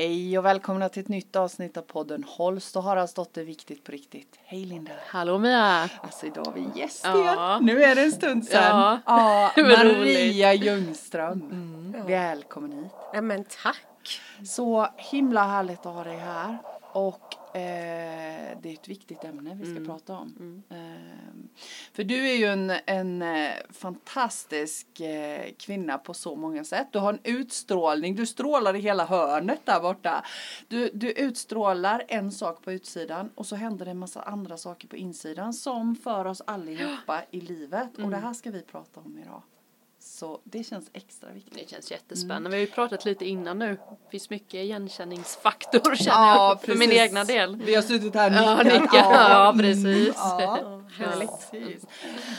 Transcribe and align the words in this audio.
Hej 0.00 0.38
och 0.38 0.44
välkomna 0.44 0.88
till 0.88 1.02
ett 1.02 1.08
nytt 1.08 1.36
avsnitt 1.36 1.76
av 1.76 1.82
podden 1.82 2.24
Holst 2.28 2.76
och 2.76 2.82
Haraldsdotter 2.82 3.44
Viktigt 3.44 3.84
på 3.84 3.92
riktigt. 3.92 4.38
Hej 4.44 4.64
Linda! 4.64 4.92
Hallå 5.06 5.38
Mia! 5.38 5.88
Alltså 6.02 6.26
idag 6.26 6.44
har 6.44 6.52
vi 6.52 6.80
gäst 6.80 7.04
Ja. 7.04 7.18
igen. 7.20 7.64
Nu 7.66 7.82
är 7.82 7.94
det 7.94 8.02
en 8.02 8.12
stund 8.12 8.44
sedan. 8.44 9.00
Ja. 9.06 9.50
Ja, 9.56 9.62
Maria 9.62 10.54
Ljungström. 10.54 11.42
Mm. 11.42 12.06
Välkommen 12.06 12.72
hit. 12.72 12.92
Ja 13.12 13.20
men 13.20 13.44
tack. 13.62 14.20
Så 14.46 14.88
himla 14.96 15.44
härligt 15.44 15.86
att 15.86 15.94
ha 15.94 16.04
dig 16.04 16.16
här. 16.18 16.58
Och 16.92 17.34
eh, 17.54 18.58
det 18.62 18.68
är 18.68 18.72
ett 18.72 18.88
viktigt 18.88 19.24
ämne 19.24 19.54
vi 19.54 19.64
ska 19.64 19.70
Mm. 19.76 19.86
prata 19.86 20.12
om. 20.16 20.62
Eh, 20.70 20.76
för 21.92 22.04
du 22.04 22.28
är 22.28 22.36
ju 22.36 22.44
en, 22.44 22.72
en 22.86 23.22
eh, 23.22 23.50
fantastisk 23.70 25.00
eh, 25.00 25.52
kvinna 25.58 25.98
på 25.98 26.14
så 26.14 26.36
många 26.36 26.64
sätt. 26.64 26.88
Du 26.92 26.98
har 26.98 27.12
en 27.12 27.18
utstrålning, 27.24 28.14
du 28.14 28.26
strålar 28.26 28.76
i 28.76 28.80
hela 28.80 29.04
hörnet 29.04 29.60
där 29.66 29.80
borta. 29.80 30.24
Du, 30.68 30.90
du 30.94 31.10
utstrålar 31.12 32.04
en 32.08 32.32
sak 32.32 32.62
på 32.64 32.72
utsidan 32.72 33.30
och 33.34 33.46
så 33.46 33.56
händer 33.56 33.84
det 33.84 33.90
en 33.90 33.98
massa 33.98 34.22
andra 34.22 34.56
saker 34.56 34.88
på 34.88 34.96
insidan 34.96 35.52
som 35.52 35.96
för 35.96 36.24
oss 36.24 36.42
allihopa 36.46 37.22
i 37.30 37.40
livet. 37.40 37.98
Och 37.98 38.10
det 38.10 38.16
här 38.16 38.32
ska 38.34 38.50
vi 38.50 38.62
prata 38.62 39.00
om 39.00 39.18
idag. 39.18 39.42
Så 40.02 40.40
det 40.44 40.64
känns 40.64 40.90
extra 40.92 41.30
viktigt. 41.30 41.54
Det 41.54 41.70
känns 41.70 41.90
jättespännande. 41.90 42.50
Vi 42.50 42.56
har 42.56 42.60
ju 42.60 42.66
pratat 42.66 43.04
lite 43.04 43.24
innan 43.24 43.58
nu. 43.58 43.66
Det 44.04 44.10
finns 44.10 44.30
mycket 44.30 44.54
igenkänningsfaktor 44.54 45.94
känner 45.96 46.26
jag 46.34 46.60
för 46.60 46.74
min 46.74 46.88
precis. 46.88 47.02
egna 47.02 47.24
del. 47.24 47.56
Vi 47.56 47.74
har 47.74 47.82
suttit 47.82 48.14
här 48.14 48.30
Ja, 48.30 48.62
nickat. 48.62 48.80
nicka. 48.82 48.96
Ja, 48.96 49.54
precis. 49.58 50.14
Ja, 50.16 50.80
Härligt. 50.98 51.50
precis. 51.50 51.82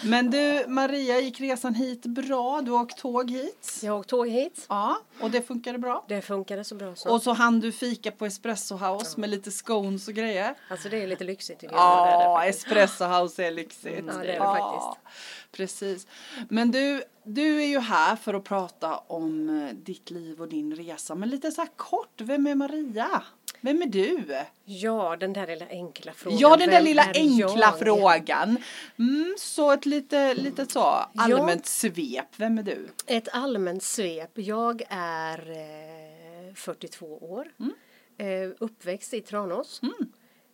Men 0.03 0.31
du, 0.31 0.65
Maria, 0.67 1.19
gick 1.19 1.39
resan 1.41 1.75
hit 1.75 2.05
bra? 2.05 2.61
Du 2.61 2.71
har 2.71 2.81
åkt 2.81 2.97
tåg 2.97 3.31
hit? 3.31 3.79
Jag 3.83 3.99
åkte 3.99 4.09
tåg 4.09 4.27
hit. 4.27 4.65
Ja, 4.69 4.97
och 5.21 5.31
det 5.31 5.41
funkade 5.41 5.77
bra? 5.77 6.05
Det 6.07 6.21
funkade 6.21 6.63
så 6.63 6.75
bra 6.75 6.95
så. 6.95 7.13
Och 7.13 7.21
så 7.21 7.33
hann 7.33 7.59
du 7.59 7.71
fika 7.71 8.11
på 8.11 8.25
Espresso 8.25 8.75
House 8.75 9.19
med 9.19 9.29
lite 9.29 9.51
scones 9.51 10.07
och 10.07 10.13
grejer? 10.13 10.55
Alltså 10.69 10.89
det 10.89 11.03
är 11.03 11.07
lite 11.07 11.23
lyxigt 11.23 11.59
tycker 11.59 11.75
jag. 11.75 11.83
Ja. 11.83 12.45
Espresso 12.45 13.05
House 13.05 13.43
är 13.45 13.51
lyxigt. 13.51 14.03
Ja, 14.07 14.13
det 14.17 14.27
är 14.33 14.39
det 14.39 14.45
faktiskt. 14.45 15.01
Precis. 15.51 16.07
Men 16.49 16.71
du, 16.71 17.03
du 17.23 17.61
är 17.61 17.67
ju 17.67 17.79
här 17.79 18.15
för 18.15 18.33
att 18.33 18.43
prata 18.43 18.97
om 18.97 19.49
eh, 19.49 19.75
ditt 19.75 20.09
liv 20.11 20.41
och 20.41 20.47
din 20.47 20.75
resa. 20.75 21.15
Men 21.15 21.29
lite 21.29 21.51
så 21.51 21.61
här 21.61 21.69
kort, 21.75 22.21
vem 22.21 22.47
är 22.47 22.55
Maria? 22.55 23.23
Vem 23.61 23.81
är 23.81 23.85
du? 23.85 24.23
Ja, 24.65 25.17
den 25.19 25.33
där 25.33 25.47
lilla 25.47 25.67
enkla 25.69 26.13
frågan. 26.13 26.39
Ja, 26.39 26.57
den 26.57 26.69
där 26.69 26.75
Vem 26.75 26.83
lilla 26.85 27.11
enkla 27.13 27.59
jag? 27.59 27.79
frågan. 27.79 28.57
Mm, 28.99 29.35
så 29.37 29.71
ett 29.71 29.85
lite, 29.85 30.33
lite 30.33 30.65
så 30.65 31.05
allmänt 31.15 31.65
svep. 31.65 32.27
Vem 32.35 32.57
är 32.57 32.63
du? 32.63 32.87
Ett 33.05 33.27
allmänt 33.31 33.83
svep. 33.83 34.31
Jag 34.33 34.81
är 34.89 35.49
eh, 35.49 36.53
42 36.55 37.17
år. 37.17 37.47
Mm. 37.59 37.73
Eh, 38.17 38.55
uppväxt 38.59 39.13
i 39.13 39.21
Tranås. 39.21 39.81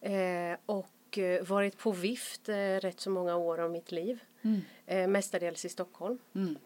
Eh, 0.02 0.58
och 0.66 1.18
eh, 1.18 1.44
varit 1.44 1.78
på 1.78 1.92
vift 1.92 2.50
eh, 2.50 2.56
rätt 2.56 3.00
så 3.00 3.10
många 3.10 3.36
år 3.36 3.60
av 3.60 3.72
mitt 3.72 3.92
liv. 3.92 4.20
Eh, 4.86 5.08
mestadels 5.08 5.66
i 5.66 5.70
Stockholm. 5.70 6.18
Mm. 6.36 6.58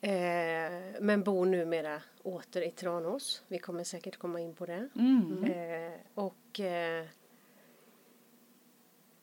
Eh, 0.00 1.00
men 1.00 1.22
bor 1.22 1.46
numera 1.46 2.02
åter 2.22 2.62
i 2.62 2.70
Tranås. 2.70 3.42
Vi 3.48 3.58
kommer 3.58 3.84
säkert 3.84 4.16
komma 4.16 4.40
in 4.40 4.54
på 4.54 4.66
det. 4.66 4.88
Mm. 4.96 5.44
Eh, 5.44 5.92
och 6.14 6.60
eh, 6.60 7.04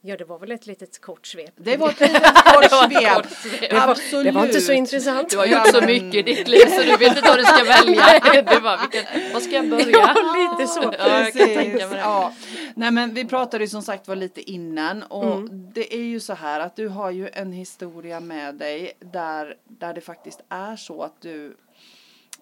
ja, 0.05 0.17
det 0.17 0.23
var 0.25 0.39
väl 0.39 0.51
ett 0.51 0.67
litet 0.67 1.01
kort 1.01 1.27
svep. 1.27 1.53
Det 1.55 1.77
var 1.77 1.89
ett 1.89 1.99
litet 2.09 2.23
kort 2.23 2.71
var 2.71 2.89
svep. 2.89 3.59
Det 3.69 3.73
var, 3.75 3.81
Absolut. 3.91 4.25
det 4.25 4.31
var 4.31 4.45
inte 4.45 4.61
så 4.61 4.71
intressant. 4.71 5.29
Du 5.29 5.37
har 5.37 5.45
gjort 5.45 5.67
så 5.67 5.81
mycket 5.81 6.15
i 6.15 6.21
ditt 6.21 6.47
liv 6.47 6.65
så 6.65 6.81
du 6.81 6.97
vet 6.97 7.17
inte 7.17 7.29
vad 7.29 7.39
du 7.39 7.43
ska 7.43 7.63
välja. 7.85 8.43
Du 8.51 8.61
bara, 8.61 8.77
vilken, 8.77 9.33
var 9.33 9.39
ska 9.39 9.51
jag 9.51 9.69
börja? 9.69 9.85
Ja, 9.91 10.15
lite 10.57 10.67
så. 10.71 10.81
Ja, 10.83 10.91
jag 11.19 11.23
kan 11.23 11.31
Precis, 11.33 11.55
tänka 11.55 11.87
mig 11.87 11.95
det. 11.95 12.01
ja. 12.01 12.33
Nej 12.75 12.91
men 12.91 13.13
vi 13.13 13.25
pratade 13.25 13.63
ju 13.63 13.67
som 13.67 13.81
sagt 13.81 14.07
var 14.07 14.15
lite 14.15 14.41
innan 14.51 15.03
och 15.03 15.25
Mm. 15.35 15.71
det 15.73 15.93
är 15.95 16.01
ju 16.03 16.19
så 16.19 16.33
här 16.33 16.59
att 16.59 16.75
du 16.75 16.87
har 16.87 17.11
ju 17.11 17.29
en 17.33 17.51
historia 17.51 18.19
med 18.19 18.55
dig 18.55 18.91
där, 18.99 19.55
där 19.79 19.93
det 19.93 20.01
faktiskt 20.01 20.39
är 20.49 20.75
så 20.75 21.03
att 21.03 21.21
du 21.21 21.57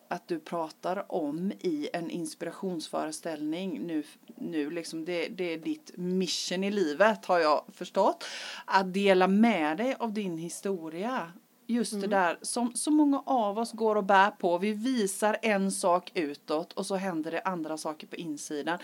att 0.07 0.27
du 0.27 0.39
pratar 0.39 1.11
om 1.11 1.51
i 1.59 1.89
en 1.93 2.09
inspirationsföreställning 2.09 3.87
nu, 3.87 4.03
nu 4.35 4.69
liksom 4.69 5.05
det, 5.05 5.27
det 5.27 5.53
är 5.53 5.57
ditt 5.57 5.91
mission 5.97 6.63
i 6.63 6.71
livet 6.71 7.25
har 7.25 7.39
jag 7.39 7.63
förstått. 7.73 8.25
Att 8.65 8.93
dela 8.93 9.27
med 9.27 9.77
dig 9.77 9.95
av 9.99 10.13
din 10.13 10.37
historia. 10.37 11.31
Just 11.67 12.01
det 12.01 12.07
där 12.07 12.37
som 12.41 12.73
så 12.75 12.91
många 12.91 13.23
av 13.25 13.59
oss 13.59 13.71
går 13.71 13.95
och 13.95 14.03
bär 14.03 14.31
på. 14.31 14.57
Vi 14.57 14.73
visar 14.73 15.37
en 15.41 15.71
sak 15.71 16.11
utåt 16.13 16.73
och 16.73 16.85
så 16.85 16.95
händer 16.95 17.31
det 17.31 17.41
andra 17.41 17.77
saker 17.77 18.07
på 18.07 18.15
insidan. 18.15 18.79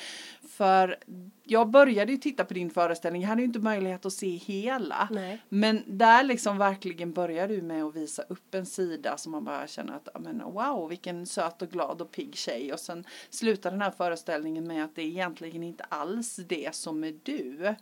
För 0.50 0.98
jag 1.44 1.70
började 1.70 2.12
ju 2.12 2.18
titta 2.18 2.46
på 2.46 2.54
din 2.54 2.70
föreställning, 2.70 3.22
jag 3.22 3.30
hade 3.30 3.42
ju 3.42 3.48
inte 3.48 3.60
möjlighet 3.60 4.06
att 4.06 4.14
se 4.14 4.30
hela. 4.30 5.08
Nej. 5.12 5.42
Men 5.50 5.84
där 5.86 6.24
liksom 6.24 6.58
verkligen 6.58 7.14
börjar 7.14 7.48
du 7.48 7.62
med 7.62 7.84
att 7.84 7.96
visa 7.96 8.22
upp 8.22 8.56
en 8.56 8.66
sida 8.66 9.18
som 9.18 9.32
man 9.32 9.44
bara 9.44 9.68
känner 9.68 9.94
att 9.94 10.22
men 10.22 10.40
wow 10.40 10.90
vilken 10.90 11.26
söt 11.26 11.62
och 11.62 11.70
glad 11.70 12.02
och 12.02 12.12
pigg 12.12 12.36
tjej 12.36 12.74
och 12.74 12.80
sen 12.80 13.06
slutar 13.30 13.72
den 13.72 13.82
här 13.82 13.92
föreställningen 13.92 14.68
med 14.68 14.84
att 14.84 14.96
det 14.96 15.02
är 15.02 15.06
egentligen 15.06 15.64
inte 15.64 15.84
alls 15.84 16.36
det 16.36 16.76
som 16.76 17.04
är 17.04 17.16
du. 17.24 17.76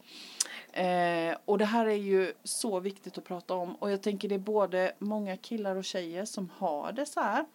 Eh, 0.81 1.38
och 1.46 1.58
det 1.58 1.66
här 1.66 1.85
är 1.85 1.96
ju 1.96 2.34
så 2.44 2.79
viktigt 2.79 3.18
att 3.18 3.24
prata 3.24 3.53
om 3.53 3.75
och 3.75 3.91
jag 3.91 4.02
tänker 4.02 4.29
det 4.29 4.35
är 4.35 4.40
både 4.40 4.86
många 4.99 5.37
killar 5.37 5.75
och 5.75 5.85
tjejer 5.85 6.25
som 6.25 6.49
har 6.57 6.91
det 6.91 7.05
så 7.05 7.19
här. 7.19 7.45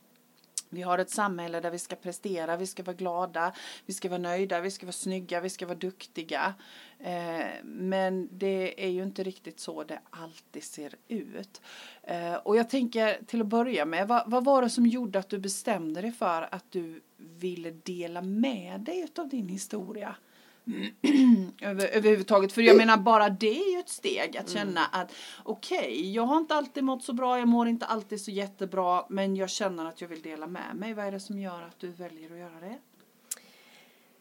Vi 0.73 0.83
har 0.83 0.99
ett 0.99 1.11
samhälle 1.11 1.61
där 1.61 1.71
vi 1.71 1.79
ska 1.79 1.97
prestera, 1.97 2.57
vi 2.57 2.67
ska 2.67 2.83
vara 2.83 2.97
glada, 2.97 3.53
vi 3.87 3.93
ska 3.93 4.09
vara 4.09 4.19
nöjda, 4.19 4.61
vi 4.61 4.71
ska 4.71 4.87
vara 4.87 4.93
snygga, 4.93 5.41
vi 5.41 5.51
ska 5.51 5.67
vara 5.67 5.79
duktiga. 5.79 6.55
Eh, 6.99 7.47
men 7.65 8.29
det 8.33 8.85
är 8.85 8.89
ju 8.89 9.03
inte 9.03 9.23
riktigt 9.23 9.61
så 9.61 9.85
det 9.85 10.01
alltid 10.11 10.65
ser 10.65 10.95
ut. 11.09 11.61
Eh, 12.03 12.35
och 12.35 12.57
jag 12.57 12.71
tänker 12.71 13.25
till 13.27 13.41
att 13.41 13.47
börja 13.47 13.85
med, 13.85 14.09
vad, 14.09 14.31
vad 14.31 14.45
var 14.45 14.63
det 14.63 14.71
som 14.71 14.87
gjorde 14.87 15.19
att 15.19 15.29
du 15.29 15.39
bestämde 15.39 16.01
dig 16.01 16.13
för 16.13 16.49
att 16.55 16.65
du 16.71 17.01
ville 17.17 17.71
dela 17.71 18.23
med 18.23 18.81
dig 18.81 19.09
av 19.19 19.29
din 19.29 19.49
historia? 19.49 20.17
Över, 21.61 21.87
överhuvudtaget. 21.87 22.53
För 22.53 22.63
jag 22.63 22.77
menar 22.77 22.97
bara 22.97 23.29
det 23.29 23.61
är 23.61 23.73
ju 23.75 23.79
ett 23.79 23.89
steg 23.89 24.37
att 24.37 24.51
känna 24.51 24.87
att 24.87 25.13
okej, 25.43 26.13
jag 26.15 26.23
har 26.23 26.37
inte 26.37 26.55
alltid 26.55 26.85
mått 26.85 27.05
så 27.05 27.13
bra, 27.13 27.39
jag 27.39 27.49
mår 27.49 27.69
inte 27.69 27.87
alltid 27.87 28.21
så 28.21 28.31
jättebra, 28.31 29.07
men 29.09 29.37
jag 29.37 29.51
känner 29.51 29.87
att 29.87 30.01
jag 30.01 30.09
vill 30.09 30.23
dela 30.23 30.47
med 30.47 30.77
mig. 30.77 30.95
Vad 30.95 31.07
är 31.07 31.13
det 31.13 31.21
som 31.21 31.39
gör 31.39 31.63
att 31.63 31.81
du 31.81 31.89
väljer 31.89 32.33
att 32.33 32.39
göra 32.39 32.61
det? 32.61 32.79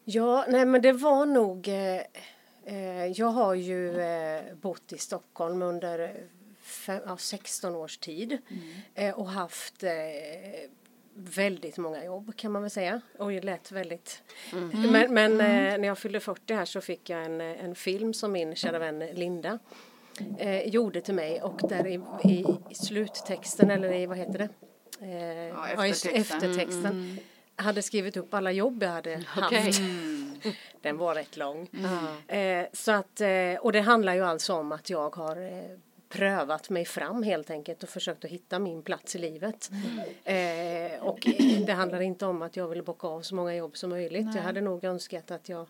Ja, 0.04 0.44
nej 0.48 0.66
men 0.66 0.82
det 0.82 0.92
var 0.92 1.26
nog... 1.26 1.68
Eh, 1.68 2.00
eh, 2.64 3.06
jag 3.06 3.26
har 3.26 3.54
ju 3.54 4.00
eh, 4.00 4.54
bott 4.54 4.92
i 4.92 4.98
Stockholm 4.98 5.62
under 5.62 6.26
fem, 6.62 7.00
ja, 7.06 7.16
16 7.16 7.74
års 7.74 7.98
tid 7.98 8.38
eh, 8.94 9.14
och 9.14 9.28
haft 9.28 9.82
eh, 9.82 9.90
väldigt 11.14 11.78
många 11.78 12.04
jobb 12.04 12.36
kan 12.36 12.52
man 12.52 12.62
väl 12.62 12.70
säga. 12.70 13.00
Och 13.18 13.30
det 13.30 13.40
lät 13.40 13.72
väldigt... 13.72 14.22
Men, 14.72 15.14
men 15.14 15.32
eh, 15.32 15.78
när 15.78 15.88
jag 15.88 15.98
fyllde 15.98 16.20
40 16.20 16.54
här 16.54 16.64
så 16.64 16.80
fick 16.80 17.10
jag 17.10 17.24
en, 17.24 17.40
eh, 17.40 17.64
en 17.64 17.74
film 17.74 18.14
som 18.14 18.32
min 18.32 18.54
kära 18.54 18.78
vän 18.78 18.98
Linda 18.98 19.58
eh, 20.38 20.68
gjorde 20.68 21.00
till 21.00 21.14
mig 21.14 21.42
och 21.42 21.60
där 21.68 21.86
i, 21.86 22.00
i, 22.24 22.46
i 22.70 22.74
sluttexten, 22.74 23.70
eller 23.70 23.92
i 23.92 24.06
vad 24.06 24.18
heter 24.18 24.38
det? 24.38 24.48
Eh, 25.00 25.48
ja, 25.48 25.86
eftertexten. 25.86 26.36
eftertexten 26.36 27.18
hade 27.56 27.82
skrivit 27.82 28.16
upp 28.16 28.34
alla 28.34 28.52
jobb 28.52 28.82
jag 28.82 28.90
hade 28.90 29.24
Okej. 29.36 29.58
haft. 29.58 29.80
Den 30.82 30.96
var 30.96 31.14
rätt 31.14 31.36
lång. 31.36 31.68
Eh, 32.28 32.66
så 32.72 32.92
att, 32.92 33.20
eh, 33.20 33.54
och 33.60 33.72
det 33.72 33.80
handlar 33.80 34.14
ju 34.14 34.24
alltså 34.24 34.54
om 34.54 34.72
att 34.72 34.90
jag 34.90 35.16
har 35.16 35.36
prövat 36.12 36.70
mig 36.70 36.84
fram 36.84 37.22
helt 37.22 37.50
enkelt 37.50 37.82
och 37.82 37.88
försökt 37.88 38.24
att 38.24 38.30
hitta 38.30 38.58
min 38.58 38.82
plats 38.82 39.16
i 39.16 39.18
livet. 39.18 39.70
Eh, 40.24 41.02
och 41.02 41.26
det 41.66 41.72
handlar 41.72 42.00
inte 42.00 42.26
om 42.26 42.42
att 42.42 42.56
jag 42.56 42.68
vill 42.68 42.82
bocka 42.82 43.06
av 43.08 43.20
så 43.22 43.34
många 43.34 43.54
jobb 43.54 43.76
som 43.76 43.90
möjligt. 43.90 44.34
Jag 44.34 44.42
hade 44.42 44.60
nog 44.60 44.84
önskat 44.84 45.30
att 45.30 45.48
jag 45.48 45.66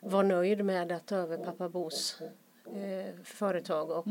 var 0.00 0.22
nöjd 0.22 0.64
med 0.64 0.92
att 0.92 1.06
ta 1.06 1.16
över 1.16 1.36
pappa 1.38 1.68
Bos 1.68 2.20
eh, 2.66 3.14
företag 3.24 3.90
och 3.90 4.06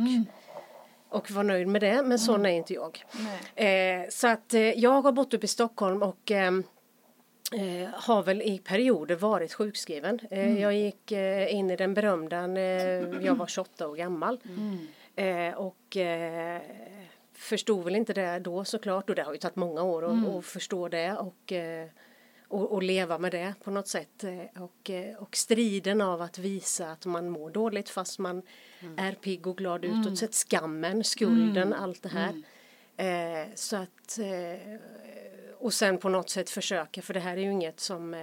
och 1.10 1.32
var 1.32 1.44
nöjd 1.44 1.68
med 1.68 1.82
det, 1.82 2.04
men 2.04 2.20
sån 2.20 2.46
är 2.46 2.50
inte 2.50 2.74
jag. 2.74 3.04
Eh, 3.56 4.10
så 4.10 4.28
att 4.28 4.54
eh, 4.54 4.62
jag 4.62 5.02
har 5.02 5.12
bott 5.12 5.34
upp 5.34 5.44
i 5.44 5.48
Stockholm 5.48 6.04
och 6.04 6.32
ehm, 6.32 6.64
eh, 7.54 7.90
har 7.94 8.24
väl 8.24 8.42
i 8.42 8.58
perioder 8.60 9.16
varit 9.16 9.54
sjukskriven. 9.54 10.20
Eh, 10.32 10.62
Jag 10.62 10.74
gick 10.74 11.12
eh, 11.12 11.56
in 11.56 11.72
i 11.72 11.76
den 11.76 11.94
berömda 11.94 12.48
när 12.48 13.22
jag 13.26 13.36
var 13.36 13.48
28 13.48 13.88
år 13.88 13.96
gammal. 13.96 14.40
Eh, 15.16 15.54
och 15.54 15.98
eh, 15.98 16.62
förstod 17.34 17.84
väl 17.84 17.96
inte 17.96 18.14
det 18.14 18.40
då 18.40 18.66
såklart 18.66 19.10
och 19.10 19.16
det 19.16 19.24
har 19.24 19.34
ju 19.34 19.40
tagit 19.40 19.56
många 19.56 19.84
år 19.84 20.04
att 20.06 20.36
att 20.36 20.46
förstå 20.46 20.88
det 20.88 21.14
och, 21.14 21.52
eh, 21.52 21.88
och, 22.48 22.72
och 22.72 22.84
leva 22.84 23.18
med 23.18 23.32
det 23.32 23.54
på 23.64 23.72
något 23.72 23.88
sätt. 23.88 24.24
Eh, 24.24 24.64
Och, 24.64 24.90
eh, 24.90 25.16
och 25.18 25.36
striden 25.36 26.02
av 26.02 26.22
att 26.22 26.38
visa 26.38 26.92
att 26.92 27.06
man 27.06 27.30
mår 27.30 27.50
dåligt 27.50 27.90
fast 27.90 28.20
man 28.20 28.42
är 28.98 29.12
pigg 29.14 29.48
och 29.48 29.58
glad 29.58 29.86
utåt 29.86 30.18
sett. 30.18 30.34
Skammen, 30.34 31.04
skulden, 31.04 31.74
allt 31.74 32.04
det 32.04 32.10
här. 32.10 32.42
Eh, 32.98 33.48
så 33.56 33.76
att, 33.76 34.20
och 35.58 35.74
sen 35.74 35.98
på 35.98 36.10
något 36.10 36.30
sätt 36.30 36.50
försöka, 36.50 37.02
för 37.02 37.14
det 37.14 37.20
här 37.20 37.38
är 37.38 37.42
ju 37.42 37.52
inget 37.52 37.80
som 37.80 38.14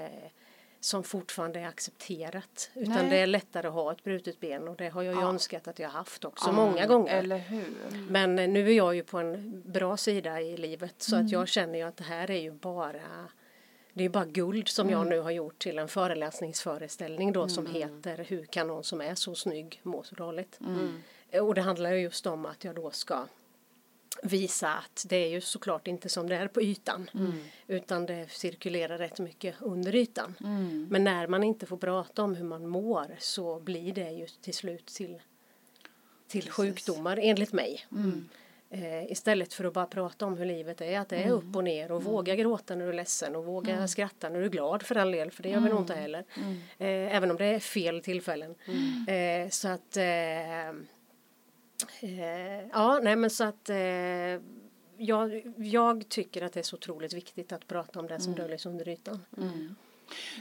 som 0.84 1.04
fortfarande 1.04 1.60
är 1.60 1.66
accepterat. 1.66 2.70
Utan 2.74 2.94
Nej. 2.94 3.10
det 3.10 3.16
är 3.16 3.26
lättare 3.26 3.66
att 3.68 3.72
ha 3.74 3.92
ett 3.92 4.04
brutet 4.04 4.40
ben 4.40 4.68
och 4.68 4.76
det 4.76 4.88
har 4.88 5.02
jag 5.02 5.14
ju 5.14 5.20
Ja. 5.20 5.28
önskat 5.28 5.68
att 5.68 5.78
jag 5.78 5.88
haft 5.88 6.24
också 6.24 6.52
många 6.52 6.86
gånger. 6.86 7.18
Eller 7.18 7.38
hur? 7.38 7.64
Men 8.10 8.38
eh, 8.38 8.48
nu 8.48 8.68
är 8.68 8.72
jag 8.76 8.94
ju 8.94 9.02
på 9.04 9.18
en 9.18 9.62
bra 9.66 9.96
sida 9.96 10.40
i 10.40 10.56
livet 10.56 10.94
så 11.02 11.14
Mm. 11.16 11.26
att 11.26 11.32
jag 11.32 11.48
känner 11.48 11.78
ju 11.78 11.84
att 11.84 11.96
det 11.96 12.04
här 12.04 12.30
är 12.30 12.40
ju 12.40 12.50
bara 12.50 13.28
det 13.92 14.04
är 14.04 14.08
bara 14.08 14.24
guld 14.24 14.68
som 14.68 14.90
jag 14.90 15.00
Mm. 15.00 15.10
nu 15.10 15.18
har 15.20 15.30
gjort 15.30 15.58
till 15.58 15.78
en 15.78 15.88
föreläsningsföreställning 15.88 17.32
då 17.32 17.48
som 17.48 17.66
heter 17.66 18.24
Hur 18.28 18.44
kan 18.46 18.66
någon 18.66 18.84
som 18.84 19.00
är 19.00 19.14
så 19.14 19.34
snygg 19.34 19.80
må 19.82 20.02
så 20.02 20.14
dåligt? 20.14 20.58
Mm. 20.60 21.02
Och 21.46 21.54
det 21.54 21.60
handlar 21.60 21.92
ju 21.92 21.98
just 22.00 22.26
om 22.26 22.46
att 22.46 22.64
jag 22.64 22.74
då 22.74 22.90
ska 22.90 23.24
visa 24.22 24.68
att 24.68 25.06
det 25.08 25.16
är 25.16 25.28
ju 25.28 25.40
såklart 25.40 25.88
inte 25.88 26.08
som 26.08 26.28
det 26.28 26.36
är 26.36 26.48
på 26.48 26.62
ytan 26.62 27.10
Mm. 27.14 27.32
utan 27.66 28.06
det 28.06 28.30
cirkulerar 28.30 28.98
rätt 28.98 29.18
mycket 29.18 29.54
under 29.60 29.94
ytan. 29.94 30.34
Mm. 30.40 30.86
Men 30.90 31.04
när 31.04 31.26
man 31.26 31.42
inte 31.42 31.66
får 31.66 31.76
prata 31.76 32.22
om 32.22 32.34
hur 32.34 32.44
man 32.44 32.66
mår 32.66 33.16
så 33.18 33.60
blir 33.60 33.94
det 33.94 34.10
ju 34.10 34.26
till 34.26 34.54
slut 34.54 34.86
till, 34.86 35.22
till 36.28 36.50
sjukdomar 36.50 37.18
enligt 37.22 37.52
mig. 37.52 37.86
Mm. 37.92 38.28
Eh, 38.70 39.12
istället 39.12 39.54
för 39.54 39.64
att 39.64 39.72
bara 39.72 39.86
prata 39.86 40.26
om 40.26 40.36
hur 40.36 40.46
livet 40.46 40.80
är, 40.80 40.98
att 40.98 41.08
det 41.08 41.16
är 41.16 41.30
upp 41.30 41.56
och 41.56 41.64
ner 41.64 41.92
och 41.92 42.04
våga 42.04 42.34
gråta 42.36 42.74
när 42.74 42.84
du 42.84 42.90
är 42.90 42.94
ledsen 42.96 43.36
och 43.36 43.44
våga 43.44 43.88
skratta 43.88 44.28
när 44.28 44.38
du 44.38 44.44
är 44.44 44.50
glad 44.50 44.82
för 44.82 44.94
all 44.94 45.12
del, 45.12 45.30
för 45.30 45.42
det 45.42 45.48
gör 45.48 45.60
vi 45.60 45.68
nog 45.68 45.80
inte 45.80 45.94
heller. 45.94 46.24
Eh, 46.78 47.16
även 47.16 47.30
om 47.30 47.36
det 47.36 47.44
är 47.44 47.58
fel 47.58 48.02
tillfällen. 48.02 48.54
Eh, 49.08 49.48
så 49.50 49.68
att 49.68 49.96
eh, 52.00 52.68
ja, 52.72 53.00
nej 53.02 53.16
men 53.16 53.30
så 53.30 53.44
att 53.44 53.70
eh, 53.70 53.76
jag, 54.96 55.52
jag 55.56 56.08
tycker 56.08 56.42
att 56.42 56.52
det 56.52 56.60
är 56.60 56.64
så 56.64 56.76
otroligt 56.76 57.12
viktigt 57.12 57.52
att 57.52 57.66
prata 57.66 58.00
om 58.00 58.06
det 58.06 58.20
som 58.20 58.32
döljer 58.34 58.58
sig 58.58 58.70
under 58.70 58.88
ytan. 58.88 59.20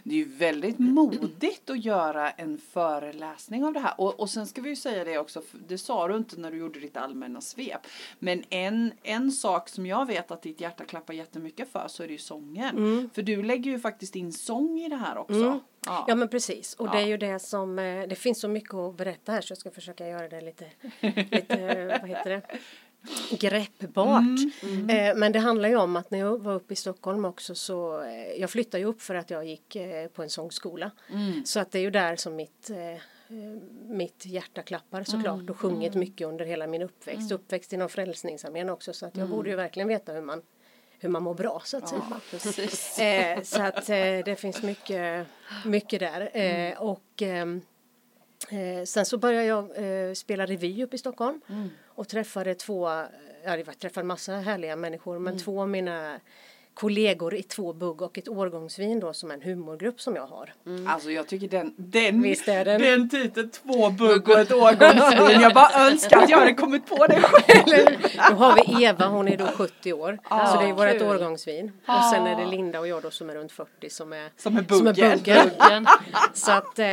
Det 0.04 0.14
är 0.14 0.18
ju 0.18 0.26
väldigt 0.38 0.80
modigt 0.80 1.70
att 1.70 1.86
göra 1.86 2.30
en 2.32 2.58
föreläsning 2.58 3.64
av 3.66 3.74
det 3.74 3.80
här. 3.80 3.94
Och, 3.98 4.20
och 4.20 4.30
sen 4.30 4.48
ska 4.48 4.62
vi 4.62 4.70
ju 4.70 4.76
säga 4.76 5.04
det 5.04 5.18
också, 5.18 5.42
det 5.68 5.78
sa 5.78 6.08
du 6.08 6.18
inte 6.18 6.40
när 6.40 6.52
du 6.52 6.58
gjorde 6.58 6.80
ditt 6.80 6.98
allmänna 6.98 7.42
svep. 7.42 7.82
Men 8.20 8.44
en, 8.50 8.94
en 9.04 9.32
sak 9.32 9.70
som 9.70 9.86
jag 9.86 10.06
vet 10.06 10.32
att 10.32 10.42
ditt 10.42 10.62
hjärta 10.62 10.86
klappar 10.86 11.14
jättemycket 11.14 11.72
för 11.72 11.88
så 11.88 12.04
är 12.04 12.08
det 12.08 12.14
ju 12.14 12.20
sången. 12.20 13.10
För 13.14 13.22
du 13.22 13.44
lägger 13.44 13.72
ju 13.72 13.80
faktiskt 13.80 14.16
in 14.16 14.34
sång 14.34 14.80
i 14.80 14.90
det 14.90 14.96
här 14.96 15.18
också. 15.18 15.34
Mm. 15.34 15.60
Ja. 15.86 16.06
Ja 16.08 16.16
men 16.16 16.28
precis 16.30 16.74
och 16.74 16.90
det 16.90 16.98
är 16.98 17.02
Ja. 17.02 17.08
ju 17.08 17.18
det 17.18 17.40
som, 17.40 17.80
eh, 17.80 18.08
det 18.08 18.16
finns 18.16 18.42
så 18.42 18.48
mycket 18.48 18.74
att 18.74 18.98
berätta 18.98 19.32
här 19.32 19.42
så 19.42 19.52
jag 19.52 19.58
ska 19.58 19.72
försöka 19.72 20.08
göra 20.08 20.30
det 20.30 20.42
lite, 20.42 20.66
lite 21.02 21.98
vad 22.02 22.10
heter 22.10 22.30
det, 22.30 22.42
greppbart. 23.40 24.40
Eh, 24.90 25.16
Men 25.16 25.32
det 25.32 25.40
handlar 25.40 25.70
ju 25.70 25.76
om 25.76 25.96
att 25.96 26.12
när 26.12 26.20
jag 26.20 26.38
var 26.44 26.54
uppe 26.54 26.74
i 26.74 26.76
Stockholm 26.76 27.26
också 27.26 27.56
så, 27.56 28.02
eh, 28.04 28.40
jag 28.40 28.50
flyttade 28.50 28.82
ju 28.84 28.86
upp 28.86 29.02
för 29.02 29.16
att 29.16 29.30
jag 29.30 29.46
gick 29.46 29.76
eh, 29.76 30.08
på 30.08 30.24
en 30.24 30.30
sångskola. 30.30 30.92
Så 31.46 31.60
att 31.60 31.72
det 31.72 31.80
är 31.80 31.84
ju 31.84 31.92
där 31.92 32.16
som 32.16 32.36
mitt 32.36 32.72
mitt 33.88 34.26
hjärta 34.26 34.62
klappar 34.62 35.04
såklart 35.04 35.50
och 35.50 35.58
sjungit 35.58 35.96
mycket 35.96 36.28
under 36.28 36.46
hela 36.46 36.68
min 36.68 36.82
uppväxt. 36.82 37.32
Uppväxt 37.32 37.74
inom 37.74 37.90
Frälsningsarmén 37.90 38.70
också 38.70 38.94
så 38.94 39.06
att 39.06 39.18
jag 39.18 39.30
borde 39.30 39.50
ju 39.50 39.56
verkligen 39.56 39.88
veta 39.88 40.14
hur 40.14 40.22
man, 40.22 40.42
hur 41.00 41.10
man 41.10 41.24
mår 41.24 41.34
bra 41.34 41.62
så 41.66 41.78
att 41.78 41.90
säga. 41.90 42.02
ja, 42.10 42.16
precis. 42.32 43.00
Eh, 43.00 43.42
så 43.42 43.62
att 43.62 43.90
eh, 43.90 43.96
det 44.26 44.40
finns 44.40 44.64
mycket, 44.64 45.28
mycket 45.66 46.00
där. 46.00 46.38
Eh, 46.38 46.82
och 46.82 47.22
ehm, 47.22 47.62
eh, 48.50 48.84
sen 48.86 49.06
så 49.06 49.18
började 49.18 49.46
jag 49.46 49.70
eh, 50.08 50.14
spela 50.14 50.46
revy 50.46 50.84
uppe 50.84 50.96
i 50.96 51.00
Stockholm 51.00 51.42
och 51.96 52.08
träffade 52.08 52.56
två, 52.56 52.88
ja 53.46 53.58
jag 53.58 53.80
träffade 53.80 54.06
massa 54.08 54.34
härliga 54.34 54.76
människor 54.76 55.20
men 55.20 55.38
två 55.40 55.62
av 55.62 55.70
mina 55.70 56.20
kollegor 56.74 57.36
i 57.36 57.44
två 57.44 57.74
bugg 57.74 58.02
och 58.02 58.18
ett 58.18 58.28
årgångsvin 58.28 59.00
då 59.00 59.14
som 59.14 59.32
en 59.32 59.42
humorgrupp 59.42 60.02
som 60.02 60.16
jag 60.16 60.28
har. 60.28 60.54
Alltså 60.88 61.12
jag 61.12 61.28
tycker 61.28 61.48
den, 61.48 61.74
den, 61.78 62.22
Visst 62.22 62.48
är 62.48 62.66
den. 62.66 62.82
den 62.82 63.10
titeln, 63.10 63.50
två 63.50 63.90
bugg 63.90 64.30
och 64.30 64.40
ett 64.40 64.52
årgångsvin. 64.52 65.42
Jag 65.42 65.54
bara 65.54 65.88
önskar 65.88 66.18
att 66.24 66.30
jag 66.30 66.38
hade 66.38 66.54
kommit 66.54 66.86
på 66.90 67.08
det 67.08 67.22
själv. 67.22 67.98
Då 68.30 68.36
har 68.36 68.56
vi 68.56 68.84
Eva, 68.86 69.08
hon 69.08 69.28
är 69.28 69.38
då 69.38 69.46
70 69.48 69.94
år. 69.94 70.20
så 70.30 70.62
det 70.62 70.70
är 70.70 70.74
vårt 70.74 71.02
årgångsvin. 71.02 71.72
Och 71.88 72.04
sen 72.14 72.28
är 72.28 72.36
det 72.36 72.46
Linda 72.46 72.80
och 72.80 72.88
jag 72.88 73.02
då 73.04 73.12
som 73.12 73.30
är 73.30 73.36
runt 73.36 73.52
40 73.52 73.90
som 73.90 74.14
är, 74.14 74.30
Som 74.38 74.58
är 74.58 74.64
som 74.64 74.88
är 74.88 74.94
buggen. 74.94 75.18
buggen. 75.18 75.50
Buggen. 75.60 75.88
Så 76.34 76.52
att, 76.52 76.80
eh, 76.80 76.86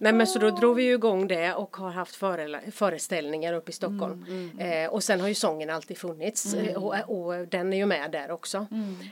nej 0.00 0.12
men 0.12 0.26
så 0.26 0.38
då 0.38 0.50
drog 0.50 0.76
vi 0.76 0.82
ju 0.82 0.94
igång 0.94 1.26
det 1.26 1.54
och 1.54 1.76
har 1.76 1.90
haft 1.90 2.14
före, 2.14 2.60
föreställningar 2.70 3.52
uppe 3.52 3.70
i 3.70 3.72
Stockholm. 3.72 4.24
Eh, 4.58 4.90
och 4.90 5.02
sen 5.04 5.20
har 5.20 5.28
ju 5.28 5.34
sången 5.34 5.70
alltid 5.70 5.98
funnits 5.98 6.54
eh, 6.54 6.76
och, 6.76 6.94
och 7.08 7.48
den 7.48 7.72
är 7.72 7.76
ju 7.76 7.86
med 7.86 8.10
där 8.10 8.30
också. 8.30 8.66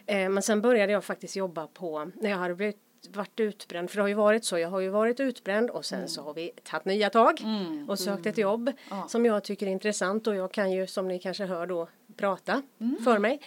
Eh, 0.07 0.29
men 0.29 0.43
sen 0.43 0.61
började 0.61 0.93
jag 0.93 1.05
faktiskt 1.05 1.37
jobba 1.37 1.67
på, 1.67 2.11
när 2.15 2.31
jag 2.31 2.37
hade 2.39 2.55
blivit 2.55 2.77
varit 3.13 3.41
utbränd, 3.41 3.91
för 3.91 3.97
det 3.97 4.03
har 4.03 4.09
ju 4.09 4.15
varit 4.15 4.45
så, 4.45 4.59
jag 4.59 4.69
har 4.69 4.81
ju 4.81 4.89
varit 4.89 5.21
utbränd 5.21 5.71
och 5.71 5.85
sen 5.85 6.09
så 6.09 6.23
har 6.23 6.35
vi 6.35 6.53
tagit 6.63 6.85
nya 6.85 7.11
tag 7.11 7.41
och 7.89 7.99
sökt 7.99 8.27
ett 8.27 8.39
jobb 8.39 8.73
som 9.09 9.27
jag 9.27 9.45
tycker 9.45 9.67
är 9.67 9.71
intressant 9.71 10.27
och 10.27 10.35
jag 10.35 10.53
kan 10.53 10.73
ju 10.73 10.87
som 10.87 11.09
ni 11.09 11.19
kanske 11.19 11.45
hör 11.45 11.67
då 11.67 11.89
prata 12.19 12.63
för 13.05 13.19
mig. 13.19 13.41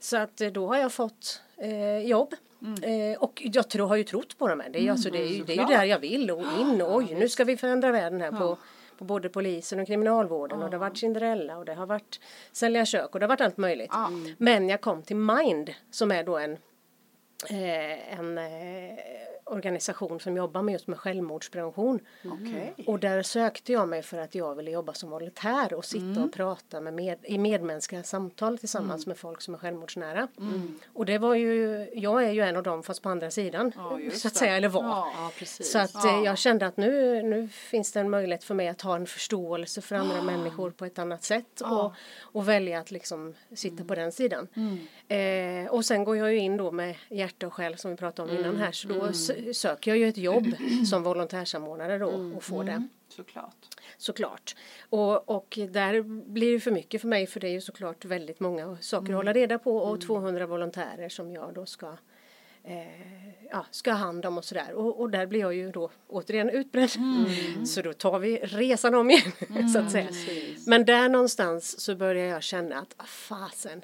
Så 0.00 0.16
att 0.16 0.40
eh, 0.40 0.48
då 0.48 0.66
har 0.66 0.76
jag 0.76 0.92
fått 0.92 1.42
eh, 1.56 1.98
jobb. 1.98 2.34
Eh, 2.82 3.22
och 3.22 3.42
jag 3.44 3.70
tror, 3.70 3.88
har 3.88 3.96
ju 3.96 4.04
trott 4.04 4.38
på 4.38 4.48
det 4.48 4.56
med. 4.56 4.72
Det 4.72 4.78
är, 4.78 4.82
ju 4.82 4.88
alltså, 4.90 5.10
det, 5.10 5.18
är, 5.18 5.44
det 5.44 5.52
är 5.52 5.56
ju 5.56 5.64
där 5.64 5.84
jag 5.84 5.98
vill 5.98 6.30
och 6.30 6.42
in. 6.60 6.82
och 6.82 6.96
Oj, 6.96 7.14
nu 7.14 7.28
ska 7.28 7.44
vi 7.44 7.56
förändra 7.56 7.92
världen 7.92 8.20
här 8.20 8.32
på, 8.32 8.58
på 8.98 9.04
både 9.04 9.28
polisen 9.28 9.80
och 9.80 9.86
kriminalvården. 9.86 10.62
Och 10.62 10.70
det 10.70 10.76
har 10.76 10.80
varit 10.80 10.98
Cinderella 10.98 11.58
och 11.58 11.64
det 11.64 11.74
har 11.74 11.86
varit 11.86 12.20
sälja 12.52 12.86
kök 12.86 13.14
och 13.14 13.20
det 13.20 13.26
har 13.26 13.28
varit 13.28 13.40
allt 13.40 13.56
möjligt. 13.56 13.90
Ja. 13.92 14.10
Men 14.38 14.68
jag 14.68 14.80
kom 14.80 15.02
till 15.02 15.16
Mind 15.16 15.74
som 15.90 16.12
är 16.12 16.24
då 16.24 16.38
en 16.38 16.52
eh, 17.50 18.18
en 18.18 18.38
eh, 18.38 18.94
organisation 19.46 20.20
som 20.20 20.36
jobbar 20.36 20.62
med 20.62 20.72
just 20.72 20.86
med 20.86 20.98
självmordsprevention. 20.98 22.00
Okej. 22.24 22.74
Och 22.86 22.98
där 22.98 23.22
sökte 23.22 23.72
jag 23.72 23.88
mig 23.88 24.02
för 24.02 24.18
att 24.18 24.34
jag 24.34 24.54
ville 24.54 24.70
jobba 24.70 24.92
som 24.94 25.10
volontär 25.10 25.74
och 25.74 25.84
sitta 25.84 26.06
Mm. 26.06 26.22
och 26.24 26.32
prata 26.32 26.80
med, 26.80 26.94
med 26.94 27.18
i 27.22 27.38
medmänskliga 27.38 28.02
samtal 28.02 28.58
tillsammans 28.58 29.06
med 29.06 29.18
folk 29.18 29.40
som 29.42 29.54
är 29.54 29.58
självmordsnära. 29.58 30.28
Mm. 30.38 30.78
Och 30.92 31.06
det 31.06 31.18
var 31.18 31.34
ju, 31.34 31.88
jag 31.94 32.24
är 32.24 32.30
ju 32.30 32.40
en 32.40 32.56
av 32.56 32.62
dem 32.62 32.82
fast 32.82 33.02
på 33.02 33.08
andra 33.08 33.30
sidan. 33.30 33.72
Ja, 33.76 33.98
så 34.12 34.28
att 34.28 34.36
säga, 34.36 34.56
eller 34.56 34.68
var. 34.68 34.82
Ja. 34.84 35.30
Så 35.44 35.78
att 35.78 35.90
Ja. 35.94 36.18
eh, 36.18 36.24
jag 36.24 36.38
kände 36.38 36.66
att 36.66 36.76
nu, 36.76 37.22
nu 37.22 37.48
finns 37.48 37.92
det 37.92 38.00
en 38.00 38.10
möjlighet 38.10 38.44
för 38.44 38.54
mig 38.54 38.68
att 38.68 38.80
ha 38.82 38.96
en 38.96 39.06
förståelse 39.06 39.80
för 39.80 39.96
andra 39.96 40.22
människor 40.22 40.70
på 40.70 40.84
ett 40.84 40.98
annat 40.98 41.22
sätt 41.24 41.60
och, 41.60 41.92
och 42.20 42.48
välja 42.48 42.78
att 42.80 42.90
liksom 42.90 43.34
sitta 43.54 43.84
på 43.84 43.94
den 43.94 44.12
sidan. 44.12 44.48
Eh, 45.08 45.70
och 45.70 45.84
sen 45.84 46.04
går 46.04 46.16
jag 46.16 46.32
ju 46.32 46.38
in 46.38 46.56
då 46.56 46.70
med 46.70 46.94
hjärta 47.08 47.46
och 47.46 47.54
själ 47.54 47.78
som 47.78 47.90
vi 47.90 47.96
pratade 47.96 48.32
om 48.32 48.38
innan 48.38 48.56
här 48.56 48.72
så 48.72 48.88
då 48.88 49.12
söker 49.52 49.90
jag 49.90 49.98
ju 49.98 50.08
ett 50.08 50.16
jobb 50.18 50.46
som 50.90 51.02
volontärsamordnare 51.02 51.98
då 51.98 52.06
och 52.06 52.42
får 52.42 52.64
det 52.64 52.82
Såklart. 53.08 53.66
såklart. 53.98 54.56
Och, 54.90 55.28
och 55.30 55.58
där 55.70 56.02
blir 56.32 56.52
det 56.52 56.60
för 56.60 56.70
mycket 56.70 57.00
för 57.00 57.08
mig 57.08 57.26
för 57.26 57.40
det 57.40 57.48
är 57.48 57.52
ju 57.52 57.60
såklart 57.60 58.04
väldigt 58.04 58.40
många 58.40 58.76
saker 58.80 59.08
att 59.12 59.16
hålla 59.16 59.32
reda 59.32 59.58
på 59.58 59.76
och 59.76 60.00
200 60.00 60.46
volontärer 60.46 61.08
som 61.08 61.32
jag 61.32 61.54
då 61.54 61.66
ska 61.66 61.96
eh, 62.64 63.46
ja, 63.50 63.66
ska 63.70 63.90
ha 63.90 63.98
hand 63.98 64.26
om 64.26 64.38
och 64.38 64.44
sådär. 64.44 64.72
Och, 64.72 65.00
och 65.00 65.10
där 65.10 65.26
blir 65.26 65.40
jag 65.40 65.54
ju 65.54 65.70
då 65.70 65.90
återigen 66.08 66.50
utbränd. 66.50 66.90
Så 67.68 67.82
då 67.82 67.92
tar 67.92 68.18
vi 68.18 68.36
resan 68.36 68.94
om 68.94 69.10
igen 69.10 69.32
så 69.72 69.78
att 69.78 69.90
säga. 69.90 70.08
Men 70.66 70.84
där 70.84 71.08
någonstans 71.08 71.80
så 71.80 71.96
börjar 71.96 72.26
jag 72.26 72.42
känna 72.42 72.78
att 72.78 72.94
ah, 72.96 73.04
fasen 73.04 73.82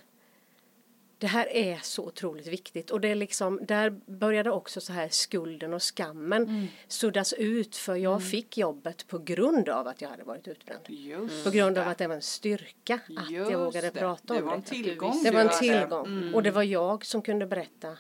det 1.23 1.29
här 1.29 1.57
är 1.57 1.79
så 1.83 2.07
otroligt 2.07 2.47
viktigt. 2.47 2.91
Och 2.91 3.01
det 3.01 3.09
är 3.09 3.15
liksom, 3.15 3.61
där 3.63 3.91
började 4.07 4.51
också 4.51 4.81
så 4.81 4.93
här 4.93 5.09
skulden 5.09 5.75
och 5.75 5.83
skammen 5.83 6.69
suddas 6.89 7.33
ut. 7.33 7.77
För 7.77 7.97
jag 7.97 8.23
fick 8.23 8.59
jobbet 8.59 9.07
på 9.09 9.19
grund 9.19 9.69
av 9.69 9.87
att 9.87 10.01
jag 10.03 10.09
hade 10.09 10.23
varit 10.25 10.49
utbränd. 10.49 10.81
Just 10.89 11.45
På 11.45 11.51
grund 11.51 11.79
av 11.79 11.89
att 11.89 11.99
det 11.99 12.07
var 12.07 12.15
en 12.15 12.23
styrka 12.23 12.95
att 13.17 13.31
Just 13.31 13.51
jag 13.51 13.59
vågade 13.59 13.91
det. 13.91 13.99
prata 13.99 14.35
det 14.35 14.41
om 14.41 14.47
var 14.47 14.53
det. 14.53 14.57
en 14.57 14.63
tillgång. 14.63 15.23
Det 15.25 15.31
var 15.31 15.41
en 15.41 15.59
tillgång. 15.59 16.35
Och 16.35 16.43
det 16.43 16.51
var 16.51 16.63
jag 16.63 17.05
som 17.05 17.23
kunde 17.23 17.47
berätta 17.47 17.97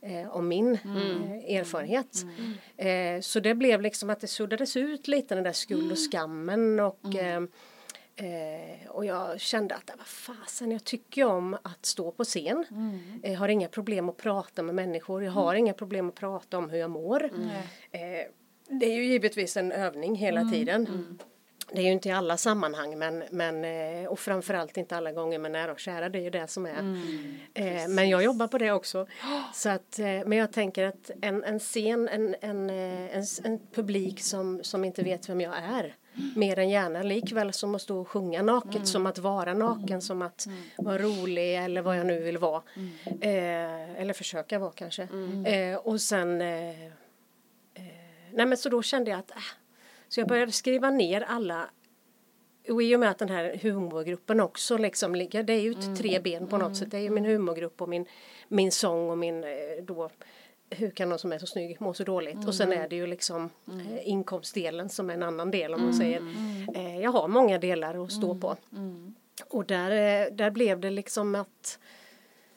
eh, 0.00 0.36
om 0.36 0.48
min 0.48 0.72
eh, 0.74 1.56
erfarenhet. 1.56 2.24
Eh, 2.76 3.20
så 3.20 3.40
det 3.40 3.54
blev 3.54 3.80
liksom 3.80 4.10
att 4.10 4.20
det 4.20 4.26
suddades 4.26 4.76
ut 4.76 5.08
lite 5.08 5.34
den 5.34 5.44
där 5.44 5.52
skuld 5.52 5.92
och 5.92 5.98
skammen. 6.12 6.80
Och 6.80 7.14
eh, 7.14 7.42
Eh, 8.16 8.88
och 8.88 9.04
jag 9.04 9.40
kände 9.40 9.74
att 9.74 9.90
vad 9.98 10.06
fasen, 10.06 10.70
jag 10.70 10.84
tycker 10.84 11.24
om 11.24 11.54
att 11.62 11.86
stå 11.86 12.10
på 12.10 12.24
scen. 12.24 12.64
Jag 13.22 13.38
har 13.38 13.48
inga 13.48 13.68
problem 13.68 14.08
att 14.08 14.16
prata 14.16 14.62
med 14.62 14.74
människor. 14.74 15.24
Jag 15.24 15.32
har 15.32 15.54
inga 15.54 15.72
problem 15.72 16.08
att 16.08 16.14
prata 16.14 16.58
om 16.58 16.70
hur 16.70 16.78
jag 16.78 16.90
mår. 16.90 17.24
Eh, 17.90 18.00
det 18.68 18.86
är 18.86 18.94
ju 18.94 19.04
givetvis 19.04 19.56
en 19.56 19.72
övning 19.72 20.14
hela 20.14 20.50
tiden. 20.50 21.18
Det 21.72 21.80
är 21.80 21.84
ju 21.84 21.92
inte 21.92 22.08
i 22.08 22.12
alla 22.12 22.36
sammanhang 22.36 22.98
men, 22.98 23.24
men 23.30 23.64
eh, 23.64 24.08
och 24.08 24.18
framförallt 24.18 24.76
inte 24.76 24.96
alla 24.96 25.12
gånger 25.12 25.38
med 25.38 25.50
nära 25.50 25.72
och 25.72 25.80
kära. 25.80 26.08
Det 26.08 26.18
är 26.18 26.22
ju 26.22 26.30
det 26.30 26.46
som 26.46 26.66
är. 26.66 26.78
Eh, 27.54 27.88
men 27.88 28.08
jag 28.08 28.24
jobbar 28.24 28.46
på 28.48 28.58
det 28.58 28.72
också. 28.72 29.06
Så 29.54 29.68
att, 29.68 29.98
eh, 29.98 30.04
men 30.04 30.32
jag 30.32 30.52
tänker 30.52 30.84
att 30.84 31.10
en, 31.22 31.44
en 31.44 31.58
scen, 31.58 32.08
en, 32.08 32.36
en, 32.40 32.70
eh, 32.70 33.24
en 33.44 33.60
publik 33.74 34.20
som, 34.20 34.64
som 34.64 34.84
inte 34.84 35.02
vet 35.02 35.28
vem 35.28 35.40
jag 35.40 35.56
är. 35.56 35.94
Mer 36.36 36.58
än 36.58 36.70
gärna. 36.70 37.02
Likväl 37.02 37.52
som 37.52 37.74
att 37.74 37.82
stå 37.82 38.00
och 38.00 38.08
sjunga 38.08 38.42
naket, 38.42 38.88
som 38.88 39.06
att 39.06 39.18
vara 39.18 39.54
naken, 39.54 40.02
som 40.02 40.22
att 40.22 40.46
vara 40.76 40.98
rolig 40.98 41.56
eller 41.56 41.82
vad 41.82 41.98
jag 41.98 42.06
nu 42.06 42.20
vill 42.20 42.38
vara. 42.38 42.62
Eh, 43.20 44.00
eller 44.00 44.12
försöka 44.12 44.58
vara 44.58 44.72
kanske. 44.72 45.08
Eh, 45.46 45.76
och 45.76 46.00
sen 46.00 46.40
eh, 46.40 46.92
Nej 48.32 48.46
men 48.46 48.56
så 48.56 48.68
då 48.68 48.82
kände 48.82 49.10
jag 49.10 49.20
att 49.20 49.30
äh. 49.30 49.36
Så 50.08 50.20
jag 50.20 50.28
började 50.28 50.52
skriva 50.52 50.90
ner 50.90 51.20
alla 51.20 51.68
och 52.68 52.82
i 52.82 52.96
och 52.96 53.00
med 53.00 53.10
att 53.10 53.18
den 53.18 53.28
här 53.28 53.58
humorgruppen 53.62 54.40
också 54.40 54.76
liksom 54.76 55.14
ligger, 55.14 55.42
det 55.42 55.52
är 55.52 55.60
ju 55.60 55.70
ett 55.70 55.98
tre 55.98 56.20
ben 56.20 56.46
på 56.46 56.58
något 56.58 56.76
sätt. 56.76 56.90
Det 56.90 56.96
är 56.96 57.02
ju 57.02 57.10
min 57.10 57.24
humorgrupp 57.24 57.82
och 57.82 57.88
min, 57.88 58.06
min 58.48 58.72
sång 58.72 59.10
och 59.10 59.18
min 59.18 59.44
då 59.82 60.10
hur 60.70 60.90
kan 60.90 61.08
någon 61.08 61.18
som 61.18 61.32
är 61.32 61.38
så 61.38 61.46
snygg 61.46 61.80
må 61.80 61.94
så 61.94 62.04
dåligt? 62.04 62.34
Mm. 62.34 62.46
Och 62.46 62.54
sen 62.54 62.72
är 62.72 62.88
det 62.88 62.96
ju 62.96 63.06
liksom 63.06 63.50
eh, 63.68 64.08
inkomstdelen 64.08 64.88
som 64.88 65.10
är 65.10 65.14
en 65.14 65.22
annan 65.22 65.50
del 65.50 65.74
om 65.74 65.82
man 65.82 65.94
säger. 65.94 66.22
Eh, 66.74 67.00
jag 67.00 67.12
har 67.12 67.28
många 67.28 67.58
delar 67.58 68.04
att 68.04 68.12
stå 68.12 68.34
på. 68.34 68.56
Och 69.48 69.64
där, 69.66 69.90
eh, 69.90 70.32
där 70.32 70.50
blev 70.50 70.80
det 70.80 70.90
liksom 70.90 71.34
att, 71.34 71.78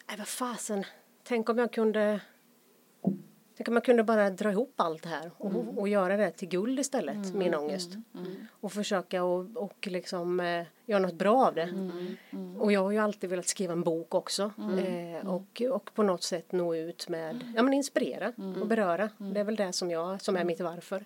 nej 0.08 0.18
vad 0.18 0.28
fasen, 0.28 0.84
tänk 1.24 1.50
om 1.50 1.58
jag 1.58 1.74
kunde 1.74 2.22
Tänk 3.58 3.68
om 3.68 3.74
man 3.74 3.82
kunde 3.82 4.04
bara 4.04 4.30
dra 4.30 4.52
ihop 4.52 4.74
allt 4.76 5.04
det 5.04 5.10
här 5.10 5.32
och, 5.38 5.52
mm. 5.52 5.78
och 5.78 5.88
göra 5.88 6.18
det 6.18 6.32
till 6.32 6.48
guld 6.48 6.80
istället, 6.80 7.16
mm. 7.16 7.40
min 7.40 7.56
ångest. 7.56 7.90
Mm. 8.16 8.48
Och 8.52 8.72
försöka 8.72 9.24
och, 9.24 9.46
och 9.56 9.88
liksom 9.88 10.40
eh, 10.40 10.66
göra 10.86 11.00
något 11.00 11.14
bra 11.14 11.46
av 11.46 11.56
det. 11.56 11.70
Och 12.58 12.72
jag 12.72 12.84
har 12.84 12.92
ju 12.92 12.98
alltid 12.98 13.30
velat 13.30 13.48
skriva 13.48 13.74
en 13.74 13.84
bok 13.84 14.16
också. 14.16 14.52
Eh, 14.58 15.28
och, 15.28 15.62
och 15.72 15.94
på 15.94 16.04
något 16.04 16.24
sätt 16.24 16.52
nå 16.52 16.76
ut 16.76 17.10
med, 17.10 17.54
ja 17.56 17.64
men 17.64 17.74
inspirera 17.74 18.34
och 18.62 18.68
beröra. 18.68 19.10
Det 19.18 19.40
är 19.40 19.44
väl 19.44 19.56
det 19.56 19.74
som, 19.74 19.92
jag, 19.92 20.22
som 20.22 20.36
är 20.36 20.44
mitt 20.44 20.60
varför. 20.60 21.06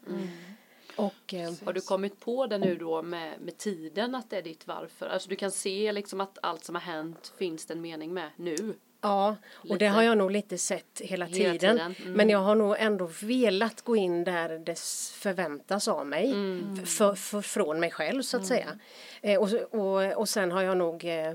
Och, 0.95 1.33
eh, 1.33 1.53
har 1.65 1.73
du 1.73 1.81
kommit 1.81 2.19
på 2.19 2.47
det 2.47 2.57
nu 2.57 2.75
då 2.75 3.01
med, 3.01 3.41
med 3.41 3.57
tiden 3.57 4.15
att 4.15 4.29
det 4.29 4.37
är 4.37 4.41
ditt 4.41 4.67
varför? 4.67 5.07
Alltså 5.07 5.29
du 5.29 5.35
kan 5.35 5.51
se 5.51 5.91
liksom 5.91 6.21
att 6.21 6.37
allt 6.41 6.63
som 6.63 6.75
har 6.75 6.81
hänt 6.81 7.33
finns 7.37 7.65
det 7.65 7.73
en 7.73 7.81
mening 7.81 8.13
med 8.13 8.29
nu? 8.35 8.73
Ja, 9.01 9.35
och 9.53 9.65
lite. 9.65 9.77
det 9.77 9.87
har 9.87 10.01
jag 10.01 10.17
nog 10.17 10.31
lite 10.31 10.57
sett 10.57 11.01
hela, 11.03 11.25
hela 11.25 11.35
tiden. 11.35 11.77
tiden. 11.77 11.95
Mm. 12.01 12.13
Men 12.13 12.29
jag 12.29 12.39
har 12.39 12.55
nog 12.55 12.75
ändå 12.79 13.09
velat 13.21 13.81
gå 13.81 13.95
in 13.95 14.23
där 14.23 14.59
det 14.59 14.79
förväntas 15.13 15.87
av 15.87 16.07
mig. 16.07 16.31
Mm. 16.31 16.85
För, 16.85 17.15
för, 17.15 17.41
från 17.41 17.79
mig 17.79 17.91
själv 17.91 18.21
så 18.21 18.37
att 18.37 18.49
mm. 18.51 18.57
säga. 18.57 18.79
Eh, 19.21 19.39
och, 19.39 19.79
och, 19.79 20.17
och 20.17 20.29
sen 20.29 20.51
har 20.51 20.61
jag 20.61 20.77
nog 20.77 21.05
eh, 21.05 21.29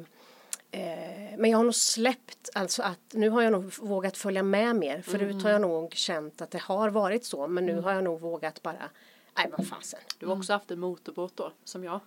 eh, 0.71 1.37
men 1.39 1.51
jag 1.51 1.59
har 1.59 1.65
nog 1.65 1.75
släppt, 1.75 2.51
alltså 2.55 2.83
att 2.83 3.01
nu 3.13 3.29
har 3.29 3.43
jag 3.43 3.53
nog 3.53 3.73
vågat 3.79 4.17
följa 4.17 4.43
med 4.43 4.77
mer. 4.77 5.03
Förut 5.03 5.31
mm. 5.31 5.45
har 5.45 5.51
jag 5.51 5.61
nog 5.61 5.95
känt 5.95 6.43
att 6.43 6.51
det 6.51 6.63
har 6.63 6.91
varit 6.91 7.25
så 7.25 7.47
men 7.47 7.67
nu 7.67 7.73
mm. 7.73 7.85
har 7.85 7.93
jag 7.93 8.05
nog 8.05 8.21
vågat 8.21 8.63
bara 8.63 8.91
Nej 9.37 9.47
vad 9.57 9.67
fasen. 9.67 10.01
Du 10.19 10.27
har 10.27 10.37
också 10.37 10.53
haft 10.53 10.71
en 10.71 10.81
motorbåt 10.81 11.37
då, 11.37 11.53
som 11.65 11.85
jag. 11.85 12.01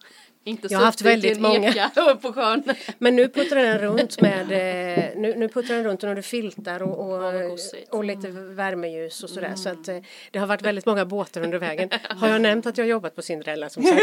Inte 0.44 0.68
jag 0.70 0.80
har 0.80 0.86
haft 0.86 1.02
väldigt 1.02 1.40
många. 1.40 1.92
på 2.22 2.34
sjön. 2.34 2.64
Men 2.98 3.16
nu 3.16 3.30
puttrar 3.30 3.64
den 3.64 3.80
runt 3.80 4.22
med, 4.22 4.42
eh, 4.42 5.22
nu, 5.22 5.36
nu 5.36 5.48
puttrar 5.48 5.76
den 5.76 5.86
runt 5.86 6.04
under 6.04 6.22
filtar 6.22 6.84
och, 6.84 7.00
och, 7.00 7.60
och 7.90 8.04
lite 8.04 8.28
värmeljus 8.32 9.24
och 9.24 9.30
sådär. 9.30 9.48
Mm. 9.48 9.58
Så 9.58 9.70
att 9.70 9.88
eh, 9.88 9.98
det 10.32 10.40
har 10.40 10.48
varit 10.48 10.62
väldigt 10.62 10.86
många 10.86 11.06
båtar 11.06 11.42
under 11.42 11.58
vägen. 11.58 11.90
Har 12.10 12.28
jag 12.28 12.42
nämnt 12.42 12.66
att 12.66 12.78
jag 12.78 12.86
har 12.86 12.90
jobbat 12.90 13.16
på 13.16 13.22
Cinderella 13.22 13.70
som 13.70 13.84
sagt? 13.86 14.02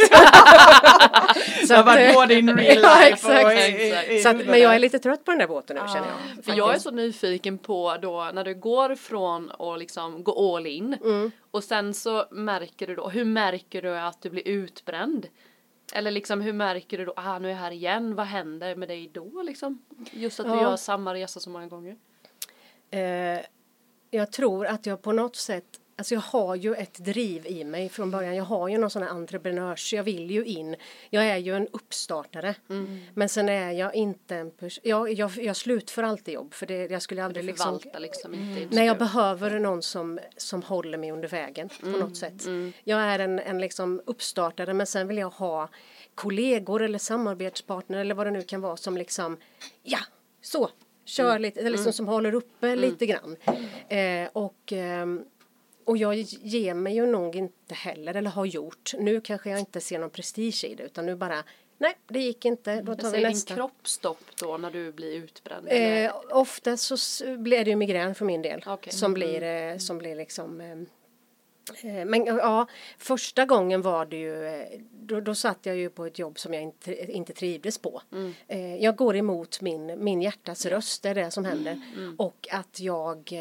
så 1.61 1.67
det 1.67 1.75
har 1.75 1.85
varit 1.85 2.15
både 2.15 2.35
in 2.35 2.57
real 2.57 2.77
life 2.77 2.83
ja, 2.83 3.07
exakt. 3.07 3.45
och 3.45 3.53
i, 3.53 4.17
i, 4.17 4.23
så 4.23 4.29
att, 4.29 4.47
Men 4.47 4.61
jag 4.61 4.75
är 4.75 4.79
lite 4.79 4.99
trött 4.99 5.25
på 5.25 5.31
den 5.31 5.39
där 5.39 5.47
båten 5.47 5.77
nu 5.77 5.83
ah. 5.83 5.89
känner 5.89 6.09
jag. 6.09 6.45
För 6.45 6.53
jag 6.53 6.75
är 6.75 6.79
så 6.79 6.91
nyfiken 6.91 7.59
på 7.59 7.97
då 8.03 8.31
när 8.35 8.45
du 8.45 8.55
går 8.55 8.95
från 8.95 9.51
att 9.59 9.79
liksom 9.79 10.25
gå 10.25 10.57
all 10.57 10.67
in 10.67 10.97
mm. 11.05 11.31
och 11.51 11.65
sen 11.65 11.95
så 11.95 12.25
märker 12.31 12.87
du 12.87 12.95
då, 12.95 13.09
hur 13.17 13.25
märker 13.25 13.83
du 13.83 13.99
att 13.99 14.23
du 14.23 14.31
blir 14.31 14.49
utbränd? 14.49 15.29
Eller 15.95 16.11
liksom 16.11 16.41
hur 16.41 16.53
märker 16.53 16.99
du 16.99 17.05
då, 17.05 17.13
ah 17.17 17.39
nu 17.39 17.49
är 17.49 17.53
jag 17.53 17.59
här 17.59 17.71
igen, 17.71 18.15
vad 18.15 18.27
händer 18.27 18.77
med 18.77 18.89
dig 18.89 19.11
då 19.13 19.43
liksom? 19.43 19.83
Just 20.13 20.41
att 20.41 20.47
du 20.47 20.53
gör 20.53 20.77
samma 20.77 21.15
resa 21.15 21.41
så 21.41 21.51
många 21.51 21.67
gånger. 21.67 21.97
Eh, 22.91 23.41
jag 24.11 24.33
tror 24.33 24.67
att 24.67 24.87
jag 24.87 25.03
på 25.03 25.13
något 25.13 25.37
sätt 25.37 25.81
Alltså 25.99 26.15
jag 26.15 26.21
har 26.21 26.55
ju 26.55 26.75
ett 26.75 26.95
driv 26.95 27.47
i 27.47 27.65
mig 27.65 27.89
från 27.89 28.11
början. 28.11 28.37
Jag 28.37 28.45
har 28.45 28.69
ju 28.69 28.79
någon 28.79 28.91
sån 28.91 29.03
här 29.03 29.11
entreprenörs, 29.11 29.93
jag 29.93 30.03
vill 30.03 30.31
ju 30.31 30.45
in. 30.45 30.77
Jag 31.11 31.27
är 31.27 31.37
ju 31.37 31.57
en 31.57 31.69
uppstartare. 31.69 32.55
Mm. 32.71 33.01
Men 33.15 33.29
sen 33.29 33.49
är 33.49 33.73
jag 33.73 33.95
inte 33.95 34.37
en 34.37 34.51
person, 34.51 34.83
jag, 34.85 35.13
jag, 35.13 35.31
jag 35.37 35.57
slutför 35.57 36.03
alltid 36.03 36.35
jobb 36.35 36.55
för 36.55 36.67
det, 36.67 36.91
jag 36.91 37.03
skulle 37.03 37.25
aldrig 37.25 37.45
liksom, 37.45 37.81
liksom 37.99 38.35
inte 38.35 38.77
Nej 38.77 38.87
jag 38.87 38.99
behöver 38.99 39.59
någon 39.59 39.83
som, 39.83 40.19
som 40.37 40.63
håller 40.63 40.99
mig 40.99 41.13
under 41.13 41.29
vägen 41.29 41.69
på 41.81 41.87
mm. 41.87 42.01
något 42.01 42.17
sätt. 42.17 42.47
Mm. 42.47 42.73
Jag 42.85 43.01
är 43.01 43.19
en, 43.19 43.39
en 43.39 43.61
liksom 43.61 44.03
uppstartare 44.07 44.75
men 44.75 44.87
sen 44.87 45.09
vill 45.09 45.19
jag 45.19 45.31
ha 45.31 45.69
kollegor 46.15 46.83
eller 46.83 46.99
samarbetspartner 46.99 47.99
eller 47.99 48.15
vad 48.15 48.27
det 48.27 48.31
nu 48.31 48.43
kan 48.43 48.61
vara 48.61 48.77
som 48.77 48.97
liksom, 48.97 49.37
ja, 49.83 50.01
så, 50.43 50.71
kör 51.05 51.31
mm. 51.31 51.43
lite, 51.43 51.61
eller 51.61 51.71
liksom 51.71 51.85
mm. 51.85 51.93
som 51.93 52.09
håller 52.09 52.35
uppe 52.35 52.67
mm. 52.67 52.79
lite 52.79 53.07
grann. 53.07 53.37
Eh, 53.89 54.29
och 54.33 54.73
eh, 54.73 55.07
och 55.87 55.97
jag 55.97 56.15
ger 56.15 56.75
mig 56.75 56.95
ju 56.95 57.07
nog 57.07 57.37
inte 57.37 57.75
heller, 57.75 58.15
eller 58.15 58.31
har 58.31 58.47
gjort. 58.47 58.93
Nu 58.99 59.21
kanske 59.21 59.51
jag 59.51 59.59
inte 59.59 59.81
ser 59.81 59.99
någon 59.99 60.11
prestige 60.11 60.65
i 60.65 60.75
det 60.75 60.83
utan 60.83 61.07
nu 61.07 61.15
bara 61.15 61.45
Nej, 61.79 61.95
det 62.07 62.21
gick 62.21 62.45
inte. 62.45 62.83
Då 62.83 62.95
tar 62.95 63.13
vi 63.13 63.23
nästa. 63.23 63.55
din 63.55 63.57
kropp 63.57 63.89
stopp 63.89 64.25
då 64.41 64.57
när 64.57 64.71
du 64.71 64.93
blir 64.93 65.13
utbränd? 65.13 65.69
Eh, 65.71 66.13
ofta 66.31 66.77
så 66.77 66.97
blir 67.37 67.65
det 67.65 67.71
ju 67.71 67.77
migrän 67.77 68.15
för 68.15 68.25
min 68.25 68.43
del. 68.43 68.65
Okay. 68.67 68.93
Som, 68.93 69.15
blir, 69.15 69.43
mm. 69.43 69.73
eh, 69.73 69.79
som 69.79 69.99
blir 69.99 70.17
liksom 70.17 70.61
eh, 70.61 70.71
eh, 71.91 72.05
men 72.05 72.27
ja, 72.27 72.67
första 72.99 73.45
gången 73.45 73.83
var 73.83 74.07
det 74.07 74.17
ju, 74.17 74.47
eh, 74.47 74.81
då, 74.93 75.21
då 75.21 75.35
satt 75.35 75.67
jag 75.67 75.77
ju 75.77 75.91
på 75.91 76.07
ett 76.07 76.19
jobb 76.19 76.39
som 76.39 76.55
jag 76.55 76.63
inte, 76.63 77.13
inte 77.13 77.33
trivdes 77.33 77.79
på. 77.79 78.03
Mm. 78.13 78.83
Jag 78.83 78.97
går 78.97 79.17
emot 79.17 79.61
min, 79.61 80.05
min 80.05 80.23
hjärtas 80.23 80.67
röst, 80.67 81.03
det 81.03 81.09
är 81.09 81.15
det 81.15 81.31
som 81.31 81.45
händer. 81.45 81.73
Mm. 81.73 81.93
mm. 81.97 82.17
Och 82.19 82.49
att 82.51 82.81
jag 82.81 83.33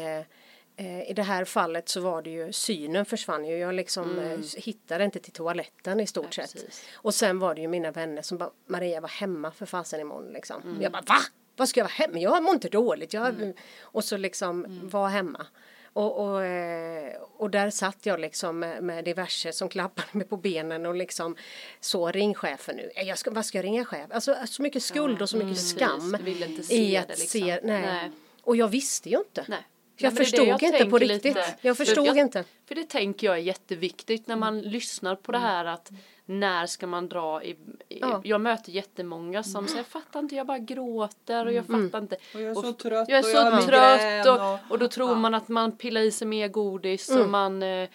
I 0.78 1.12
det 1.16 1.22
här 1.22 1.44
fallet 1.44 1.88
så 1.88 2.00
var 2.00 2.22
det 2.22 2.30
ju 2.30 2.52
synen 2.52 3.04
försvann 3.04 3.44
ju. 3.44 3.58
Jag 3.58 3.74
liksom 3.74 4.10
mm. 4.10 4.32
Eh, 4.32 4.38
hittade 4.56 5.04
inte 5.04 5.18
till 5.18 5.32
toaletten 5.32 6.00
i 6.00 6.06
stort 6.06 6.38
ja, 6.38 6.46
sett. 6.46 6.80
Och 6.94 7.14
sen 7.14 7.38
var 7.38 7.54
det 7.54 7.60
ju 7.60 7.68
mina 7.68 7.90
vänner 7.90 8.22
som 8.22 8.38
bara 8.38 8.50
Maria 8.66 9.00
var 9.00 9.08
hemma 9.08 9.50
för 9.50 9.66
fasen 9.66 10.00
imorgon 10.00 10.32
liksom. 10.32 10.62
Mm. 10.62 10.82
Jag 10.82 10.92
bara 10.92 11.02
va? 11.02 11.18
Vad 11.56 11.68
ska 11.68 11.80
jag 11.80 11.84
vara 11.84 11.92
hemma? 11.92 12.18
Jag 12.18 12.42
mår 12.42 12.54
inte 12.54 12.68
dåligt. 12.68 13.12
Jag, 13.12 13.28
mm. 13.28 13.52
Och 13.80 14.04
så 14.04 14.16
liksom 14.16 14.64
mm. 14.64 14.88
var 14.88 15.08
hemma. 15.08 15.46
Och, 15.92 16.24
och, 16.26 16.44
eh, 16.44 17.12
och 17.36 17.50
där 17.50 17.70
satt 17.70 18.06
jag 18.06 18.20
liksom 18.20 18.58
med, 18.58 18.82
med 18.82 19.04
diverse 19.04 19.52
som 19.52 19.68
klappade 19.68 20.08
mig 20.12 20.26
på 20.26 20.36
benen 20.36 20.86
och 20.86 20.94
liksom 20.94 21.36
så 21.80 22.10
ring 22.10 22.34
chefen 22.34 22.76
nu. 22.76 22.90
Jag 22.96 23.18
ska, 23.18 23.30
vad 23.30 23.46
ska 23.46 23.58
jag 23.58 23.64
ringa 23.64 23.84
chef? 23.84 24.06
Alltså 24.10 24.36
så 24.46 24.62
mycket 24.62 24.82
skuld 24.82 25.22
och 25.22 25.30
så 25.30 25.36
mycket 25.36 25.58
skam. 25.58 26.16
i 26.70 26.96
att 26.96 27.08
liksom. 27.08 27.26
se, 27.26 27.60
nej. 27.62 27.82
nej. 27.82 28.10
Och 28.42 28.56
jag 28.56 28.68
visste 28.68 29.08
ju 29.10 29.18
inte. 29.18 29.44
Nej. 29.48 29.66
Jag 29.96 30.14
Nej, 30.14 30.24
förstod 30.24 30.48
jag 30.48 30.62
inte 30.62 30.84
på 30.84 30.98
riktigt. 30.98 31.24
Lite. 31.24 31.54
Jag 31.60 31.76
förstod 31.76 32.06
jag, 32.06 32.16
inte. 32.16 32.44
För 32.66 32.74
det 32.74 32.84
tänker 32.84 33.26
jag 33.26 33.36
är 33.36 33.40
jätteviktigt 33.40 34.26
när 34.26 34.36
man 34.36 34.60
lyssnar 34.60 35.16
på 35.16 35.32
det 35.32 35.38
här 35.38 35.64
att 35.64 35.92
när 36.26 36.66
ska 36.66 36.86
man 36.86 37.08
dra 37.08 37.42
i, 37.42 37.50
i 37.50 37.56
ja. 38.00 38.20
jag 38.24 38.40
möter 38.40 38.72
jättemånga 38.72 39.42
som 39.42 39.58
mm. 39.58 39.68
säger 39.68 39.78
jag 39.78 39.86
fattar 39.86 40.20
inte 40.20 40.34
jag 40.34 40.46
bara 40.46 40.58
gråter 40.58 41.46
och 41.46 41.52
jag 41.52 41.68
mm. 41.68 41.90
fattar 41.90 41.98
inte 42.02 42.16
och 42.34 42.40
jag 42.40 42.50
är 42.50 42.54
så 42.54 42.72
trött 42.72 43.08
jag 43.08 43.18
är 43.18 43.22
så 43.22 43.56
och 43.56 43.64
trött 43.64 44.26
och, 44.26 44.52
och, 44.52 44.58
och, 44.70 44.78
då 44.78 44.88
tror 44.88 45.08
ja. 45.08 45.14
man 45.14 45.34
att 45.34 45.48
man 45.48 45.72
pillar 45.72 46.00
i 46.00 46.10
sig 46.10 46.26
mer 46.26 46.48
godis 46.48 47.10
mm. 47.10 47.22
och 47.22 47.28
man 47.28 47.62
eh, 47.62 47.88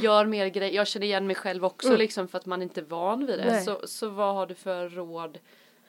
gör 0.00 0.26
mer 0.26 0.46
grejer 0.46 0.74
jag 0.74 0.86
känner 0.86 1.06
igen 1.06 1.26
mig 1.26 1.36
själv 1.36 1.64
också 1.64 1.88
mm. 1.88 1.98
liksom 1.98 2.28
för 2.28 2.38
att 2.38 2.46
man 2.46 2.62
inte 2.62 2.80
är 2.80 2.84
van 2.84 3.26
vid 3.26 3.38
det 3.38 3.60
så, 3.60 3.80
så 3.84 4.08
vad 4.08 4.34
har 4.34 4.46
du 4.46 4.54
för 4.54 4.88
råd 4.88 5.38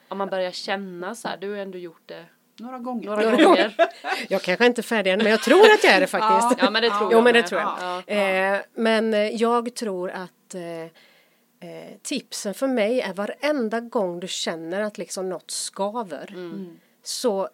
om 0.07 0.17
man 0.17 0.29
börjar 0.29 0.51
känna 0.51 1.15
så 1.15 1.27
här 1.27 1.37
du 1.37 1.51
har 1.51 1.57
ändå 1.57 1.77
gjort 1.77 2.03
det 2.05 2.25
några 2.59 2.79
gånger. 2.79 3.09
Några 3.09 3.31
gånger. 3.43 3.75
jag 4.29 4.41
kanske 4.41 4.65
inte 4.65 4.81
är 4.81 4.83
färdig 4.83 5.11
än 5.11 5.17
men 5.17 5.31
jag 5.31 5.41
tror 5.41 5.65
att 5.65 5.83
jag 5.83 5.93
är 5.93 5.99
det 5.99 6.07
faktiskt. 6.17 6.61
Ja, 6.63 6.69
men 6.69 6.81
det 6.81 6.89
tror 6.89 7.01
jag. 7.01 7.13
Jo 7.13 7.21
men 7.21 7.33
det 7.33 7.43
tror 7.43 7.61
jag. 7.61 7.77
Ja, 7.81 8.03
ja. 8.07 8.13
Eh, 8.13 8.59
men 8.75 9.13
eh, 9.13 9.19
jag 9.19 9.75
tror 9.75 10.09
att 10.09 10.55
eh, 10.55 10.81
eh, 11.69 11.97
tipsen 12.01 12.53
för 12.53 12.67
mig 12.67 13.01
är 13.01 13.13
varenda 13.13 13.79
gång 13.79 14.19
du 14.19 14.27
känner 14.27 14.81
att 14.81 14.97
liksom 14.97 15.29
något 15.29 15.51
skaver 15.51 16.29
mm. 16.29 16.79
så 17.03 17.49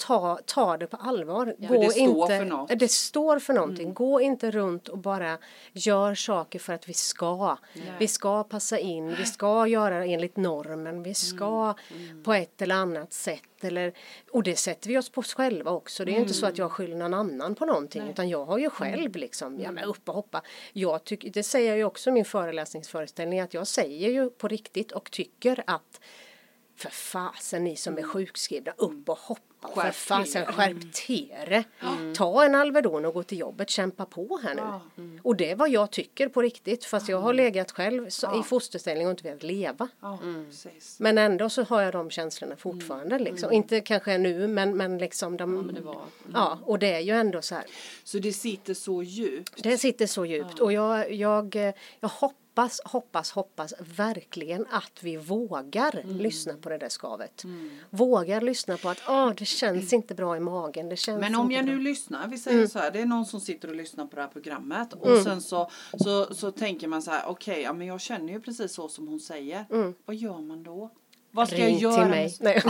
ta, 0.00 0.38
ta 0.46 0.76
det 0.76 0.86
på 0.86 0.96
allvar. 0.96 1.54
Ja, 1.58 1.68
Gå 1.68 1.82
det 1.82 1.90
står 1.90 2.02
inte, 2.02 2.38
för 2.38 2.44
något. 2.44 2.78
Det 2.78 2.90
står 2.90 3.38
för 3.38 3.52
någonting. 3.52 3.84
Mm. 3.84 3.94
Gå 3.94 4.20
inte 4.20 4.50
runt 4.50 4.88
och 4.88 4.98
bara 4.98 5.38
gör 5.72 6.14
saker 6.14 6.58
för 6.58 6.72
att 6.72 6.88
vi 6.88 6.94
ska. 6.94 7.56
Nej. 7.74 7.84
Vi 7.98 8.08
ska 8.08 8.44
passa 8.44 8.78
in, 8.78 9.14
vi 9.14 9.24
ska 9.24 9.66
göra 9.66 10.04
enligt 10.04 10.36
normen, 10.36 11.02
vi 11.02 11.14
ska 11.14 11.74
mm. 11.90 12.10
Mm. 12.10 12.22
på 12.22 12.34
ett 12.34 12.62
eller 12.62 12.74
annat 12.74 13.12
sätt. 13.12 13.42
Eller, 13.60 13.92
och 14.30 14.42
det 14.42 14.56
sätter 14.56 14.88
vi 14.88 14.98
oss 14.98 15.10
på 15.10 15.20
oss 15.20 15.34
själva 15.34 15.70
också. 15.70 16.04
Det 16.04 16.12
är 16.12 16.20
inte 16.20 16.34
så 16.34 16.46
att 16.46 16.58
jag 16.58 16.72
skyller 16.72 16.96
någon 16.96 17.14
annan 17.14 17.54
på 17.54 17.66
någonting 17.66 18.02
Nej. 18.02 18.10
utan 18.10 18.28
jag 18.28 18.44
har 18.44 18.58
ju 18.58 18.70
själv 18.70 18.98
mm. 18.98 19.12
liksom, 19.12 19.60
ja 19.60 19.70
men 19.70 19.84
upp 19.84 20.08
och 20.08 20.14
hoppa. 20.14 20.42
Jag 20.72 21.04
tycker, 21.04 21.30
det 21.30 21.42
säger 21.42 21.68
jag 21.68 21.76
ju 21.76 21.84
också 21.84 22.10
i 22.10 22.12
min 22.12 22.24
föreläsningsföreställning 22.24 23.40
att 23.40 23.54
jag 23.54 23.66
säger 23.66 24.10
ju 24.10 24.30
på 24.30 24.48
riktigt 24.48 24.92
och 24.92 25.10
tycker 25.10 25.64
att 25.66 26.00
för 26.76 26.90
fasen 26.90 27.64
ni 27.64 27.76
som 27.76 27.98
är 27.98 28.02
sjukskrivna, 28.02 28.72
upp 28.76 29.08
och 29.08 29.18
hoppa. 29.18 29.49
Skärp 29.62 29.94
fasen, 29.94 30.42
er. 30.42 30.46
skärp 30.46 30.92
till 30.92 31.32
er. 31.32 31.64
Ta 32.14 32.44
en 32.44 32.54
Alvedon 32.54 33.04
och 33.04 33.14
gå 33.14 33.22
till 33.22 33.38
jobbet, 33.38 33.70
kämpa 33.70 34.04
på 34.04 34.40
här 34.42 34.54
nu. 34.54 35.20
Och 35.22 35.36
det 35.36 35.50
är 35.50 35.56
vad 35.56 35.70
jag 35.70 35.90
tycker 35.90 36.28
på 36.28 36.42
riktigt, 36.42 36.84
fast 36.84 37.08
jag 37.08 37.20
har 37.20 37.32
legat 37.32 37.72
själv 37.72 38.06
i 38.40 38.42
fosterställning 38.42 39.06
och 39.06 39.10
inte 39.10 39.22
velat 39.22 39.42
leva. 39.42 39.88
Ja, 40.00 40.18
precis. 40.48 41.00
Men 41.00 41.18
ändå 41.18 41.50
så 41.50 41.62
har 41.62 41.82
jag 41.82 41.92
de 41.92 42.10
känslorna 42.10 42.56
fortfarande. 42.56 43.18
Liksom. 43.18 43.52
Inte 43.52 43.80
kanske 43.80 44.18
nu, 44.18 44.46
men, 44.46 44.76
men 44.76 44.98
liksom 44.98 45.36
de... 45.36 45.54
Men 45.54 45.74
det 45.74 45.80
var, 45.80 46.00
Ja, 46.34 46.58
och 46.64 46.78
det 46.78 46.92
är 46.92 47.00
ju 47.00 47.12
ändå 47.12 47.42
så 47.42 47.54
här. 47.54 47.64
Så 48.04 48.18
det 48.18 48.32
sitter 48.32 48.74
så 48.74 49.02
djupt. 49.02 49.62
Det 49.62 49.78
sitter 49.78 50.06
så 50.06 50.26
djupt 50.26 50.58
och 50.58 50.72
jag, 50.72 51.12
jag, 51.12 51.56
jag 52.00 52.08
hoppas, 52.08 52.39
hoppas, 52.84 53.30
hoppas 53.30 53.74
verkligen 53.96 54.66
att 54.70 55.02
vi 55.02 55.16
vågar 55.16 56.00
Mm. 56.04 56.16
lyssna 56.16 56.52
på 56.60 56.68
det 56.68 56.78
där 56.78 56.88
skavet. 56.88 57.44
Vågar 57.90 58.40
lyssna 58.40 58.76
på 58.76 58.88
att 58.88 59.02
ah, 59.06 59.32
det 59.36 59.44
känns 59.44 59.92
inte 59.92 60.14
bra 60.14 60.36
i 60.36 60.40
magen. 60.40 60.88
Det 60.88 60.96
känns 60.96 61.20
Men 61.20 61.34
om 61.34 61.50
jag 61.50 61.64
bra. 61.64 61.74
nu 61.74 61.80
lyssnar, 61.80 62.28
vi 62.28 62.38
säger 62.38 62.56
Mm. 62.56 62.68
så 62.68 62.78
här, 62.78 62.90
det 62.90 63.00
är 63.00 63.06
någon 63.06 63.26
som 63.26 63.40
sitter 63.40 63.68
och 63.68 63.74
lyssnar 63.76 64.06
på 64.06 64.16
det 64.16 64.22
här 64.22 64.28
programmet 64.28 64.92
och 64.92 65.18
sen 65.24 65.40
så, 65.40 65.70
så, 65.98 66.34
så 66.34 66.50
tänker 66.50 66.88
man 66.88 67.02
så 67.02 67.10
här, 67.10 67.22
okej, 67.26 67.62
ja 67.62 67.72
men 67.72 67.86
jag 67.86 68.00
känner 68.00 68.32
ju 68.32 68.40
precis 68.40 68.72
så 68.72 68.88
som 68.88 69.08
hon 69.08 69.20
säger. 69.20 69.64
Vad 70.04 70.16
gör 70.16 70.38
man 70.40 70.62
då? 70.62 70.90
Vad 71.32 71.46
ska 71.48 71.56
Mm. 71.56 71.68
Ring 71.68 71.78
jag 71.78 71.92
göra? 71.92 72.02
till 72.02 72.10
mig. 72.10 72.36
Nej. 72.40 72.62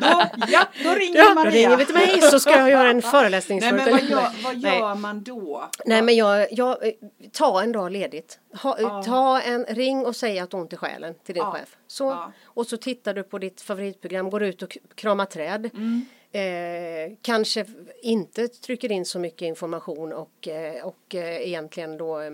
Då, 0.00 0.24
ja, 0.48 0.66
då 0.84 0.90
ringer 0.94 1.18
Ja, 1.18 1.28
då 1.28 1.34
Maria. 1.34 1.50
ringer 1.50 1.76
vi 1.76 1.84
till 1.86 1.94
mig 1.94 2.20
så 2.22 2.40
ska 2.40 2.50
jag 2.50 2.70
göra 2.70 2.90
en 2.90 3.02
föreläsning. 3.12 3.60
Nej 3.60 3.72
men 3.72 3.90
vad 3.90 4.02
gör, 4.02 4.28
vad 4.44 4.56
gör 4.56 4.94
man 4.94 5.22
då? 5.22 5.70
Nej 5.84 6.02
men 6.02 6.16
jag, 6.16 6.52
jag, 6.52 6.86
eh, 6.86 6.92
ta 7.32 7.62
en 7.62 7.72
dag 7.72 7.92
ledigt. 7.92 8.38
Ha, 8.62 8.78
eh, 8.78 9.02
Ta 9.02 9.40
en 9.40 9.64
ring 9.64 10.06
och 10.06 10.16
säg 10.16 10.38
att 10.38 10.50
du 10.50 10.56
ont 10.56 10.72
i 10.72 10.76
själen 10.76 11.14
till 11.24 11.34
din 11.34 11.42
Ja. 11.44 11.50
chef. 11.52 11.76
Så, 11.86 12.04
Ja. 12.04 12.32
Och 12.44 12.66
så 12.66 12.76
tittar 12.76 13.14
du 13.14 13.22
på 13.22 13.38
ditt 13.38 13.60
favoritprogram, 13.60 14.30
går 14.30 14.42
ut 14.42 14.62
och 14.62 14.78
kramar 14.94 15.24
träd. 15.26 15.70
Mm. 15.74 16.06
Eh, 16.32 17.16
kanske 17.22 17.64
inte 18.02 18.48
trycker 18.48 18.92
in 18.92 19.04
så 19.04 19.18
mycket 19.18 19.42
information 19.42 20.12
och, 20.12 20.48
eh, 20.48 20.86
och 20.86 21.14
eh, 21.14 21.46
egentligen 21.48 21.96
då 21.98 22.20
eh, 22.20 22.30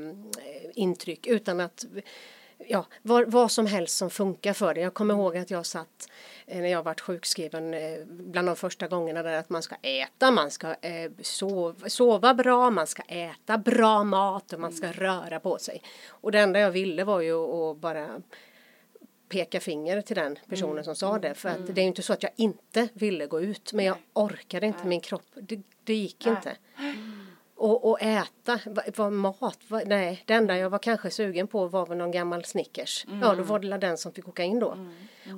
intryck 0.75 1.27
utan 1.27 1.61
att 1.61 1.85
ja, 2.69 2.87
vad, 3.03 3.31
vad 3.31 3.51
som 3.51 3.67
helst 3.67 3.97
som 3.97 4.11
funkar 4.11 4.53
för 4.53 4.75
dig. 4.75 4.83
Jag 4.83 4.95
kommer 4.95 5.15
ihåg 5.15 5.37
att 5.37 5.51
jag 5.51 5.67
satt 5.67 6.09
eh, 6.47 6.61
när 6.61 6.69
jag 6.69 6.83
varit 6.83 7.01
sjukskriven 7.01 7.75
eh, 7.75 7.99
bland 8.07 8.49
de 8.49 8.57
första 8.57 8.89
gångerna 8.89 9.23
där 9.23 9.39
att 9.39 9.51
man 9.51 9.63
ska 9.63 9.75
äta, 9.83 10.31
man 10.31 10.51
ska 10.51 10.69
eh, 10.69 11.11
sova, 11.21 11.89
sova 11.89 12.35
bra, 12.35 12.71
man 12.71 12.87
ska 12.87 13.03
äta 13.03 13.59
bra 13.59 14.05
mat 14.05 14.53
och 14.53 14.61
man 14.61 14.73
ska 14.73 14.93
röra 14.93 15.41
på 15.41 15.59
sig. 15.59 15.83
Och 16.09 16.33
det 16.33 16.41
enda 16.41 16.61
jag 16.61 16.71
ville 16.71 17.05
var 17.05 17.21
ju 17.21 17.35
att 17.35 17.77
bara 17.77 18.23
peka 19.29 19.61
finger 19.61 20.01
till 20.01 20.17
den 20.17 20.39
personen 20.49 20.85
som 20.85 20.97
sa 20.97 21.19
det. 21.19 21.35
För 21.35 21.49
att 21.49 21.67
det 21.67 21.81
är 21.81 21.83
ju 21.83 21.89
inte 21.89 22.03
så 22.03 22.13
att 22.13 22.23
jag 22.23 22.33
inte 22.37 22.89
ville 22.93 23.27
gå 23.27 23.41
ut 23.41 23.73
men 23.73 23.85
jag 23.85 23.97
orkade 24.13 24.67
inte, 24.67 24.87
min 24.87 25.01
kropp, 25.01 25.27
det, 25.35 25.63
det 25.85 25.95
gick 25.95 26.27
inte. 26.27 26.57
Och, 27.63 27.91
och 27.91 28.03
äta, 28.03 28.61
vad, 28.97 29.13
mat, 29.13 29.59
vad, 29.69 29.89
nej 29.89 30.23
det 30.27 30.35
enda 30.35 30.59
jag 30.59 30.71
var 30.71 30.79
kanske 30.79 31.11
sugen 31.11 31.47
på 31.47 31.67
var 31.67 31.87
väl 31.87 31.99
någon 31.99 32.11
gammal 32.11 32.45
Snickers. 32.45 33.07
Ja 33.23 33.35
då 33.35 33.43
var 33.43 33.59
det 33.59 33.79
den 33.79 33.99
som 33.99 34.13
fick 34.13 34.29
åka 34.29 34.43
in 34.43 34.59
då. 34.59 34.77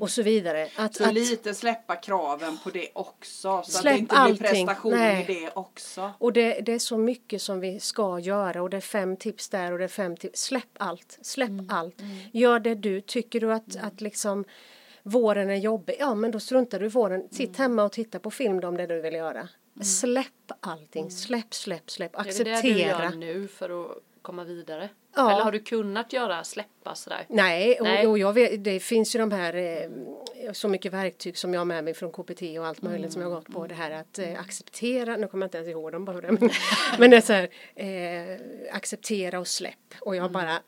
Och 0.00 0.11
så 0.11 0.23
vidare. 0.23 0.69
Att, 0.76 0.95
Så 0.95 1.04
att, 1.04 1.14
lite 1.14 1.54
släppa 1.54 1.97
kraven 1.97 2.59
på 2.64 2.71
det 2.71 2.88
också. 2.93 3.40
Så 3.40 3.49
att 3.59 3.66
Släpp 3.66 3.95
det 3.95 3.99
inte 3.99 4.14
allting. 4.14 4.37
blir 4.38 4.49
prestation 4.49 4.93
Nej. 4.93 5.23
i 5.28 5.35
det 5.35 5.50
också. 5.54 6.12
och 6.19 6.33
det, 6.33 6.61
det 6.61 6.73
är 6.73 6.78
så 6.78 6.99
mycket 6.99 7.43
som 7.43 7.61
vi 7.61 7.81
ska 7.81 8.19
göra 8.19 8.62
och 8.62 8.71
det 8.71 8.76
är 8.76 8.81
fem 8.81 9.16
tips 9.16 9.49
där 9.49 9.73
och 9.73 9.78
det 9.78 9.85
är 9.85 9.88
fem 9.88 10.16
tips. 10.16 10.43
Släpp 10.43 10.76
allt, 10.78 11.19
släpp 11.23 11.50
allt. 11.69 11.97
Gör 12.33 12.59
det 12.59 12.75
du, 12.75 13.00
tycker 13.00 13.40
du 13.40 13.52
att, 13.52 13.76
att 13.83 14.00
liksom 14.00 14.45
våren 15.02 15.50
är 15.50 15.57
jobbig, 15.57 15.97
ja 15.99 16.14
men 16.14 16.31
då 16.31 16.40
struntar 16.40 16.81
du 16.81 16.87
i 16.87 16.88
våren. 16.88 17.28
Sitt 17.31 17.57
hemma 17.57 17.85
och 17.85 17.93
titta 17.93 18.19
på 18.19 18.31
film 18.31 18.61
då 18.61 18.69
om 18.69 18.76
det 18.76 18.87
du 18.87 19.00
vill 19.00 19.14
göra. 19.14 19.49
Släpp 19.81 20.26
allting, 20.61 21.11
släpp, 21.11 21.54
släpp, 21.54 21.90
släpp, 21.90 22.12
det 22.12 22.19
är 22.19 22.21
acceptera. 22.21 22.62
det 22.62 22.62
du 22.62 22.81
gör 22.81 23.11
nu 23.11 23.49
för 23.49 23.85
att 23.85 23.99
komma 24.23 24.45
vidare? 24.45 24.88
Ja. 25.16 25.33
Eller 25.33 25.45
har 25.45 25.52
du 25.52 25.61
kunnat 25.61 26.12
göra 26.12 26.45
släppa 26.45 26.95
sådär? 26.95 27.26
Nej, 27.28 27.81
och, 27.81 27.87
Nej. 27.87 28.07
och 28.07 28.19
jag 28.19 28.33
vet, 28.33 28.64
det 28.64 28.81
finns 28.81 29.14
ju 29.14 29.19
de 29.19 29.33
här 29.33 29.54
eh, 29.54 30.52
så 30.52 30.69
mycket 30.69 30.93
verktyg 30.93 31.38
som 31.38 31.54
jag 31.54 31.61
har 31.61 31.64
med 31.64 31.85
mig 31.85 31.95
från 31.95 32.12
KPT 32.12 32.43
och 32.59 32.66
allt 32.66 32.83
möjligt 32.83 33.12
som 33.12 33.23
jag 33.23 33.28
har 33.28 33.37
gått 33.37 33.52
på. 33.52 33.66
Det 33.66 33.75
här 33.75 33.90
att 33.90 34.19
eh, 34.19 34.40
acceptera, 34.40 35.16
nu 35.16 35.26
kommer 35.28 35.45
jag 35.45 35.47
inte 35.47 35.59
ens 35.59 35.71
ihåg 35.71 35.93
dem 35.93 36.04
bara 36.04 36.21
det, 36.21 36.33
men, 36.33 36.50
men 36.99 37.10
det 37.10 37.17
är 37.17 37.21
så 37.21 37.32
här, 37.32 37.49
eh, 37.75 38.41
acceptera 38.76 39.39
och 39.41 39.49
släpp. 39.49 39.95
Och 40.00 40.17
jag 40.17 40.32
bara 40.32 40.60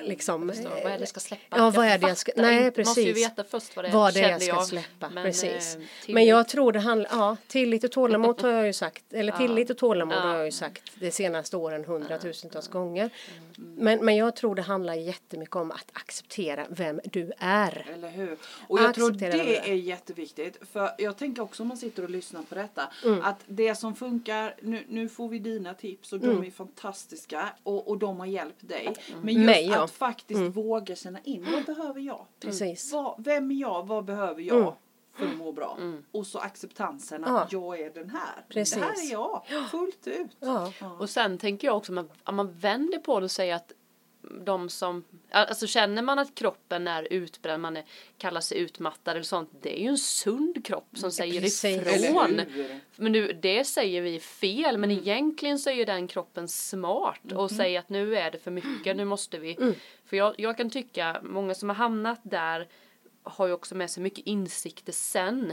liksom. 0.00 0.52
Så, 0.54 0.68
vad 0.68 0.78
är 0.78 0.84
det 0.84 0.98
jag 0.98 1.08
ska 1.08 1.20
släppa? 1.20 1.56
Ja, 1.58 1.70
vad 1.70 1.86
är 1.86 1.98
det 1.98 2.08
jag 2.08 2.16
ska, 2.16 2.32
nej 2.36 2.66
inte. 2.66 2.80
Måste 2.80 3.00
ju 3.00 3.12
precis. 3.12 3.26
veta 3.30 3.44
först 3.44 3.76
vad 3.76 3.84
det 3.84 3.88
är, 3.88 3.92
Vad 3.92 4.14
det 4.14 4.20
jag 4.20 4.42
ska 4.42 4.60
släppa, 4.62 5.08
Men, 5.10 5.24
precis. 5.24 5.76
eh, 5.76 6.14
Men 6.14 6.26
jag 6.26 6.48
tror 6.48 6.72
det 6.72 6.80
handlar, 6.80 7.10
ja, 7.12 7.36
tillit 7.46 7.84
och 7.84 7.92
tålamod 7.92 8.40
har 8.42 8.50
jag 8.50 8.66
ju 8.66 8.72
sagt, 8.72 9.12
eller 9.12 9.32
tillit 9.32 9.70
och 9.70 9.78
tålamod 9.78 10.16
har 10.16 10.28
Ja. 10.30 10.36
jag 10.36 10.44
ju 10.44 10.52
sagt 10.52 10.82
de 10.94 11.10
senaste 11.10 11.56
åren 11.56 11.84
hundratusentals 11.84 12.68
gånger. 12.68 13.10
Men, 13.56 14.04
men 14.04 14.16
jag 14.16 14.36
tror 14.36 14.54
det 14.54 14.62
handlar 14.62 14.94
jättemycket 14.94 15.56
om 15.56 15.70
att 15.70 15.90
acceptera 15.92 16.66
vem 16.68 17.00
du 17.04 17.32
är. 17.38 17.86
Eller 17.94 18.10
hur? 18.10 18.36
Och 18.68 18.78
jag 18.80 18.94
tror 18.94 19.10
Acceptera 19.10 19.36
det 19.44 19.50
det. 19.50 19.70
är 19.70 19.74
jätteviktigt. 19.74 20.56
För 20.72 20.90
jag 20.98 21.16
tänker 21.18 21.42
också 21.42 21.62
om 21.62 21.68
man 21.68 21.76
sitter 21.76 22.02
och 22.02 22.10
lyssnar 22.10 22.42
på 22.42 22.54
detta. 22.54 22.92
Mm. 23.04 23.22
Att 23.22 23.36
det 23.46 23.74
som 23.74 23.94
funkar, 23.96 24.54
nu, 24.60 24.84
nu 24.88 25.08
får 25.08 25.28
vi 25.28 25.38
dina 25.38 25.74
tips 25.74 26.12
och 26.12 26.20
de 26.20 26.44
är 26.46 26.50
fantastiska. 26.50 27.48
Och, 27.62 27.88
och 27.88 27.98
de 27.98 28.20
har 28.20 28.26
hjälpt 28.26 28.68
dig. 28.68 28.92
Men 29.22 29.34
just 29.34 29.44
Mm. 29.44 29.46
Mig, 29.46 29.73
ja. 29.74 29.78
Mm. 29.78 29.84
att 29.84 29.90
faktiskt 29.90 30.56
våga 30.56 30.96
känna 30.96 31.20
in, 31.20 31.46
vad 31.52 31.64
behöver 31.64 32.00
jag? 32.00 32.26
Precis. 32.40 32.92
Vad, 32.92 33.14
vem 33.24 33.50
är 33.50 33.54
jag? 33.54 33.86
Vad 33.86 34.04
behöver 34.04 34.42
jag? 34.42 34.74
För 35.16 35.26
att 35.26 35.36
må 35.36 35.52
bra. 35.52 35.78
Och 36.12 36.26
så 36.26 36.38
acceptansen 36.38 37.24
att 37.24 37.52
jag 37.52 37.80
är 37.80 37.90
den 37.90 38.10
här. 38.10 38.44
Precis. 38.48 38.74
Det 38.74 38.80
här 38.84 39.06
är 39.08 39.12
jag, 39.12 39.42
fullt 39.70 40.06
ut. 40.06 40.30
Ja. 40.40 40.72
Och 40.98 41.10
sen 41.10 41.38
tänker 41.38 41.68
jag 41.68 41.76
också 41.76 41.92
om 41.92 41.94
man, 41.94 42.10
om 42.24 42.36
man 42.36 42.52
vänder 42.52 42.98
på 42.98 43.20
det 43.20 43.24
och 43.24 43.30
säger 43.30 43.54
att 43.54 43.72
de 44.44 44.68
som, 44.68 45.04
alltså 45.30 45.66
känner 45.66 46.02
man 46.02 46.18
att 46.18 46.34
kroppen 46.34 46.88
är 46.88 47.12
utbränd, 47.12 47.62
man 47.62 47.76
är, 47.76 47.84
kallar 48.18 48.40
sig 48.40 48.58
utmattad 48.58 49.10
eller 49.10 49.24
sånt, 49.24 49.50
det 49.60 49.78
är 49.78 49.82
ju 49.82 49.88
en 49.88 49.98
sund 49.98 50.64
kropp 50.64 50.88
som 50.94 51.10
säger 51.10 51.40
precis. 51.40 51.86
ifrån. 51.86 52.40
Men 52.96 53.12
nu, 53.12 53.32
det 53.32 53.64
säger 53.64 54.02
vi 54.02 54.20
fel, 54.20 54.78
men 54.78 54.90
egentligen 54.90 55.58
så 55.58 55.70
är 55.70 55.74
ju 55.74 55.84
den 55.84 56.08
kroppen 56.08 56.48
smart 56.48 57.32
och 57.32 57.50
säger 57.50 57.78
att 57.78 57.88
nu 57.88 58.16
är 58.16 58.30
det 58.30 58.38
för 58.38 58.50
mycket, 58.50 58.96
nu 58.96 59.04
måste 59.04 59.38
vi. 59.38 59.74
För 60.06 60.16
jag, 60.16 60.34
jag 60.38 60.56
kan 60.56 60.70
tycka, 60.70 61.20
många 61.22 61.54
som 61.54 61.68
har 61.68 61.76
hamnat 61.76 62.20
där 62.22 62.68
har 63.22 63.46
ju 63.46 63.52
också 63.52 63.74
med 63.74 63.90
sig 63.90 64.02
mycket 64.02 64.26
insikter 64.26 64.92
sen. 64.92 65.52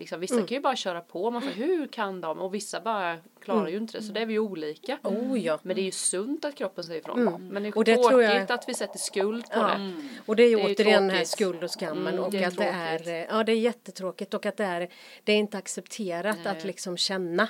Liksom, 0.00 0.20
vissa 0.20 0.36
kan 0.36 0.46
ju 0.48 0.60
bara 0.60 0.76
köra 0.76 1.00
på, 1.00 1.30
man 1.30 1.42
får 1.42 1.50
hur 1.50 1.86
kan 1.86 2.20
de? 2.20 2.38
Och 2.40 2.54
vissa 2.54 2.80
bara 2.80 3.16
klarar 3.42 3.68
ju 3.68 3.76
inte 3.76 3.98
det, 3.98 4.04
så 4.04 4.12
det 4.12 4.20
är 4.20 4.26
vi 4.26 4.32
ju 4.32 4.38
olika. 4.38 4.98
Oh 5.02 5.40
ja. 5.40 5.58
Men 5.62 5.76
det 5.76 5.82
är 5.82 5.84
ju 5.84 5.90
sunt 5.92 6.44
att 6.44 6.54
kroppen 6.54 6.84
säger 6.84 7.00
ifrån. 7.00 7.48
Men 7.50 7.62
det 7.62 7.68
är 7.68 7.76
Och 7.78 7.84
det 7.84 7.94
tråkigt 7.96 8.28
jag- 8.28 8.52
att 8.52 8.68
vi 8.68 8.74
sätter 8.74 8.98
skuld 8.98 9.44
på 9.44 9.58
Ja. 9.58 9.66
det. 9.66 9.92
Och 10.26 10.36
det 10.36 10.42
är 10.42 10.48
ju 10.48 10.56
Det 10.56 10.62
är 10.62 10.74
återigen 10.74 11.06
den 11.06 11.16
här 11.16 11.24
skuld 11.24 11.64
och 11.64 11.70
skammen 11.70 12.06
Mm, 12.14 12.24
och 12.24 12.30
det 12.30 12.42
är 12.44 12.48
att 12.48 12.56
det 12.56 12.64
är, 12.64 13.08
eh, 13.08 13.14
ja 13.30 13.44
det 13.44 13.52
är 13.52 13.56
jättetråkigt 13.56 14.34
och 14.34 14.46
att 14.46 14.56
det 14.56 14.64
är, 14.64 14.88
det 15.24 15.32
är 15.32 15.36
inte 15.36 15.58
accepterat 15.58 16.46
att 16.46 16.64
liksom 16.64 16.96
känna. 16.96 17.48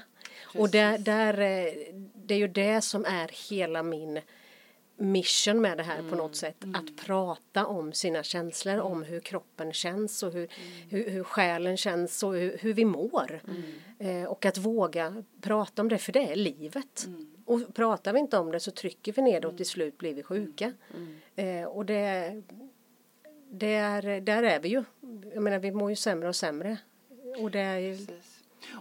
Och 0.58 0.70
där, 0.70 0.98
där, 0.98 1.40
eh, 1.40 1.72
det 2.14 2.34
är 2.34 2.38
ju 2.38 2.48
det 2.48 2.80
som 2.80 3.04
är 3.04 3.50
hela 3.50 3.82
min 3.82 4.20
mission 5.00 5.60
med 5.60 5.76
det 5.76 5.82
här 5.82 6.02
på 6.10 6.16
något 6.16 6.36
sätt. 6.36 6.64
Att 6.74 7.06
prata 7.06 7.66
om 7.66 7.92
sina 7.92 8.22
känslor, 8.22 8.78
om 8.78 9.02
hur 9.02 9.20
kroppen 9.20 9.72
känns 9.72 10.22
och 10.22 10.32
hur, 10.32 10.48
hur, 10.88 11.10
hur 11.10 11.24
själen 11.24 11.76
känns 11.76 12.22
och 12.22 12.34
hur, 12.34 12.58
hur 12.60 12.72
vi 12.72 12.84
mår. 12.84 13.42
Eh, 13.98 14.24
och 14.24 14.44
att 14.46 14.58
våga 14.58 15.22
prata 15.40 15.82
om 15.82 15.88
det, 15.88 15.98
för 15.98 16.12
det 16.12 16.32
är 16.32 16.36
livet. 16.36 17.06
Och 17.44 17.74
pratar 17.74 18.12
vi 18.12 18.18
inte 18.18 18.38
om 18.38 18.52
det 18.52 18.60
så 18.60 18.70
trycker 18.70 19.12
vi 19.12 19.22
ner 19.22 19.40
det 19.40 19.48
och 19.48 19.56
till 19.56 19.66
slut 19.66 19.98
blir 19.98 20.14
vi 20.14 20.22
sjuka. 20.22 20.72
Eh, 21.36 21.64
och 21.64 21.86
det, 21.86 22.42
det 23.50 23.74
är, 23.74 24.20
där 24.20 24.42
är 24.42 24.60
vi 24.60 24.68
ju. 24.68 24.84
Jag 25.34 25.42
menar 25.42 25.58
vi 25.58 25.70
mår 25.72 25.90
ju 25.90 25.96
sämre 25.96 26.28
och 26.28 26.36
sämre. 26.36 26.76
Och 27.38 27.50
det 27.50 27.60
är 27.60 27.78
ju, 27.78 27.96
Precis. 27.96 28.29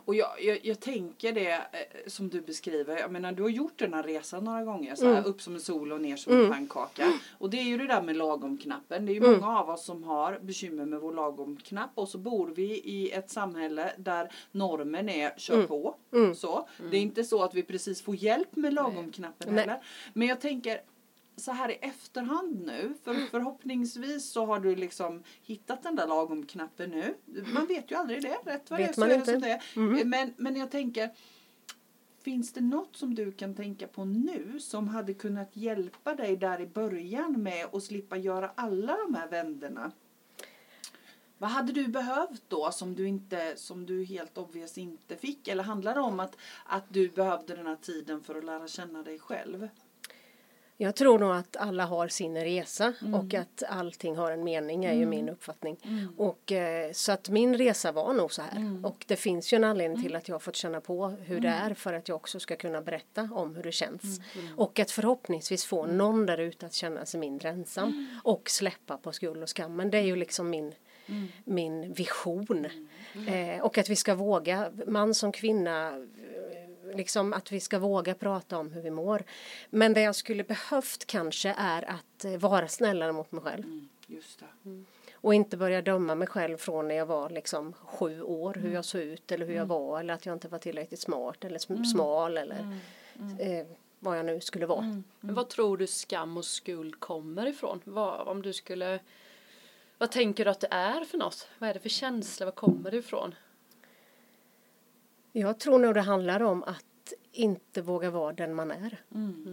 Och 0.05 0.15
jag, 0.15 0.29
jag, 0.43 0.59
jag 0.65 0.79
tänker 0.79 1.33
det 1.33 1.51
eh, 1.51 1.59
som 2.07 2.29
du 2.29 2.41
beskriver. 2.41 2.97
Jag 2.99 3.11
menar 3.11 3.31
du 3.31 3.41
har 3.43 3.49
gjort 3.49 3.79
den 3.79 3.93
här 3.93 4.03
resan 4.03 4.43
några 4.43 4.63
gånger. 4.63 4.95
Så 4.95 5.05
här, 5.05 5.11
Mm. 5.11 5.25
Upp 5.29 5.41
som 5.41 5.55
en 5.55 5.61
sol 5.61 5.91
och 5.91 6.01
ner 6.01 6.15
som 6.15 6.33
en 6.41 6.49
pannkaka. 6.51 7.13
Och 7.37 7.49
det 7.49 7.57
är 7.59 7.63
ju 7.63 7.77
det 7.77 7.87
där 7.87 8.01
med 8.01 8.15
lagom-knappen. 8.15 9.05
Det 9.05 9.11
är 9.11 9.13
ju 9.13 9.25
Mm. 9.25 9.39
många 9.39 9.59
av 9.59 9.69
oss 9.69 9.85
som 9.85 10.03
har 10.03 10.39
bekymmer 10.41 10.85
med 10.85 10.99
vår 10.99 11.13
lagom-knapp. 11.13 11.89
Och 11.95 12.09
så 12.09 12.17
bor 12.17 12.47
vi 12.55 12.63
i 12.79 13.11
ett 13.11 13.29
samhälle 13.29 13.91
där 13.97 14.31
normen 14.51 15.09
är 15.09 15.33
kör 15.37 15.53
Mm. 15.55 15.67
på. 15.67 15.95
Så. 16.35 16.67
Det 16.91 16.97
är 16.97 17.01
inte 17.01 17.23
så 17.23 17.43
att 17.43 17.53
vi 17.53 17.63
precis 17.63 18.01
får 18.01 18.15
hjälp 18.15 18.55
med 18.55 18.73
lagom-knappen 18.73 19.57
heller. 19.57 19.81
Men 20.13 20.27
jag 20.27 20.41
tänker 20.41 20.81
så 21.39 21.51
här 21.51 21.71
i 21.71 21.73
efterhand 21.73 22.65
nu, 22.65 22.93
för 23.03 23.13
förhoppningsvis 23.13 24.31
så 24.31 24.45
har 24.45 24.59
du 24.59 24.75
liksom 24.75 25.23
hittat 25.41 25.83
den 25.83 25.95
där 25.95 26.07
lagom-knappen 26.07 26.89
nu. 26.89 27.15
Man 27.53 27.65
vet 27.65 27.91
ju 27.91 27.95
aldrig 27.95 28.21
det, 28.21 28.37
rätt 28.45 28.71
vad 28.71 28.79
det 28.79 28.87
Vet 28.87 28.97
man 28.97 29.11
är 29.11 29.13
det 29.13 29.15
inte. 29.15 29.31
som 29.31 29.41
det 29.41 29.49
är. 29.49 30.05
Men, 30.05 30.33
men 30.37 30.55
jag 30.55 30.71
tänker, 30.71 31.09
finns 32.21 32.53
det 32.53 32.61
något 32.61 32.95
som 32.95 33.15
du 33.15 33.31
kan 33.31 33.55
tänka 33.55 33.87
på 33.87 34.05
nu 34.05 34.59
som 34.59 34.87
hade 34.87 35.13
kunnat 35.13 35.55
hjälpa 35.55 36.15
dig 36.15 36.37
där 36.37 36.61
i 36.61 36.67
början 36.67 37.43
med 37.43 37.65
att 37.73 37.83
slippa 37.83 38.17
göra 38.17 38.51
alla 38.55 38.97
de 38.97 39.15
här 39.15 39.27
vänderna? 39.27 39.91
Vad 41.37 41.49
hade 41.49 41.73
du 41.73 41.87
behövt 41.87 42.43
då 42.47 42.71
som 42.71 42.95
du, 42.95 43.07
inte, 43.07 43.53
som 43.55 43.85
du 43.85 44.03
helt 44.03 44.37
obvious 44.37 44.77
inte 44.77 45.15
fick? 45.15 45.47
Eller 45.47 45.63
handlar 45.63 45.93
det 45.93 46.01
om 46.01 46.19
att, 46.19 46.37
att 46.65 46.93
du 46.93 47.09
behövde 47.09 47.55
den 47.55 47.67
här 47.67 47.75
tiden 47.75 48.23
för 48.23 48.35
att 48.35 48.43
lära 48.43 48.67
känna 48.67 49.03
dig 49.03 49.19
själv? 49.19 49.67
Jag 50.81 50.95
tror 50.95 51.19
nog 51.19 51.31
att 51.31 51.57
alla 51.57 51.85
har 51.85 52.07
sin 52.07 52.37
resa 52.37 52.93
och 53.13 53.33
att 53.33 53.63
allting 53.69 54.17
har 54.17 54.31
en 54.31 54.43
mening 54.43 54.85
är 54.85 54.93
ju 54.93 55.05
min 55.05 55.29
uppfattning. 55.29 55.77
Och 56.17 56.51
eh, 56.51 56.91
så 56.91 57.11
att 57.11 57.29
min 57.29 57.57
resa 57.57 57.91
var 57.91 58.13
nog 58.13 58.33
så 58.33 58.41
här. 58.41 58.79
Och 58.83 59.05
det 59.07 59.15
finns 59.15 59.53
ju 59.53 59.55
en 59.55 59.63
anledning 59.63 60.03
till 60.03 60.15
att 60.15 60.27
jag 60.27 60.35
har 60.35 60.39
fått 60.39 60.55
känna 60.55 60.81
på 60.81 61.07
hur 61.07 61.39
det 61.39 61.49
är 61.49 61.73
för 61.73 61.93
att 61.93 62.07
jag 62.07 62.15
också 62.15 62.39
ska 62.39 62.55
kunna 62.55 62.81
berätta 62.81 63.29
om 63.33 63.55
hur 63.55 63.63
det 63.63 63.71
känns. 63.71 64.21
Och 64.55 64.79
att 64.79 64.91
förhoppningsvis 64.91 65.65
få 65.65 65.85
någon 65.85 66.25
där 66.25 66.37
ute 66.37 66.65
att 66.65 66.73
känna 66.73 67.05
sig 67.05 67.19
mindre 67.19 67.49
ensam 67.49 68.07
och 68.23 68.49
släppa 68.49 68.97
på 68.97 69.11
skuld 69.11 69.43
och 69.43 69.49
skam. 69.49 69.75
Men 69.75 69.89
det 69.89 69.97
är 69.97 70.05
ju 70.05 70.15
liksom 70.15 70.49
min 70.49 70.73
min 71.43 71.93
vision. 71.93 72.67
Eh, 73.27 73.61
och 73.61 73.77
att 73.77 73.89
vi 73.89 73.95
ska 73.95 74.15
våga, 74.15 74.71
man 74.87 75.13
som 75.13 75.31
kvinna, 75.31 76.05
liksom 76.95 77.33
att 77.33 77.51
vi 77.51 77.59
ska 77.59 77.79
våga 77.79 78.13
prata 78.15 78.57
om 78.57 78.71
hur 78.71 78.81
vi 78.81 78.91
mår. 78.91 79.23
Men 79.69 79.93
det 79.93 80.01
jag 80.01 80.15
skulle 80.15 80.43
behövt 80.43 81.05
kanske 81.05 81.55
är 81.57 81.89
att 81.89 82.25
eh, 82.25 82.37
vara 82.37 82.67
snällare 82.67 83.11
mot 83.11 83.31
mig 83.31 83.43
själv. 83.43 83.63
Mm, 83.63 83.89
just 84.07 84.39
det. 84.39 84.83
Och 85.13 85.33
inte 85.33 85.57
börja 85.57 85.81
döma 85.81 86.15
mig 86.15 86.27
själv 86.27 86.57
från 86.57 86.87
när 86.87 86.95
jag 86.95 87.05
var 87.05 87.29
liksom 87.29 87.73
sju 87.73 88.21
år, 88.21 88.53
hur 88.53 88.73
jag 88.73 88.85
såg 88.85 89.01
ut 89.01 89.31
eller 89.31 89.45
hur 89.45 89.55
jag 89.55 89.65
var 89.65 89.99
eller 89.99 90.13
att 90.13 90.25
jag 90.25 90.35
inte 90.35 90.47
var 90.47 90.59
tillräckligt 90.59 90.99
smart 90.99 91.45
eller 91.45 91.57
sm- 91.59 91.83
smal 91.83 92.37
eller 92.37 92.79
eh, 93.39 93.65
vad 93.99 94.17
jag 94.17 94.25
nu 94.25 94.41
skulle 94.41 94.65
vara. 94.65 95.01
Men 95.19 95.35
vad 95.35 95.49
tror 95.49 95.77
du 95.77 95.87
skam 95.87 96.37
och 96.37 96.45
skuld 96.45 96.99
kommer 96.99 97.45
ifrån? 97.45 97.81
Vad, 97.83 98.27
om 98.27 98.41
du 98.41 98.53
skulle 98.53 98.99
vad 99.97 100.11
tänker 100.11 100.45
du 100.45 100.51
att 100.51 100.59
det 100.59 100.67
är 100.71 101.05
för 101.05 101.17
något? 101.17 101.47
Vad 101.57 101.69
är 101.69 101.73
det 101.73 101.79
för 101.79 101.89
känsla? 101.89 102.45
Vad 102.45 102.55
kommer 102.55 102.91
det 102.91 102.97
ifrån? 102.97 103.35
Jag 105.31 105.59
tror 105.59 105.79
nog 105.79 105.93
det 105.93 106.01
handlar 106.01 106.41
om 106.41 106.63
att 106.63 106.85
inte 107.31 107.81
våga 107.81 108.09
vara 108.09 108.33
den 108.33 108.53
man 108.55 108.71
är. 108.71 109.03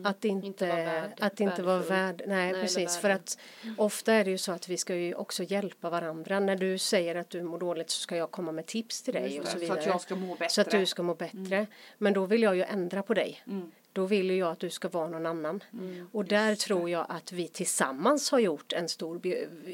Att 0.05 0.25
inte, 0.25 0.47
Inte 0.47 0.67
vara 0.67 0.85
värd- 0.85 1.13
att 1.21 1.41
inte 1.41 1.63
vara 1.63 1.79
värd. 1.79 2.23
Nej, 2.27 2.51
eller 2.51 2.63
precis. 2.63 2.97
För 2.97 3.11
att 3.11 3.39
ofta 3.79 4.13
är 4.13 4.25
det 4.25 4.31
ju 4.31 4.39
så 4.39 4.53
att 4.53 4.69
vi 4.69 4.77
ska 4.77 4.95
ju 4.95 5.15
också 5.15 5.43
hjälpa 5.43 5.91
varandra. 5.91 6.41
När 6.41 6.57
du 6.57 6.79
säger 6.79 7.15
att 7.15 7.31
du 7.31 7.43
mår 7.43 7.59
dåligt 7.59 7.91
så 7.91 8.01
ska 8.01 8.17
jag 8.17 8.31
komma 8.31 8.53
med 8.53 8.67
tips 8.67 9.03
till 9.03 9.15
dig 9.15 9.35
Just 9.35 9.39
och 9.41 9.47
så 9.47 9.53
så 9.53 9.59
vidare. 9.59 9.79
att 9.81 9.87
jag 9.87 10.01
ska 10.01 10.17
må 10.17 10.35
bättre. 10.35 10.49
Så 10.49 10.61
att 10.61 10.71
du 10.71 10.87
ska 10.87 11.03
må 11.03 11.15
bättre. 11.15 11.67
Men 11.99 12.13
då 12.13 12.25
vill 12.27 12.43
jag 12.43 12.57
ju 12.57 12.63
ändra 12.63 13.03
på 13.03 13.15
dig. 13.15 13.43
Mm. 13.47 13.71
Då 13.93 14.07
vill 14.07 14.31
jag 14.31 14.53
att 14.53 14.59
du 14.61 14.71
ska 14.71 14.89
vara 14.89 15.09
någon 15.09 15.27
annan. 15.27 15.65
Och 16.13 16.25
där 16.25 16.55
tror 16.55 16.91
jag 16.91 17.07
att 17.09 17.33
vi 17.33 17.49
tillsammans 17.49 18.31
har 18.31 18.39
gjort 18.39 18.73
en 18.73 18.89
stor 18.89 19.21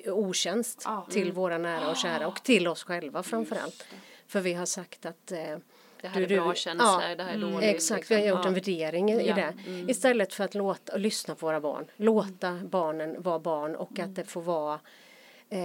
otjänst 0.07 0.83
Ja. 0.85 1.07
till 1.11 1.33
våra 1.33 1.59
nära 1.59 1.91
och 1.91 1.97
kära 1.97 2.27
och 2.27 2.43
till 2.43 2.69
oss 2.69 2.83
själva 2.85 3.23
framför 3.23 3.57
allt. 3.57 3.85
För 4.27 4.41
vi 4.41 4.55
har 4.55 4.67
sagt 4.67 5.07
att 5.07 5.33
eh, 5.33 5.57
Det 6.03 6.09
här 6.09 6.21
är 6.21 6.27
du- 6.27 6.37
bra 6.37 6.49
du- 6.51 6.57
känslor, 6.57 7.03
ja, 7.03 7.15
det 7.17 7.23
här 7.23 7.35
är 7.35 7.39
dåligt. 7.39 7.63
Exakt, 7.71 8.11
vi 8.11 8.15
har 8.15 8.21
liksom. 8.23 8.37
gjort 8.37 8.45
Ja. 8.45 8.49
en 8.49 8.55
värdering 8.55 9.11
i, 9.13 9.29
Ja, 9.29 9.35
det. 9.35 9.55
mm. 9.67 9.91
Istället 9.91 10.35
för 10.35 10.45
att 10.45 10.55
låta, 10.55 10.97
lyssna 10.97 11.35
på 11.35 11.47
våra 11.47 11.61
barn. 11.61 11.87
Låta 11.97 12.61
barnen 12.65 13.23
vara 13.23 13.39
barn 13.39 13.77
och 13.77 13.99
att 13.99 14.15
det 14.15 14.25
får 14.25 14.43
vara 14.43 14.81
eh, 15.49 15.59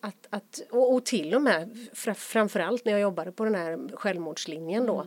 att, 0.00 0.26
att, 0.30 0.60
och, 0.70 0.94
och 0.94 1.04
till 1.04 1.34
och 1.34 1.42
med 1.42 1.88
fra, 1.92 2.14
framförallt 2.14 2.84
när 2.84 2.92
jag 2.92 3.00
jobbade 3.00 3.32
på 3.32 3.44
den 3.44 3.54
här 3.54 3.96
självmordslinjen 3.96 4.86
då 4.86 5.06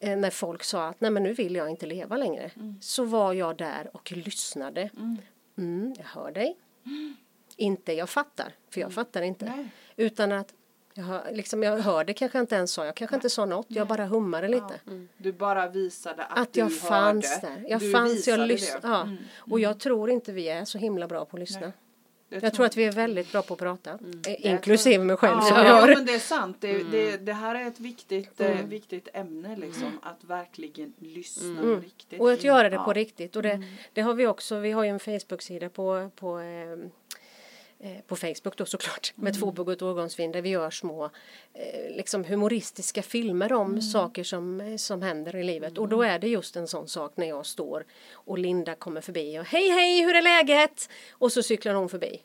eh, 0.00 0.16
när 0.16 0.30
folk 0.30 0.64
sa 0.64 0.86
att 0.88 1.00
nej 1.00 1.10
men 1.10 1.22
nu 1.22 1.32
vill 1.32 1.54
jag 1.54 1.70
inte 1.70 1.86
leva 1.86 2.16
längre 2.16 2.50
så 2.80 3.04
var 3.04 3.32
jag 3.32 3.56
där 3.56 3.90
och 3.96 4.12
lyssnade 4.12 4.90
mm, 5.58 5.94
jag 5.98 6.04
hör 6.04 6.30
dig 6.32 6.56
inte 7.56 7.92
jag 7.92 8.10
fattar 8.10 8.52
för 8.70 8.80
jag 8.80 8.92
fattar 8.92 9.22
inte 9.22 9.44
Nej. 9.44 9.68
utan 9.96 10.32
att 10.32 10.54
jag, 10.94 11.04
hör, 11.04 11.32
liksom, 11.32 11.62
jag 11.62 11.78
hörde 11.78 12.14
kanske 12.14 12.38
inte 12.38 12.54
ens 12.54 12.72
sa 12.72 12.84
jag 12.86 12.94
kanske 12.94 13.16
inte 13.16 13.30
sa 13.30 13.44
något 13.44 13.66
jag 13.68 13.86
bara 13.86 14.06
hummade 14.06 14.48
lite 14.48 14.80
Du 15.16 15.32
bara 15.32 15.68
visade 15.68 16.24
att, 16.24 16.38
att 16.38 16.52
du 16.52 16.60
jag 16.60 16.72
fanns 16.78 17.28
hörde. 17.42 17.46
där. 17.54 17.64
Jag 17.70 17.80
du 17.80 17.92
fanns, 17.92 18.28
jag 18.28 18.40
lyssnade. 18.40 18.88
Ja. 18.88 19.02
Mm, 19.02 19.16
Och 19.50 19.60
jag 19.60 19.78
tror 19.80 20.10
inte 20.10 20.32
vi 20.32 20.48
är 20.48 20.64
så 20.64 20.78
himla 20.78 21.06
bra 21.06 21.24
på 21.24 21.36
att 21.36 21.40
lyssna. 21.40 21.72
det 22.28 22.42
Jag 22.42 22.54
tror 22.54 22.66
att 22.66 22.76
vi 22.76 22.84
är 22.84 22.92
väldigt 22.92 23.32
bra 23.32 23.42
på 23.42 23.54
att 23.54 23.60
prata. 23.60 23.90
Eh, 23.90 23.98
Jag 24.26 24.38
Inklusive 24.40 25.04
mig 25.04 25.16
själv 25.16 25.36
ja, 25.36 25.42
som 25.42 25.56
ja, 25.56 25.86
men 25.86 26.06
det 26.06 26.14
är 26.14 26.18
sant. 26.18 26.56
Det, 26.60 26.82
det, 26.82 27.16
det 27.16 27.32
här 27.32 27.54
är 27.54 27.66
ett 27.68 27.80
viktigt, 27.80 28.40
eh, 28.40 28.56
viktigt 28.66 29.08
ämne 29.12 29.56
liksom. 29.56 29.98
Att 30.02 30.24
verkligen 30.24 30.92
lyssna 30.98 31.62
riktigt. 31.62 32.20
Och 32.20 32.32
att 32.32 32.44
göra 32.44 32.70
det 32.70 32.76
på 32.76 32.84
Ja. 32.90 32.92
riktigt. 32.92 33.36
Och 33.36 33.42
det, 33.42 33.62
det 33.92 34.00
har 34.00 34.14
vi 34.14 34.26
också. 34.26 34.58
Vi 34.58 34.70
har 34.72 34.84
ju 34.84 34.90
en 34.90 35.00
Facebook-sida 35.00 35.68
på, 35.68 36.10
på 36.16 36.38
eh, 36.38 36.46
eh, 36.46 36.78
på 38.06 38.16
Facebook 38.16 38.56
då 38.56 38.64
såklart 38.64 39.12
med 39.14 39.34
tvåbugget 39.40 39.82
årgångsvin 39.82 40.32
där 40.32 40.42
vi 40.42 40.48
gör 40.48 40.70
små 40.70 41.04
eh, 41.04 41.96
liksom 41.96 42.24
humoristiska 42.24 43.02
filmer 43.02 43.52
om 43.52 43.82
saker 43.82 44.24
som, 44.24 44.60
eh, 44.60 44.76
som 44.76 45.02
händer 45.02 45.36
i 45.36 45.44
livet. 45.44 45.78
Och 45.78 45.88
då 45.88 46.02
är 46.02 46.18
det 46.18 46.28
just 46.28 46.56
en 46.56 46.66
sån 46.68 46.88
sak 46.88 47.12
när 47.16 47.26
jag 47.28 47.46
står 47.46 47.84
och 48.12 48.38
Linda 48.38 48.74
kommer 48.74 49.00
förbi 49.00 49.38
och 49.38 49.44
hej 49.44 49.68
hej 49.70 50.02
hur 50.02 50.14
är 50.14 50.22
läget? 50.22 50.88
Och 51.12 51.32
så 51.32 51.42
cyklar 51.42 51.74
hon 51.74 51.88
förbi. 51.88 52.22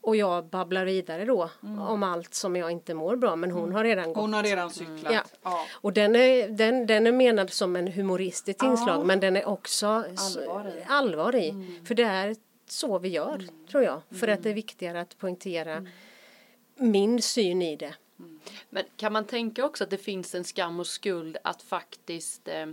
Och 0.00 0.16
jag 0.16 0.44
babblar 0.44 0.84
vidare 0.84 1.24
då 1.24 1.50
om 1.88 2.02
allt 2.02 2.34
som 2.34 2.56
jag 2.56 2.70
inte 2.70 2.94
mår 2.94 3.16
bra 3.16 3.36
men 3.36 3.50
hon 3.50 3.72
har 3.72 3.84
redan 3.84 4.12
gått. 4.12 4.16
Hon 4.16 4.34
har 4.34 4.42
redan 4.42 4.70
cyklat. 4.70 5.12
Ja. 5.12 5.22
Ja. 5.42 5.66
och 5.72 5.92
den 5.92 6.16
är, 6.16 6.48
den, 6.48 6.86
den 6.86 7.06
är 7.06 7.12
menad 7.12 7.50
som 7.50 7.76
en 7.76 7.88
humoristiskt 7.88 8.62
inslag 8.62 9.06
men 9.06 9.20
den 9.20 9.36
är 9.36 9.48
också 9.48 9.86
Allvar 9.86 10.68
i. 10.68 10.84
allvar 10.88 11.36
i. 11.36 11.80
För 11.84 11.94
det 11.94 12.02
är 12.02 12.36
så 12.66 12.98
vi 12.98 13.08
gör, 13.08 13.48
tror 13.70 13.82
jag. 13.82 14.00
För 14.10 14.28
att 14.28 14.42
det 14.42 14.50
är 14.50 14.54
viktigare 14.54 15.00
att 15.00 15.18
poängtera 15.18 15.86
min 16.76 17.22
syn 17.22 17.62
i 17.62 17.76
det. 17.76 17.94
Men 18.70 18.84
kan 18.96 19.12
man 19.12 19.24
tänka 19.24 19.64
också 19.64 19.84
att 19.84 19.90
det 19.90 19.98
finns 19.98 20.34
en 20.34 20.44
skam 20.44 20.80
och 20.80 20.86
skuld 20.86 21.36
att 21.44 21.62
faktiskt 21.62 22.48
eh, 22.48 22.66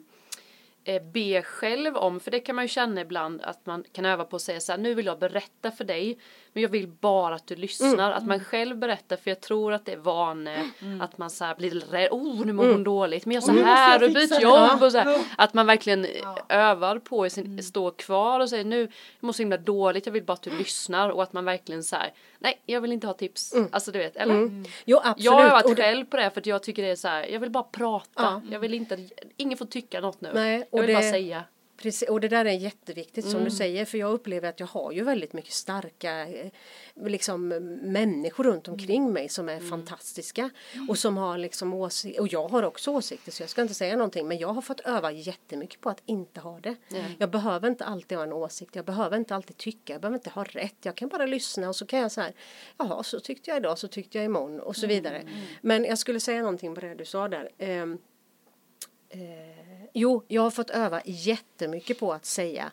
be 1.13 1.41
själv 1.43 1.97
om, 1.97 2.19
för 2.19 2.31
det 2.31 2.39
kan 2.39 2.55
man 2.55 2.65
ju 2.65 2.69
känna 2.69 3.01
ibland 3.01 3.41
att 3.41 3.65
man 3.65 3.83
kan 3.91 4.05
öva 4.05 4.23
på 4.23 4.35
att 4.35 4.41
säga 4.41 4.59
så 4.59 4.71
här, 4.71 4.79
nu 4.79 4.93
vill 4.93 5.05
jag 5.05 5.19
berätta 5.19 5.71
för 5.71 5.83
dig, 5.83 6.17
men 6.53 6.63
jag 6.63 6.69
vill 6.69 6.87
bara 6.87 7.35
att 7.35 7.47
du 7.47 7.55
lyssnar, 7.55 8.11
att 8.11 8.25
man 8.25 8.39
själv 8.43 8.77
berättar, 8.77 9.15
för 9.15 9.31
jag 9.31 9.41
tror 9.41 9.73
att 9.73 9.85
det 9.85 9.91
är 9.93 9.97
vane, 9.97 10.69
att 11.01 11.17
man 11.17 11.29
så 11.29 11.45
här 11.45 11.55
blir 11.55 11.71
rädd, 11.71 12.07
oh 12.11 12.45
nu 12.45 12.53
mår 12.53 12.65
hon 12.71 12.83
dåligt, 12.83 13.25
men 13.25 13.35
jag 13.35 13.43
så 13.43 13.51
här 13.51 13.95
och 14.03 14.07
fixa 14.11 14.19
byt 14.19 14.29
det." 14.29 14.41
jobb 14.41 14.83
och 14.83 14.91
så 14.91 14.97
här, 14.97 15.19
att 15.37 15.53
man 15.53 15.65
verkligen 15.67 16.05
eh, 16.05 16.11
Ja. 16.21 16.37
övar 16.49 16.99
på 16.99 17.25
i 17.25 17.29
sin, 17.29 17.63
stå 17.63 17.91
kvar 17.91 18.39
och 18.39 18.49
säger 18.49 18.63
nu, 18.65 18.79
jag 18.81 18.89
mår 19.19 19.33
så 19.33 19.41
himla 19.41 19.57
dåligt, 19.57 20.05
jag 20.05 20.13
vill 20.13 20.23
bara 20.23 20.33
att 20.33 20.41
du 20.41 20.57
lyssnar 20.57 21.09
och 21.09 21.23
att 21.23 21.33
man 21.33 21.45
verkligen 21.45 21.83
så 21.83 21.95
här, 21.95 22.13
nej 22.39 22.61
jag 22.65 22.81
vill 22.81 22.91
inte 22.91 23.07
ha 23.07 23.13
tips, 23.13 23.53
alltså 23.71 23.91
du 23.91 23.99
vet, 23.99 24.15
eller? 24.15 24.63
Jo, 24.85 24.97
absolut. 25.03 25.25
Jag 25.25 25.31
har 25.49 25.75
det- 25.75 25.75
själv 25.81 26.05
på 26.05 26.17
det 26.17 26.29
för 26.31 26.41
att 26.41 26.45
jag 26.45 26.63
tycker 26.63 26.83
det 26.83 26.89
är 26.89 26.95
så 26.95 27.07
här, 27.07 27.23
jag 27.27 27.39
vill 27.39 27.49
bara 27.51 27.63
prata. 27.63 28.09
Ja. 28.15 28.41
Jag 28.51 28.59
vill 28.59 28.73
inte, 28.73 28.97
ingen 29.37 29.57
får 29.57 29.65
tycka 29.65 30.01
något 30.01 30.21
nu. 30.21 30.29
Nej, 30.33 30.67
jag 30.79 30.87
vill 30.87 30.95
det- 30.95 31.01
bara 31.01 31.11
säga. 31.11 31.43
Precis, 31.81 32.09
och 32.09 32.19
det 32.21 32.27
där 32.27 32.45
är 32.45 32.51
jätteviktigt 32.51 33.25
som 33.29 33.43
du 33.43 33.51
säger 33.51 33.85
för 33.85 33.97
jag 33.97 34.11
upplever 34.11 34.49
att 34.49 34.59
jag 34.59 34.67
har 34.67 34.91
ju 34.91 35.03
väldigt 35.03 35.33
mycket 35.33 35.53
starka 35.53 36.27
eh, 36.27 36.51
liksom, 37.05 37.47
människor 37.81 38.43
runt 38.43 38.67
omkring 38.67 39.13
mig 39.13 39.29
som 39.29 39.49
är 39.49 39.59
fantastiska 39.69 40.49
och 40.89 40.97
som 40.97 41.17
har 41.17 41.37
liksom 41.37 41.73
åsikter 41.73 42.21
och 42.21 42.27
jag 42.33 42.47
har 42.47 42.63
också 42.63 42.91
åsikter 42.91 43.31
så 43.31 43.43
jag 43.43 43.49
ska 43.49 43.61
inte 43.61 43.73
säga 43.73 43.95
någonting 43.95 44.27
men 44.27 44.37
jag 44.37 44.47
har 44.53 44.61
fått 44.61 44.79
öva 44.79 45.11
jättemycket 45.11 45.81
på 45.81 45.89
att 45.89 46.01
inte 46.05 46.39
ha 46.39 46.59
det. 46.59 46.75
Jag 47.19 47.29
behöver 47.31 47.67
inte 47.67 47.85
alltid 47.85 48.17
ha 48.17 48.23
en 48.25 48.33
åsikt, 48.33 48.75
jag 48.75 48.85
behöver 48.85 49.17
inte 49.17 49.35
alltid 49.35 49.57
tycka, 49.57 49.93
jag 49.93 50.01
behöver 50.01 50.17
inte 50.17 50.29
ha 50.29 50.43
rätt, 50.43 50.75
jag 50.81 50.95
kan 50.95 51.09
bara 51.09 51.25
lyssna 51.25 51.69
och 51.69 51.75
så 51.75 51.85
kan 51.85 51.99
jag 51.99 52.11
så 52.11 52.21
här, 52.21 52.33
jaha 52.77 53.03
så 53.03 53.19
tyckte 53.19 53.49
jag 53.49 53.57
idag, 53.57 53.77
så 53.77 53.87
tyckte 53.87 54.17
jag 54.17 54.25
imorgon 54.25 54.59
och 54.59 54.75
så 54.75 54.87
vidare. 54.87 55.23
Men 55.61 55.83
jag 55.85 55.97
skulle 55.97 56.19
säga 56.19 56.39
någonting 56.41 56.75
på 56.75 56.81
det 56.81 56.95
du 56.95 57.05
sa 57.05 57.27
där. 57.27 57.49
Ehm, 59.09 59.87
Jo, 59.93 60.23
jag 60.27 60.41
har 60.41 60.51
fått 60.51 60.69
öva 60.69 61.01
jättemycket 61.05 61.99
på 61.99 62.13
att 62.13 62.25
säga 62.25 62.71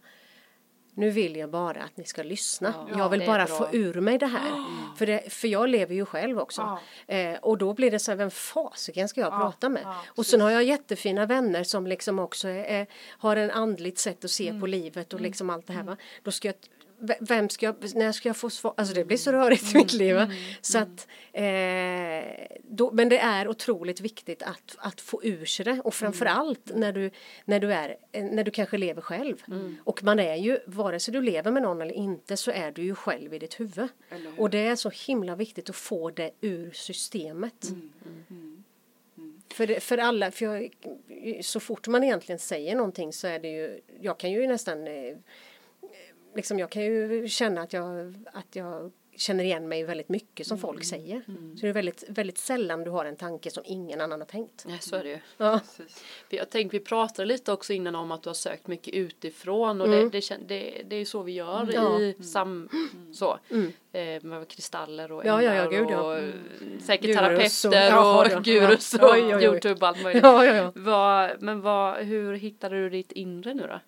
nu 0.95 1.11
vill 1.11 1.37
jag 1.37 1.51
bara 1.51 1.83
att 1.83 1.97
ni 1.97 2.05
ska 2.05 2.23
lyssna. 2.23 2.75
Ja, 2.93 2.99
jag 2.99 3.09
vill 3.09 3.27
bara 3.27 3.47
få 3.47 3.69
ur 3.73 4.01
mig 4.01 4.19
det 4.19 4.27
här. 4.27 4.65
För, 4.99 5.07
det, 5.07 5.33
för 5.33 5.49
jag 5.49 5.69
lever 5.69 5.95
ju 5.95 6.05
själv 6.07 6.39
också. 6.39 6.79
Eh, 7.07 7.35
och 7.43 7.59
då 7.59 7.75
blir 7.75 7.91
det 7.91 7.99
så 7.99 8.11
här, 8.11 8.17
vem 8.17 8.31
fasiken 8.31 9.09
ska 9.09 9.21
jag 9.21 9.31
prata 9.33 9.69
med? 9.69 9.83
ja, 9.85 10.03
och 10.09 10.27
sen 10.27 10.41
har 10.41 10.51
jag 10.51 10.65
jättefina 10.65 11.27
vänner 11.27 11.65
som 11.65 11.87
liksom 11.87 12.19
också 12.19 12.49
är, 12.49 12.65
är, 12.65 12.87
har 13.09 13.37
en 13.37 13.51
andligt 13.51 13.99
sätt 13.99 14.25
att 14.25 14.31
se 14.31 14.49
Mm. 14.49 14.61
på 14.61 14.67
livet 14.67 15.13
och 15.13 15.21
liksom 15.21 15.51
allt 15.51 15.67
det 15.67 15.73
här. 15.73 15.83
Va? 15.83 15.97
Då 16.23 16.31
ska 16.31 16.49
jag, 16.49 16.55
vem 17.21 17.49
ska 17.49 17.67
jag, 17.67 17.77
när 17.95 18.13
ska 18.13 18.29
jag 18.29 18.37
få 18.37 18.51
svar? 18.51 18.75
Alltså 18.77 18.95
det 18.95 19.05
blir 19.05 19.17
så 19.17 19.33
rörigt 19.33 19.75
i 19.75 19.79
mitt 19.79 19.95
Mm. 19.95 20.07
liv. 20.07 20.15
va? 20.17 20.31
Så 20.61 20.79
att, 20.79 21.09
eh, 21.33 22.59
då, 22.63 22.91
men 22.93 23.09
det 23.09 23.19
är 23.19 23.49
otroligt 23.49 24.01
viktigt 24.01 24.43
att, 24.43 24.77
att 24.79 25.01
få 25.01 25.25
ur 25.25 25.45
sig 25.45 25.65
det 25.65 25.81
och 25.85 25.95
framförallt 25.95 26.71
när 26.75 26.93
du, 26.93 27.11
när 27.45 27.61
du 27.61 27.73
är, 27.73 27.97
eh, 28.13 28.25
när 28.25 28.45
du 28.45 28.51
kanske 28.51 28.77
lever 28.79 29.03
själv. 29.03 29.43
Och 29.85 30.03
man 30.05 30.19
är 30.19 30.35
ju, 30.35 30.59
vare 30.67 31.01
sig 31.01 31.13
du 31.13 31.23
lever 31.23 31.51
med 31.51 31.63
någon 31.63 31.83
eller 31.83 31.95
inte 31.95 32.37
så 32.37 32.51
är 32.51 32.71
du 32.73 32.83
ju 32.83 32.95
själv 32.95 33.35
i 33.35 33.39
ditt 33.39 33.61
huvud. 33.61 33.89
Och 34.39 34.51
det 34.51 34.59
är 34.67 34.77
så 34.77 34.91
himla 34.91 35.37
viktigt 35.37 35.71
att 35.71 35.77
få 35.77 36.11
det 36.11 36.31
ur 36.41 36.71
systemet. 36.71 37.67
För, 39.55 39.81
för 39.81 39.99
alla, 39.99 40.31
för 40.31 40.45
jag, 40.47 40.71
så 41.45 41.61
fort 41.61 41.89
man 41.89 42.05
egentligen 42.05 42.39
säger 42.39 42.77
någonting 42.77 43.13
så 43.13 43.27
är 43.27 43.39
det 43.39 43.49
ju, 43.49 43.81
jag 44.01 44.19
kan 44.19 44.31
ju 44.31 44.47
nästan, 44.47 44.87
eh, 44.87 45.17
liksom 46.37 46.59
jag 46.59 46.71
kan 46.71 46.83
ju 46.85 47.29
känna 47.29 47.61
att 47.61 47.73
jag, 47.73 48.15
att 48.33 48.57
jag 48.57 48.93
känner 49.19 49.45
igen 49.45 49.69
mig 49.69 49.85
väldigt 49.85 50.09
mycket 50.09 50.47
som 50.47 50.59
folk 50.59 50.85
säger. 50.85 51.23
Så 51.57 51.61
det 51.61 51.69
är 51.69 51.73
väldigt, 51.73 52.05
väldigt 52.09 52.39
sällan 52.39 52.85
du 52.85 52.91
har 52.91 53.05
en 53.05 53.17
tanke 53.17 53.51
som 53.51 53.63
ingen 53.67 54.01
annan 54.01 54.21
har 54.21 54.27
tänkt. 54.27 54.65
Ja, 54.69 54.75
så 54.81 54.97
är 54.97 55.03
det 55.05 55.09
ju. 55.09 55.19
Ja. 55.37 55.61
Precis. 55.77 56.05
Jag 56.29 56.51
tänkte, 56.51 56.79
vi 56.79 56.85
pratade 56.85 57.27
lite 57.27 57.53
också 57.53 57.73
innan 57.73 57.95
om 57.95 58.13
att 58.13 58.23
du 58.23 58.29
har 58.29 58.35
sökt 58.35 58.67
mycket 58.67 58.95
utifrån 58.95 59.81
och 59.81 59.89
det, 59.89 60.09
det, 60.11 60.21
det, 60.49 60.83
det 60.89 60.97
är 60.97 60.99
ju 60.99 61.05
så 61.05 61.23
vi 61.23 61.33
gör 61.33 61.71
Ja. 61.75 62.01
i 62.01 62.15
sam, 62.23 62.69
så, 63.13 63.39
eh, 63.93 64.23
med 64.23 64.49
kristaller 64.49 65.13
och 65.13 65.25
Ja, 65.27 65.43
ja, 65.43 65.55
ja, 65.55 65.69
gud, 65.71 65.87
ja. 65.91 66.01
och 66.17 66.23
säkert 66.83 67.07
Gurus 67.17 67.65
och- 67.65 67.73
terapeuter 67.73 68.31
då. 68.33 68.37
och 68.39 68.45
gurus 68.45 68.95
och 68.95 69.01
Oj, 69.13 69.23
oj, 69.25 69.35
oj. 69.37 69.45
Youtube 69.45 69.81
och 69.81 69.89
allt 69.89 70.03
möjligt. 70.03 70.23
Ja, 70.23 70.45
ja, 70.47 70.55
ja. 70.55 70.73
Vad, 70.75 71.43
men 71.43 71.61
vad, 71.61 71.97
hur 71.97 72.35
hittade 72.35 72.77
du 72.77 72.91
ditt 72.91 73.13
inre 73.13 73.55
nu 73.55 73.63
då? 73.67 73.81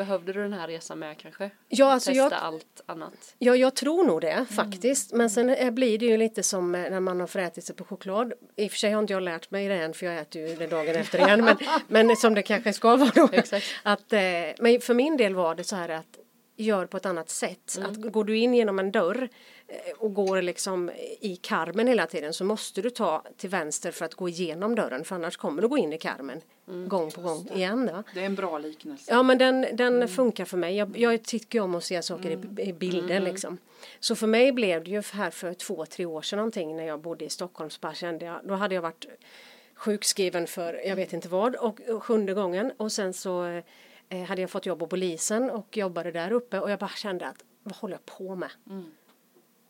Behövde 0.00 0.32
du 0.32 0.42
den 0.42 0.52
här 0.52 0.68
resan 0.68 0.98
med 0.98 1.18
kanske? 1.18 1.50
Ja, 1.68 1.92
alltså 1.92 2.10
Testa 2.10 2.22
jag, 2.22 2.32
allt 2.32 2.80
annat? 2.86 3.34
Ja, 3.38 3.56
jag 3.56 3.74
tror 3.74 4.04
nog 4.04 4.20
det 4.20 4.46
faktiskt. 4.50 5.12
Men 5.12 5.30
sen 5.30 5.48
eh, 5.48 5.70
blir 5.70 5.98
det 5.98 6.06
ju 6.06 6.16
lite 6.16 6.42
som 6.42 6.74
eh, 6.74 6.90
när 6.90 7.00
man 7.00 7.20
har 7.20 7.26
förätit 7.26 7.64
sig 7.64 7.76
på 7.76 7.84
choklad. 7.84 8.32
I 8.56 8.66
och 8.66 8.70
för 8.70 8.78
sig 8.78 8.92
har 8.92 9.00
inte 9.00 9.12
jag 9.12 9.22
lärt 9.22 9.50
mig 9.50 9.68
det 9.68 9.74
än 9.74 9.94
för 9.94 10.06
jag 10.06 10.18
äter 10.18 10.48
ju 10.48 10.56
det 10.56 10.66
dagen 10.66 10.96
efter 10.96 11.18
igen. 11.18 11.44
Men, 11.44 11.56
men 12.06 12.16
som 12.16 12.34
det 12.34 12.42
kanske 12.42 12.72
ska 12.72 12.96
vara 12.96 13.10
då. 13.14 13.28
Exakt. 13.32 13.66
Att, 13.82 14.12
eh, 14.12 14.20
men 14.58 14.80
för 14.80 14.94
min 14.94 15.16
del 15.16 15.34
var 15.34 15.54
det 15.54 15.64
så 15.64 15.76
här 15.76 15.88
att 15.88 16.18
gör 16.56 16.86
på 16.86 16.96
ett 16.96 17.06
annat 17.06 17.30
sätt. 17.30 17.78
Att 17.84 18.12
går 18.12 18.24
du 18.24 18.36
in 18.36 18.54
genom 18.54 18.78
en 18.78 18.92
dörr 18.92 19.28
och 19.98 20.14
går 20.14 20.42
liksom 20.42 20.90
i 21.20 21.36
karmen 21.36 21.86
hela 21.86 22.06
tiden 22.06 22.32
så 22.32 22.44
måste 22.44 22.82
du 22.82 22.90
ta 22.90 23.24
till 23.36 23.50
vänster 23.50 23.90
för 23.90 24.04
att 24.04 24.14
gå 24.14 24.28
igenom 24.28 24.74
dörren 24.74 25.04
för 25.04 25.14
annars 25.14 25.36
kommer 25.36 25.62
du 25.62 25.68
gå 25.68 25.78
in 25.78 25.92
i 25.92 25.98
karmen 25.98 26.40
gång 26.88 27.10
på 27.10 27.20
gång 27.20 27.48
igen. 27.54 27.86
Va? 27.86 28.04
Det 28.14 28.20
är 28.20 28.26
en 28.26 28.34
bra 28.34 28.58
liknelse. 28.58 29.12
Ja 29.12 29.22
men 29.22 29.38
den, 29.38 29.66
den 29.72 30.08
funkar 30.08 30.44
för 30.44 30.56
mig. 30.56 30.76
Jag, 30.76 30.98
jag 30.98 31.22
tycker 31.22 31.60
om 31.60 31.74
att 31.74 31.84
se 31.84 32.02
saker 32.02 32.30
i, 32.30 32.62
i 32.68 32.72
bilder 32.72 33.20
liksom. 33.20 33.58
Så 34.00 34.16
för 34.16 34.26
mig 34.26 34.52
blev 34.52 34.84
det 34.84 34.90
ju 34.90 35.02
här 35.12 35.30
för 35.30 35.54
två, 35.54 35.86
tre 35.86 36.06
år 36.06 36.22
sedan 36.22 36.36
någonting 36.36 36.76
när 36.76 36.84
jag 36.84 37.00
bodde 37.00 37.24
i 37.24 37.30
Stockholm 37.30 37.70
så 37.70 37.78
bara 37.80 37.94
kände 37.94 38.24
jag, 38.24 38.40
då 38.44 38.54
hade 38.54 38.74
jag 38.74 38.82
varit 38.82 39.06
sjukskriven 39.74 40.46
för 40.46 40.86
jag 40.86 40.96
vet 40.96 41.12
inte 41.12 41.28
vad 41.28 41.56
och, 41.56 41.80
och 41.80 42.02
sjunde 42.04 42.34
gången 42.34 42.72
och 42.76 42.92
sen 42.92 43.12
så 43.12 43.62
eh, 44.08 44.22
hade 44.26 44.40
jag 44.40 44.50
fått 44.50 44.66
jobb 44.66 44.78
på 44.78 44.86
polisen 44.86 45.50
och 45.50 45.76
jobbade 45.76 46.12
där 46.12 46.32
uppe 46.32 46.60
och 46.60 46.70
jag 46.70 46.78
bara 46.78 46.90
kände 46.90 47.26
att 47.28 47.44
vad 47.62 47.76
håller 47.76 47.94
jag 47.94 48.06
på 48.06 48.34
med? 48.34 48.50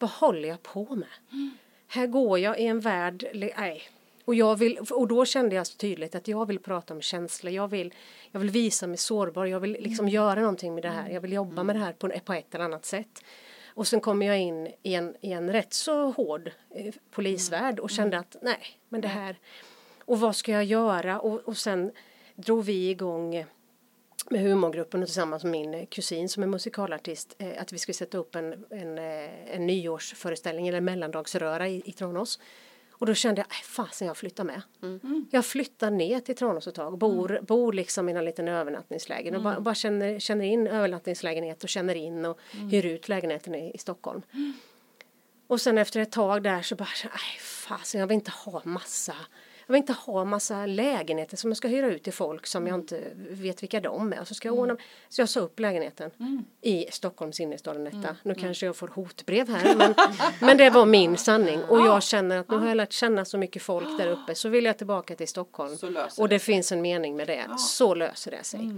Vad 0.01 0.11
håller 0.11 0.49
jag 0.49 0.63
på 0.63 0.95
med? 0.95 1.09
Här 1.87 2.07
går 2.07 2.39
jag 2.39 2.61
i 2.61 2.67
en 2.67 2.81
värld, 2.81 3.27
nej. 3.35 3.83
Och, 4.25 4.35
jag 4.35 4.57
vill, 4.57 4.79
och 4.79 5.09
då 5.09 5.25
kände 5.25 5.57
jag 5.57 5.67
så 5.67 5.77
tydligt 5.77 6.15
att 6.15 6.29
jag 6.29 6.47
vill 6.47 6.59
prata 6.59 6.95
om 6.95 7.03
känslor, 7.03 7.53
jag 7.53 7.69
vill, 7.69 7.95
jag 8.31 8.41
vill 8.41 8.51
visa 8.51 8.87
mig 8.87 8.97
sårbar, 8.97 9.47
jag 9.47 9.61
vill 9.61 9.73
liksom 9.73 10.09
göra 10.09 10.41
någonting 10.41 10.75
med 10.75 10.83
det 10.85 10.89
här, 10.89 11.11
jag 11.11 11.21
vill 11.21 11.33
jobba 11.33 11.63
med 11.63 11.77
det 11.77 11.81
här 11.81 11.93
på, 11.93 12.09
på 12.25 12.33
ett 12.33 12.55
eller 12.55 12.65
annat 12.65 12.85
sätt. 12.85 13.25
Och 13.67 13.87
sen 13.87 14.01
kom 14.01 14.23
jag 14.23 14.39
in 14.41 14.69
i 14.83 14.95
en, 14.95 15.17
i 15.21 15.33
en 15.33 15.53
rätt 15.53 15.73
så 15.73 16.11
hård 16.11 16.51
eh, 16.71 16.95
polisvärld 17.11 17.79
och 17.79 17.91
kände 17.91 18.19
att 18.19 18.37
nej, 18.43 18.79
men 18.89 19.01
det 19.01 19.09
här, 19.09 19.39
och 20.05 20.21
vad 20.21 20.37
ska 20.37 20.53
jag 20.53 20.65
göra? 20.65 21.21
Och, 21.21 21.41
och 21.41 21.57
sen 21.57 21.93
drog 22.35 22.65
vi 22.65 22.91
igång 22.91 23.47
med 24.31 24.41
humorgruppen 24.41 25.03
och 25.03 25.07
tillsammans 25.09 25.45
med 25.45 25.51
min 25.53 25.87
kusin 25.87 26.29
som 26.29 26.43
är 26.43 26.47
musikalartist 26.47 27.35
eh, 27.39 27.63
att 27.63 27.73
vi 27.73 27.79
skulle 27.79 27.95
sätta 27.95 28.19
upp 28.19 28.35
en, 28.35 28.65
en, 28.71 28.99
eh, 28.99 29.55
en 29.55 29.67
nyårsföreställning 29.67 30.69
eller 30.69 30.81
mellandagsröra 30.81 31.69
i, 31.69 31.83
i 31.85 31.93
Tranås. 31.93 32.39
Och 32.91 33.07
då 33.07 33.15
kände 33.15 33.41
jag, 33.41 33.47
"Aj, 33.51 33.63
fasen 33.65 34.07
jag 34.07 34.17
flyttar 34.17 34.45
med. 34.45 34.63
Jag 35.31 35.47
flyttar 35.47 35.91
ner 35.91 36.21
till 36.21 36.37
Tranås 36.37 36.67
ett 36.67 36.75
tag, 36.75 36.99
bor, 36.99 37.41
bor 37.43 37.73
liksom 37.73 38.09
i 38.09 38.13
en 38.13 38.25
liten 38.25 38.49
övernattningslägen 38.49 39.35
och 39.37 39.43
bara, 39.43 39.61
bara 39.61 39.75
känner, 39.75 40.19
känner 40.19 40.45
in 40.45 40.67
övernattningslägenhet 40.67 41.63
och 41.63 41.69
känner 41.69 41.95
in 41.95 42.25
och 42.25 42.39
hyr 42.71 42.87
ut 42.87 43.09
lägenheten 43.09 43.55
i, 43.55 43.71
i 43.75 43.79
Stockholm. 43.79 44.23
Och 45.47 45.61
sen 45.61 45.79
efter 45.79 46.01
ett 46.01 46.13
tag 46.13 46.43
där 46.43 46.63
så 46.63 46.75
bara, 46.75 46.89
nej 47.03 47.39
fasen 47.41 48.01
jag 48.01 48.07
vill 48.09 48.15
inte 48.15 48.31
ha 48.31 48.63
massa 48.65 49.15
jag 49.71 49.73
vill 49.73 49.79
inte 49.79 49.93
ha 49.93 50.25
massa 50.25 50.67
lägenheter 50.67 51.37
som 51.37 51.51
jag 51.51 51.57
ska 51.57 51.69
hyra 51.69 51.87
ut 51.87 52.03
till 52.03 52.13
folk 52.13 52.47
som 52.47 52.67
jag 52.67 52.75
inte 52.75 53.01
vet 53.17 53.63
vilka 53.63 53.81
de 53.81 54.13
är. 54.13 54.25
Så, 54.25 54.35
ska 54.35 54.49
jag 54.49 54.59
ordna, 54.59 54.77
så 55.09 55.21
jag 55.21 55.29
sa 55.29 55.41
upp 55.41 55.61
lägenheten 55.61 56.11
i 56.61 56.87
Stockholms 56.91 57.41
innerstad 57.41 57.77
en 57.77 57.87
etta. 57.87 58.17
Nu 58.23 58.35
kanske 58.35 58.67
jag 58.67 58.77
får 58.77 58.89
hotbrev 58.89 59.49
här 59.49 59.77
men, 59.77 59.95
men 60.41 60.57
det 60.57 60.71
var 60.71 60.87
min 60.87 61.17
sanning. 61.17 61.65
Och 61.65 61.79
jag 61.81 62.03
känner 62.03 62.39
att 62.39 62.51
nu 62.51 62.57
har 62.57 62.69
jag 62.69 62.77
lärt 62.77 62.93
känna 62.93 63.25
så 63.25 63.39
mycket 63.39 63.63
folk 63.63 63.99
där 63.99 64.09
uppe 64.09 64.35
så 64.35 64.49
vill 64.49 64.65
jag 64.65 64.79
tillbaka 64.79 65.15
till 65.15 65.29
Stockholm. 65.29 65.77
Och 66.19 66.29
det 66.29 66.35
det 66.41 66.45
finns 66.45 66.73
en 66.73 66.83
mening 66.83 67.17
med 67.17 67.27
det. 67.27 67.59
Så 67.59 67.95
löser 67.95 68.31
det 68.31 68.45
sig. 68.45 68.71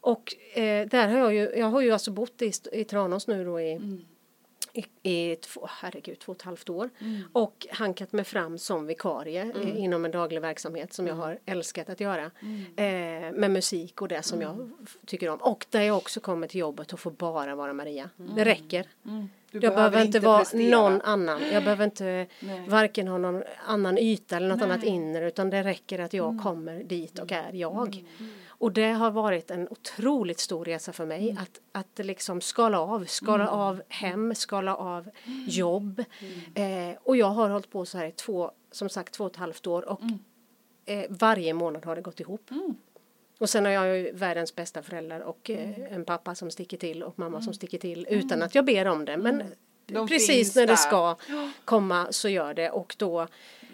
Och 0.00 0.34
eh, 0.54 0.86
där 0.86 1.08
har 1.08 1.18
jag 1.18 1.34
ju, 1.34 1.52
jag 1.56 1.66
har 1.66 1.80
ju 1.80 1.90
alltså 1.90 2.10
bott 2.10 2.42
i, 2.42 2.52
i 2.72 2.84
Tranås 2.84 3.26
nu 3.26 3.44
då 3.44 3.60
i 3.60 3.80
i, 4.74 4.84
i 5.32 5.36
två, 5.36 5.66
herregud, 5.70 6.18
två 6.18 6.32
och 6.32 6.36
ett 6.38 6.42
halvt 6.42 6.68
år. 6.70 6.90
Och 7.32 7.66
hankat 7.70 8.12
mig 8.12 8.24
fram 8.24 8.58
som 8.58 8.86
vikarie 8.86 9.52
eh, 9.62 9.78
inom 9.84 10.04
en 10.04 10.10
daglig 10.10 10.40
verksamhet 10.40 10.92
som 10.92 11.06
jag 11.06 11.14
har 11.14 11.38
älskat 11.46 11.88
att 11.90 12.00
göra. 12.00 12.24
Eh, 12.76 13.32
med 13.32 13.50
musik 13.50 14.02
och 14.02 14.08
det 14.08 14.22
som 14.22 14.40
jag 14.42 14.70
f- 14.84 14.96
tycker 15.06 15.28
om. 15.28 15.38
Och 15.38 15.66
där 15.70 15.82
jag 15.82 15.96
också 15.96 16.20
kommer 16.20 16.46
till 16.46 16.60
jobbet 16.60 16.92
och 16.92 17.00
får 17.00 17.10
bara 17.10 17.54
vara 17.54 17.72
Maria. 17.72 18.10
Det 18.36 18.44
räcker. 18.44 18.86
Du 19.50 19.58
Jag 19.60 19.74
behöver 19.74 20.04
inte 20.04 20.20
vara 20.20 20.38
prestera. 20.38 20.80
någon 20.80 21.00
annan. 21.00 21.42
Jag 21.52 21.64
behöver 21.64 21.84
inte 21.84 22.26
varken 22.68 23.08
ha 23.08 23.18
någon 23.18 23.42
annan 23.66 23.98
yta 23.98 24.36
eller 24.36 24.48
något 24.48 24.62
annat 24.62 24.84
inre 24.84 25.28
utan 25.28 25.50
det 25.50 25.62
räcker 25.62 25.98
att 25.98 26.12
jag 26.12 26.40
kommer 26.42 26.84
dit 26.84 27.18
och 27.18 27.32
är 27.32 27.52
jag. 27.52 28.04
Och 28.62 28.72
det 28.72 28.92
har 28.92 29.10
varit 29.10 29.50
en 29.50 29.68
otroligt 29.70 30.38
stor 30.38 30.64
resa 30.64 30.92
för 30.92 31.06
mig 31.06 31.36
att, 31.40 31.60
att 31.72 32.06
liksom 32.06 32.40
skala 32.40 32.80
av, 32.80 33.04
skala 33.04 33.48
av 33.48 33.82
hem, 33.88 34.34
skala 34.34 34.76
av 34.76 35.10
jobb. 35.46 36.04
Eh, 36.54 36.96
och 37.02 37.16
jag 37.16 37.26
har 37.26 37.48
hållit 37.48 37.70
på 37.70 37.84
så 37.84 37.98
här 37.98 38.06
i 38.06 38.12
två, 38.12 38.50
som 38.70 38.88
sagt 38.88 39.14
två 39.14 39.24
och 39.24 39.30
ett 39.30 39.36
halvt 39.36 39.66
år 39.66 39.88
och 39.88 40.00
eh, 40.84 41.04
varje 41.08 41.54
månad 41.54 41.84
har 41.84 41.96
det 41.96 42.02
gått 42.02 42.20
ihop. 42.20 42.50
Och 43.38 43.50
sen 43.50 43.64
har 43.64 43.72
jag 43.72 43.98
ju 43.98 44.12
världens 44.12 44.54
bästa 44.54 44.82
föräldrar 44.82 45.20
och 45.20 45.50
eh, 45.50 45.92
en 45.92 46.04
pappa 46.04 46.34
som 46.34 46.50
sticker 46.50 46.76
till 46.76 47.02
och 47.02 47.18
mamma 47.18 47.42
som 47.42 47.54
sticker 47.54 47.78
till 47.78 48.06
utan 48.10 48.42
att 48.42 48.54
jag 48.54 48.64
ber 48.64 48.86
om 48.86 49.04
det. 49.04 49.16
Men 49.16 49.42
De 49.86 50.08
precis 50.08 50.54
när 50.54 50.62
det 50.62 50.72
där. 50.72 50.76
ska 50.76 51.16
komma 51.64 52.06
så 52.10 52.28
gör 52.28 52.54
det. 52.54 52.70
Och 52.70 52.94
då 52.98 53.26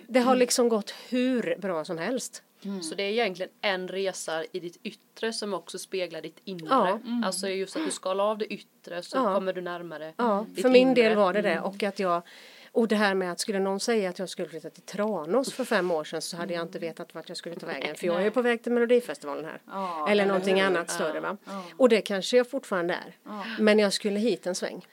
det 0.06 0.20
har 0.20 0.36
liksom 0.36 0.68
gått 0.68 0.94
hur 1.08 1.56
bra 1.58 1.84
som 1.84 1.98
helst. 1.98 2.42
Så 2.82 2.94
det 2.94 3.02
är 3.02 3.10
egentligen 3.10 3.52
en 3.60 3.88
resa 3.88 4.44
i 4.52 4.60
ditt 4.60 4.78
yttre 4.82 5.32
som 5.32 5.54
också 5.54 5.78
speglar 5.78 6.20
ditt 6.22 6.40
inre. 6.44 6.66
Ja. 6.70 6.98
Alltså 7.24 7.48
just 7.48 7.76
att 7.76 7.84
du 7.84 7.90
skalar 7.90 8.24
av 8.24 8.38
det 8.38 8.46
yttre 8.52 9.02
så 9.02 9.16
Ja. 9.16 9.34
kommer 9.34 9.52
du 9.52 9.60
närmare 9.60 10.12
Ja, 10.16 10.46
ditt 10.48 10.62
för 10.62 10.68
min 10.70 10.88
inre. 10.88 11.02
del 11.02 11.16
var 11.16 11.32
det 11.32 11.42
det 11.42 11.60
och 11.60 11.82
att 11.82 11.98
jag 11.98 12.22
och 12.72 12.88
det 12.88 12.96
här 12.96 13.14
med 13.14 13.32
att 13.32 13.40
skulle 13.40 13.58
någon 13.58 13.80
säga 13.80 14.10
att 14.10 14.18
jag 14.18 14.28
skulle 14.28 14.48
flytta 14.48 14.70
till 14.70 14.82
Tranås 14.82 15.52
för 15.52 15.64
fem 15.64 15.90
år 15.90 16.04
sedan 16.04 16.22
så 16.22 16.36
hade 16.36 16.54
jag 16.54 16.62
inte 16.62 16.78
vetat 16.78 17.14
vart 17.14 17.28
jag 17.28 17.36
skulle 17.36 17.54
ta 17.54 17.66
vägen 17.66 17.94
för 17.96 18.06
jag 18.06 18.26
är 18.26 18.30
på 18.30 18.42
väg 18.42 18.62
till 18.62 18.72
Melodifestivalen 18.72 19.44
här. 19.44 19.60
Ja, 19.66 20.02
eller 20.04 20.12
eller 20.12 20.26
någonting 20.26 20.56
hur? 20.56 20.66
annat 20.66 20.90
större 20.90 21.20
va. 21.20 21.36
Och 21.76 21.88
det 21.88 22.00
kanske 22.00 22.36
jag 22.36 22.50
fortfarande 22.50 22.94
är. 22.94 23.16
Men 23.62 23.78
jag 23.78 23.92
skulle 23.92 24.18
hit 24.20 24.46
en 24.46 24.54
sväng. 24.54 24.86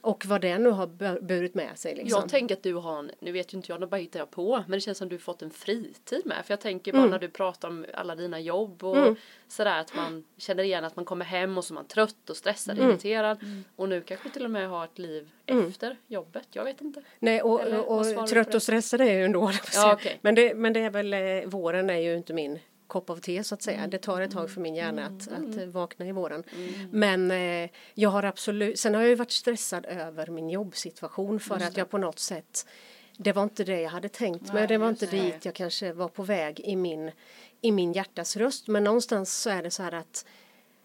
Och 0.00 0.26
vad 0.26 0.40
det 0.40 0.58
nu 0.58 0.70
har 0.70 0.86
bu- 0.86 1.20
burit 1.22 1.54
med 1.54 1.78
sig 1.78 1.94
liksom. 1.94 2.20
Jag 2.20 2.28
tänker 2.28 2.54
att 2.56 2.62
du 2.62 2.74
har 2.74 2.98
en, 2.98 3.10
nu 3.20 3.32
vet 3.32 3.52
ju 3.54 3.56
inte 3.56 3.72
jag, 3.72 3.80
nu 3.80 3.86
bara 3.86 3.96
hittar 3.96 4.18
jag 4.20 4.30
på, 4.30 4.56
men 4.66 4.70
det 4.76 4.80
känns 4.80 4.98
som 4.98 5.08
du 5.08 5.18
fått 5.18 5.42
en 5.42 5.50
fritid 5.50 6.22
med. 6.26 6.36
För 6.46 6.52
jag 6.52 6.60
tänker 6.60 6.92
Mm. 6.92 7.02
bara 7.02 7.10
när 7.10 7.18
du 7.18 7.28
pratar 7.28 7.68
om 7.68 7.86
alla 7.94 8.14
dina 8.14 8.40
jobb 8.40 8.84
och 8.84 9.16
sådär 9.48 9.80
att 9.80 9.94
man 9.96 10.24
känner 10.36 10.62
igen 10.62 10.84
att 10.84 10.96
man 10.96 11.04
kommer 11.04 11.24
hem 11.24 11.58
och 11.58 11.64
så 11.64 11.72
är 11.72 11.74
man 11.74 11.84
trött 11.86 12.30
och 12.30 12.36
stressad, 12.36 12.78
Mm. 12.78 12.90
irriterad. 12.90 13.38
Och 13.76 13.88
nu 13.88 14.00
kanske 14.00 14.30
till 14.30 14.44
och 14.44 14.50
med 14.50 14.68
har 14.68 14.84
ett 14.84 14.98
liv 14.98 15.30
efter 15.46 15.96
jobbet, 16.06 16.48
jag 16.50 16.64
vet 16.64 16.80
inte. 16.80 17.02
Nej, 17.22 17.42
och, 17.42 17.62
Eller, 17.62 17.90
och, 18.18 18.26
trött 18.26 18.54
och 18.54 18.62
stressad 18.62 19.00
är 19.00 19.04
jag 19.04 19.14
ju 19.14 19.24
ändå. 19.24 19.48
att 19.48 19.70
Ja, 19.74 19.92
okej. 19.92 20.18
men, 20.22 20.34
det, 20.34 20.54
men 20.54 20.72
det 20.72 20.80
är 20.80 20.90
väl, 20.90 21.14
eh, 21.14 21.20
våren 21.46 21.90
är 21.90 21.96
ju 21.96 22.16
inte 22.16 22.32
min 22.32 22.58
kopp 22.86 23.10
av 23.10 23.16
te 23.16 23.44
så 23.44 23.54
att 23.54 23.66
Mm. 23.66 23.76
säga. 23.78 23.86
Det 23.86 23.98
tar 23.98 24.20
ett 24.20 24.30
tag 24.30 24.50
för 24.50 24.60
min 24.60 24.74
hjärna 24.74 25.06
att, 25.06 25.28
att 25.32 25.56
eh, 25.56 25.64
vakna 25.66 26.06
i 26.06 26.12
våren. 26.12 26.44
Men 26.90 27.30
eh, 27.30 27.70
jag 27.94 28.10
har 28.10 28.22
absolut, 28.22 28.78
sen 28.78 28.94
har 28.94 29.00
jag 29.02 29.08
ju 29.08 29.14
varit 29.14 29.30
stressad 29.30 29.86
över 29.86 30.26
min 30.26 30.50
jobbsituation 30.50 31.40
för 31.40 31.54
att 31.54 31.76
jag 31.76 31.90
på 31.90 31.98
något 31.98 32.18
sätt 32.18 32.66
det 33.16 33.32
var 33.32 33.42
inte 33.42 33.64
det 33.64 33.80
jag 33.80 33.90
hade 33.90 34.08
tänkt 34.08 34.52
mig. 34.52 34.66
Det 34.66 34.78
var 34.78 34.88
inte 34.88 35.06
dit 35.06 35.44
jag 35.44 35.54
kanske 35.54 35.92
var 35.92 36.08
på 36.08 36.22
väg 36.22 36.60
i 36.60 36.76
min, 36.76 37.10
i 37.60 37.72
min 37.72 37.92
hjärtas 37.92 38.36
röst. 38.36 38.68
Men 38.68 38.84
någonstans 38.84 39.36
så 39.42 39.50
är 39.50 39.62
det 39.62 39.70
så 39.70 39.82
här 39.82 39.92
att 39.92 40.26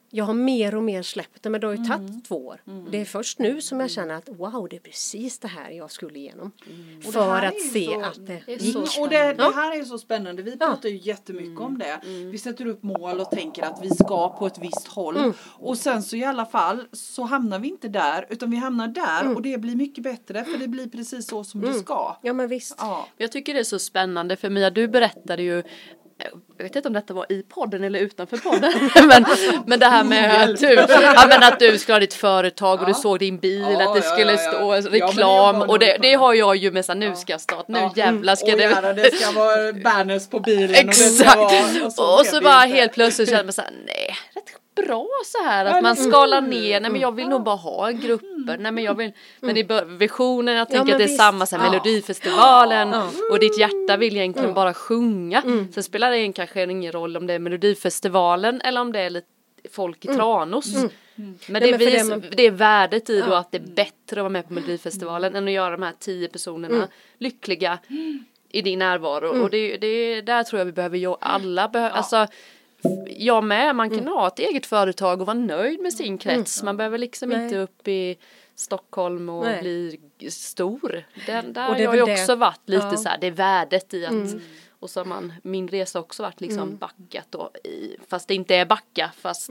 jag 0.09 0.25
har 0.25 0.33
mer 0.33 0.75
och 0.75 0.83
mer 0.83 1.01
släppt 1.01 1.43
det 1.43 1.49
men 1.49 1.61
det 1.61 1.67
har 1.67 1.73
ju 1.73 1.77
Mm. 1.85 1.89
tagit 1.89 2.25
två 2.25 2.47
år. 2.47 2.61
Det 2.91 3.01
är 3.01 3.05
först 3.05 3.39
nu 3.39 3.61
som 3.61 3.79
jag 3.79 3.91
känner 3.91 4.15
att 4.15 4.29
wow 4.29 4.67
det 4.69 4.75
är 4.75 4.79
precis 4.79 5.39
det 5.39 5.47
här 5.47 5.69
jag 5.71 5.91
skulle 5.91 6.19
igenom. 6.19 6.51
Mm. 6.69 7.01
För 7.01 7.41
att 7.43 7.61
se 7.61 7.85
så- 7.85 8.01
att 8.01 8.25
det 8.27 8.43
gick. 8.47 8.73
så 8.87 9.01
Och 9.01 9.09
det, 9.09 9.17
det 9.33 9.35
Ja. 9.37 9.51
här 9.55 9.79
är 9.79 9.83
så 9.83 9.97
spännande. 9.97 10.41
Vi 10.41 10.57
pratar 10.57 10.89
ju 10.89 10.97
jättemycket 10.97 11.59
om 11.59 11.77
det. 11.77 11.99
Vi 12.31 12.37
sätter 12.37 12.65
upp 12.65 12.83
mål 12.83 13.19
och 13.19 13.31
tänker 13.31 13.63
att 13.63 13.79
vi 13.83 13.89
ska 13.89 14.29
på 14.39 14.47
ett 14.47 14.57
visst 14.57 14.87
håll. 14.87 15.33
Och 15.59 15.77
sen 15.77 16.03
så 16.03 16.15
i 16.15 16.23
alla 16.23 16.45
fall 16.45 16.87
så 16.91 17.23
hamnar 17.23 17.59
vi 17.59 17.67
inte 17.67 17.87
där 17.87 18.25
utan 18.29 18.51
vi 18.51 18.57
hamnar 18.57 18.87
där 18.87 19.35
och 19.35 19.41
det 19.41 19.57
blir 19.57 19.75
mycket 19.75 20.03
bättre 20.03 20.43
för 20.45 20.57
det 20.57 20.67
blir 20.67 20.87
precis 20.89 21.27
så 21.27 21.43
som 21.43 21.61
det 21.61 21.73
ska. 21.73 22.17
Ja 22.21 22.33
men 22.33 22.47
visst. 22.47 22.75
Ja. 22.77 23.07
Jag 23.17 23.31
tycker 23.31 23.53
det 23.53 23.59
är 23.59 23.63
så 23.63 23.79
spännande 23.79 24.35
för 24.35 24.49
Mia, 24.49 24.69
du 24.69 24.87
berättade 24.87 25.43
ju 25.43 25.63
jag 26.57 26.63
vet 26.63 26.75
inte 26.75 26.87
om 26.87 26.93
detta 26.93 27.13
var 27.13 27.31
i 27.31 27.43
podden 27.43 27.83
eller 27.83 27.99
utanför 27.99 28.37
podden. 28.37 28.73
men, 29.07 29.25
men 29.65 29.79
det 29.79 29.85
här 29.85 30.03
med 30.03 30.43
att 30.43 30.59
du, 30.59 30.73
ja, 30.73 31.25
men 31.29 31.43
att 31.43 31.59
du 31.59 31.77
skulle 31.77 31.95
ha 31.95 31.99
ditt 31.99 32.13
företag 32.13 32.81
och 32.81 32.87
du 32.87 32.93
såg 32.93 33.19
din 33.19 33.37
bil, 33.37 33.61
Ja, 33.61 33.89
att 33.89 33.95
det 33.95 34.01
skulle 34.01 34.31
ja, 34.31 34.37
stå 34.81 34.89
reklam. 34.89 35.61
och 35.61 35.79
det, 35.79 35.97
det 36.01 36.13
har 36.13 36.33
jag 36.33 36.55
ju 36.55 36.71
med 36.71 36.85
så 36.85 36.91
här, 36.91 36.99
nu 36.99 37.15
ska 37.15 37.33
jag 37.33 37.41
starta, 37.41 37.65
nu 37.67 37.89
jävlar 37.95 38.35
ska 38.35 38.51
och 38.51 38.57
det 38.57 38.63
gärna, 38.63 38.93
det 38.93 39.15
ska 39.15 39.31
vara 39.31 39.73
banners 39.73 40.27
på 40.29 40.39
bilen. 40.39 40.69
Och 40.69 40.75
Exakt! 40.75 41.37
vara, 41.37 41.85
Och 41.85 42.25
så, 42.25 42.31
blev 42.31 42.33
det 42.33 42.41
bara 42.41 42.59
helt 42.65 42.93
plötsligt 42.93 43.29
känner 43.29 43.43
man 43.43 43.53
såhär, 43.53 43.71
nej, 43.85 44.17
rätt 44.35 44.53
bra 44.85 45.07
så 45.25 45.43
här 45.43 45.65
att 45.65 45.71
Ja, 45.75 45.81
man 45.81 45.83
men- 45.83 45.95
skalar 46.11 46.41
ner, 46.41 46.79
nej 46.81 46.91
men 46.91 47.01
jag 47.01 47.15
vill 47.15 47.27
nog 47.27 47.43
bara 47.43 47.55
ha 47.55 47.89
grupper, 47.91 48.57
nej 48.59 48.71
men 48.71 48.83
jag 48.83 48.93
vill, 48.97 49.11
men 49.39 49.55
det 49.55 49.61
är 49.61 49.85
visionen, 49.97 50.55
jag 50.55 50.69
tänker 50.69 50.85
men 50.85 50.93
att 50.93 50.97
det 50.99 51.03
är 51.03 51.07
visst. 51.07 51.19
samma 51.19 51.45
som 51.45 51.59
Ja. 51.61 51.69
Melodifestivalen 51.71 52.93
och 53.31 53.39
ditt 53.39 53.59
hjärta 53.59 53.97
vill 53.97 54.17
egentligen 54.17 54.53
bara 54.53 54.73
sjunga. 54.73 55.41
Sen 55.73 55.83
spelar 55.83 56.11
det 56.11 56.31
kanske 56.33 56.63
ingen 56.63 56.91
roll 56.91 57.17
om 57.17 57.27
det 57.27 57.33
är 57.33 57.39
Melodifestivalen 57.39 58.61
eller 58.61 58.81
om 58.81 58.91
det 58.91 58.99
är 58.99 59.09
lite 59.09 59.27
folk 59.71 60.05
i 60.05 60.07
Tranås. 60.07 60.73
Men, 60.75 60.89
Nej, 61.15 61.35
det, 61.47 61.51
men 61.51 61.61
det 61.61 61.77
vis, 61.77 62.09
man- 62.09 62.23
det 62.35 62.43
är 62.43 62.51
värdet 62.51 63.09
i 63.09 63.21
då 63.21 63.27
Ja. 63.29 63.37
att 63.37 63.51
det 63.51 63.57
är 63.57 63.61
bättre 63.75 63.91
att 64.11 64.17
vara 64.17 64.29
med 64.29 64.47
på 64.47 64.53
Melodifestivalen 64.53 65.35
än 65.35 65.45
att 65.47 65.51
göra 65.53 65.71
de 65.77 65.83
här 65.83 65.93
tio 65.99 66.27
personerna 66.27 66.87
lyckliga 67.17 67.79
i 68.51 68.61
din 68.61 68.79
närvaro. 68.79 69.43
Och 69.43 69.49
det, 69.49 69.77
det, 69.77 70.21
där 70.21 70.43
tror 70.43 70.59
jag 70.59 70.65
vi 70.65 70.71
behöver 70.71 71.15
alla 71.21 71.67
behöver, 71.67 71.95
alltså 71.95 72.27
jag 73.07 73.43
med, 73.43 73.75
man 73.75 73.89
kan 73.89 74.07
ha 74.07 74.27
ett 74.27 74.39
eget 74.39 74.65
företag 74.65 75.21
och 75.21 75.27
vara 75.27 75.37
nöjd 75.37 75.79
med 75.79 75.93
sin 75.93 76.17
krets. 76.17 76.63
Man 76.63 76.77
behöver 76.77 76.97
liksom 76.97 77.29
Nej. 77.29 77.43
inte 77.43 77.57
upp 77.57 77.87
i 77.87 78.17
Stockholm 78.55 79.29
och 79.29 79.43
Nej. 79.45 79.61
bli 79.61 79.99
stor. 80.31 81.03
Den, 81.25 81.53
där 81.53 81.61
Och 81.63 81.67
har 81.67 81.75
det 81.75 81.83
jag 81.83 81.91
väl 81.91 82.07
ju 82.07 82.13
också 82.13 82.35
varit 82.35 82.61
lite 82.69 82.85
Ja. 82.91 82.97
så 82.97 83.09
här, 83.09 83.17
det 83.17 83.27
är 83.27 83.31
värdet 83.31 83.93
i 83.93 84.05
att 84.05 84.35
och 84.79 84.89
så 84.89 84.99
har 84.99 85.05
man, 85.05 85.33
min 85.43 85.67
resa 85.67 85.99
har 85.99 86.03
också 86.03 86.23
varit 86.23 86.41
liksom 86.41 86.77
backat 86.77 87.27
då 87.29 87.51
i, 87.63 87.97
fast 88.07 88.27
det 88.27 88.35
inte 88.35 88.55
är 88.55 88.65
backa 88.65 89.11
fast 89.17 89.49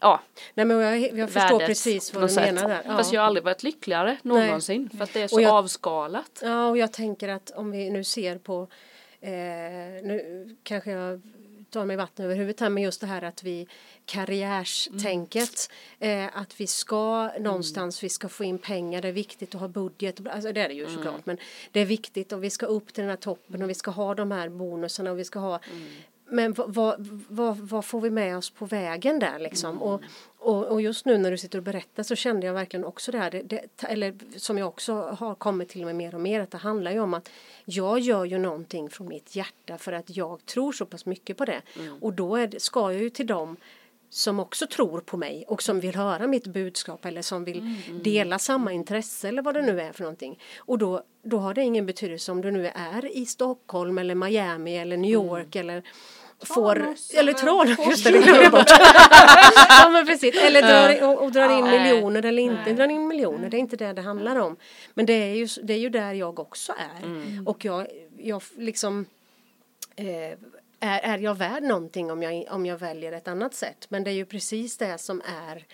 ja, 0.00 0.20
Nej 0.54 0.66
men 0.66 0.76
jag, 0.80 1.18
jag 1.18 1.30
förstår 1.30 1.58
precis 1.58 2.14
vad 2.14 2.22
du 2.24 2.28
sätt. 2.28 2.54
menar 2.54 2.68
där. 2.68 2.82
Fast 2.96 3.12
jag 3.12 3.20
har 3.20 3.26
aldrig 3.26 3.44
varit 3.44 3.62
lyckligare 3.62 4.16
någonsin 4.22 4.90
för 4.96 5.04
att 5.04 5.12
det 5.12 5.20
är 5.22 5.28
så 5.28 5.40
jag- 5.40 5.52
avskalat. 5.54 6.40
Ja, 6.42 6.68
och 6.68 6.78
jag 6.78 6.92
tänker 6.92 7.28
att 7.28 7.50
om 7.50 7.70
vi 7.70 7.90
nu 7.90 8.04
ser 8.04 8.38
på, 8.38 8.68
eh, 9.20 9.30
nu 10.02 10.56
kanske 10.62 10.90
jag 10.90 11.20
tar 11.74 11.84
mig 11.84 11.96
vatten 11.96 12.24
över 12.24 12.36
huvudet 12.36 12.60
här, 12.60 12.68
men 12.68 12.82
just 12.82 13.00
det 13.00 13.06
här 13.06 13.22
att 13.22 13.42
vi 13.42 13.66
karriärstänket, 14.06 15.70
eh, 15.98 16.36
att 16.36 16.60
vi 16.60 16.66
ska 16.66 17.30
någonstans, 17.40 18.04
vi 18.04 18.08
ska 18.08 18.28
få 18.28 18.44
in 18.44 18.58
pengar, 18.58 19.02
det 19.02 19.08
är 19.08 19.12
viktigt 19.12 19.54
att 19.54 19.60
ha 19.60 19.68
budget, 19.68 20.20
alltså 20.26 20.52
det 20.52 20.60
är 20.60 20.68
det 20.68 20.74
ju 20.74 20.86
såklart, 20.86 21.26
men 21.26 21.38
det 21.72 21.80
är 21.80 21.84
viktigt 21.84 22.32
och 22.32 22.44
vi 22.44 22.50
ska 22.50 22.66
upp 22.66 22.92
till 22.92 23.02
den 23.02 23.10
här 23.10 23.16
toppen 23.16 23.62
och 23.62 23.70
vi 23.70 23.74
ska 23.74 23.90
ha 23.90 24.14
de 24.14 24.30
här 24.30 24.48
bonusarna 24.48 25.10
och 25.10 25.18
vi 25.18 25.24
ska 25.24 25.38
ha 25.38 25.60
men 26.28 26.52
vad, 26.52 26.74
vad, 26.74 27.22
vad, 27.28 27.56
vad 27.56 27.84
får 27.84 28.00
vi 28.00 28.10
med 28.10 28.36
oss 28.36 28.50
på 28.50 28.66
vägen 28.66 29.18
där 29.18 29.38
liksom? 29.38 29.82
Och, 29.82 30.02
och, 30.38 30.64
och 30.64 30.82
just 30.82 31.06
nu 31.06 31.18
när 31.18 31.30
du 31.30 31.38
sitter 31.38 31.58
och 31.58 31.64
berättar 31.64 32.02
så 32.02 32.14
kände 32.14 32.46
jag 32.46 32.54
verkligen 32.54 32.84
också 32.84 33.12
det 33.12 33.18
här, 33.18 33.30
det, 33.30 33.42
det, 33.42 33.66
eller 33.88 34.14
som 34.36 34.58
jag 34.58 34.68
också 34.68 34.94
har 35.18 35.34
kommit 35.34 35.68
till 35.68 35.84
mig 35.84 35.94
mer 35.94 36.14
och 36.14 36.20
mer, 36.20 36.40
att 36.40 36.50
det 36.50 36.58
handlar 36.58 36.90
ju 36.90 37.00
om 37.00 37.14
att 37.14 37.30
jag 37.64 38.00
gör 38.00 38.24
ju 38.24 38.38
någonting 38.38 38.90
från 38.90 39.08
mitt 39.08 39.36
hjärta 39.36 39.78
för 39.78 39.92
att 39.92 40.16
jag 40.16 40.46
tror 40.46 40.72
så 40.72 40.86
pass 40.86 41.06
mycket 41.06 41.36
på 41.36 41.44
det. 41.44 41.62
Och 42.00 42.12
då 42.12 42.36
är 42.36 42.58
ska 42.58 42.92
jag 42.92 43.02
ju 43.02 43.10
till 43.10 43.26
dem 43.26 43.56
som 44.14 44.40
också 44.40 44.66
tror 44.66 45.00
på 45.00 45.16
mig 45.16 45.44
och 45.48 45.62
som 45.62 45.80
vill 45.80 45.94
höra 45.94 46.26
mitt 46.26 46.46
budskap 46.46 47.04
eller 47.04 47.22
som 47.22 47.44
vill 47.44 47.76
dela 48.02 48.38
samma 48.38 48.72
intresse 48.72 49.28
eller 49.28 49.42
vad 49.42 49.54
det 49.54 49.62
nu 49.62 49.80
är 49.80 49.92
för 49.92 50.02
någonting. 50.02 50.38
Och 50.58 50.78
då, 50.78 51.02
då 51.22 51.38
har 51.38 51.54
det 51.54 51.62
ingen 51.62 51.86
betydelse 51.86 52.32
om 52.32 52.40
du 52.40 52.50
nu 52.50 52.66
är 52.66 53.16
i 53.16 53.26
Stockholm 53.26 53.98
eller 53.98 54.14
Miami 54.14 54.76
eller 54.76 54.96
New 54.96 55.10
York 55.10 55.56
eller 55.56 55.82
får, 56.42 56.74
Tranås 56.74 57.10
eller 57.10 57.32
Tranås, 57.32 57.86
just 57.88 58.04
det, 58.04 58.10
det 58.10 58.50
bort. 58.50 58.66
ja 59.68 59.90
men 59.90 60.06
precis, 60.06 60.34
eller 60.36 60.62
drar, 60.62 61.08
och, 61.08 61.22
och 61.22 61.32
drar 61.32 61.58
in 61.58 61.64
Nej. 61.64 61.82
miljoner 61.82 62.24
eller 62.24 62.42
inte 62.42 62.72
drar 62.72 62.88
in 62.88 63.08
miljoner, 63.08 63.50
det 63.50 63.56
är 63.56 63.58
inte 63.58 63.76
det 63.76 63.92
det 63.92 64.02
handlar 64.02 64.36
om. 64.36 64.56
Men 64.94 65.06
det 65.06 65.12
är 65.12 65.34
ju, 65.34 65.48
det 65.62 65.72
är 65.72 65.78
ju 65.78 65.88
där 65.88 66.12
jag 66.12 66.38
också 66.38 66.72
är. 66.72 67.08
Och 67.48 67.64
jag, 67.64 67.86
jag 68.18 68.42
liksom 68.56 69.06
eh, 69.96 70.38
är, 70.80 71.00
är 71.00 71.18
jag 71.18 71.34
värd 71.34 71.62
någonting 71.62 72.10
om 72.10 72.22
jag, 72.22 72.46
om 72.50 72.66
jag 72.66 72.78
väljer 72.78 73.12
ett 73.12 73.28
annat 73.28 73.54
sätt? 73.54 73.86
Men 73.88 74.04
det 74.04 74.10
är 74.10 74.14
ju 74.14 74.24
precis 74.24 74.76
det 74.76 74.98
som 74.98 75.22
är 75.24 75.66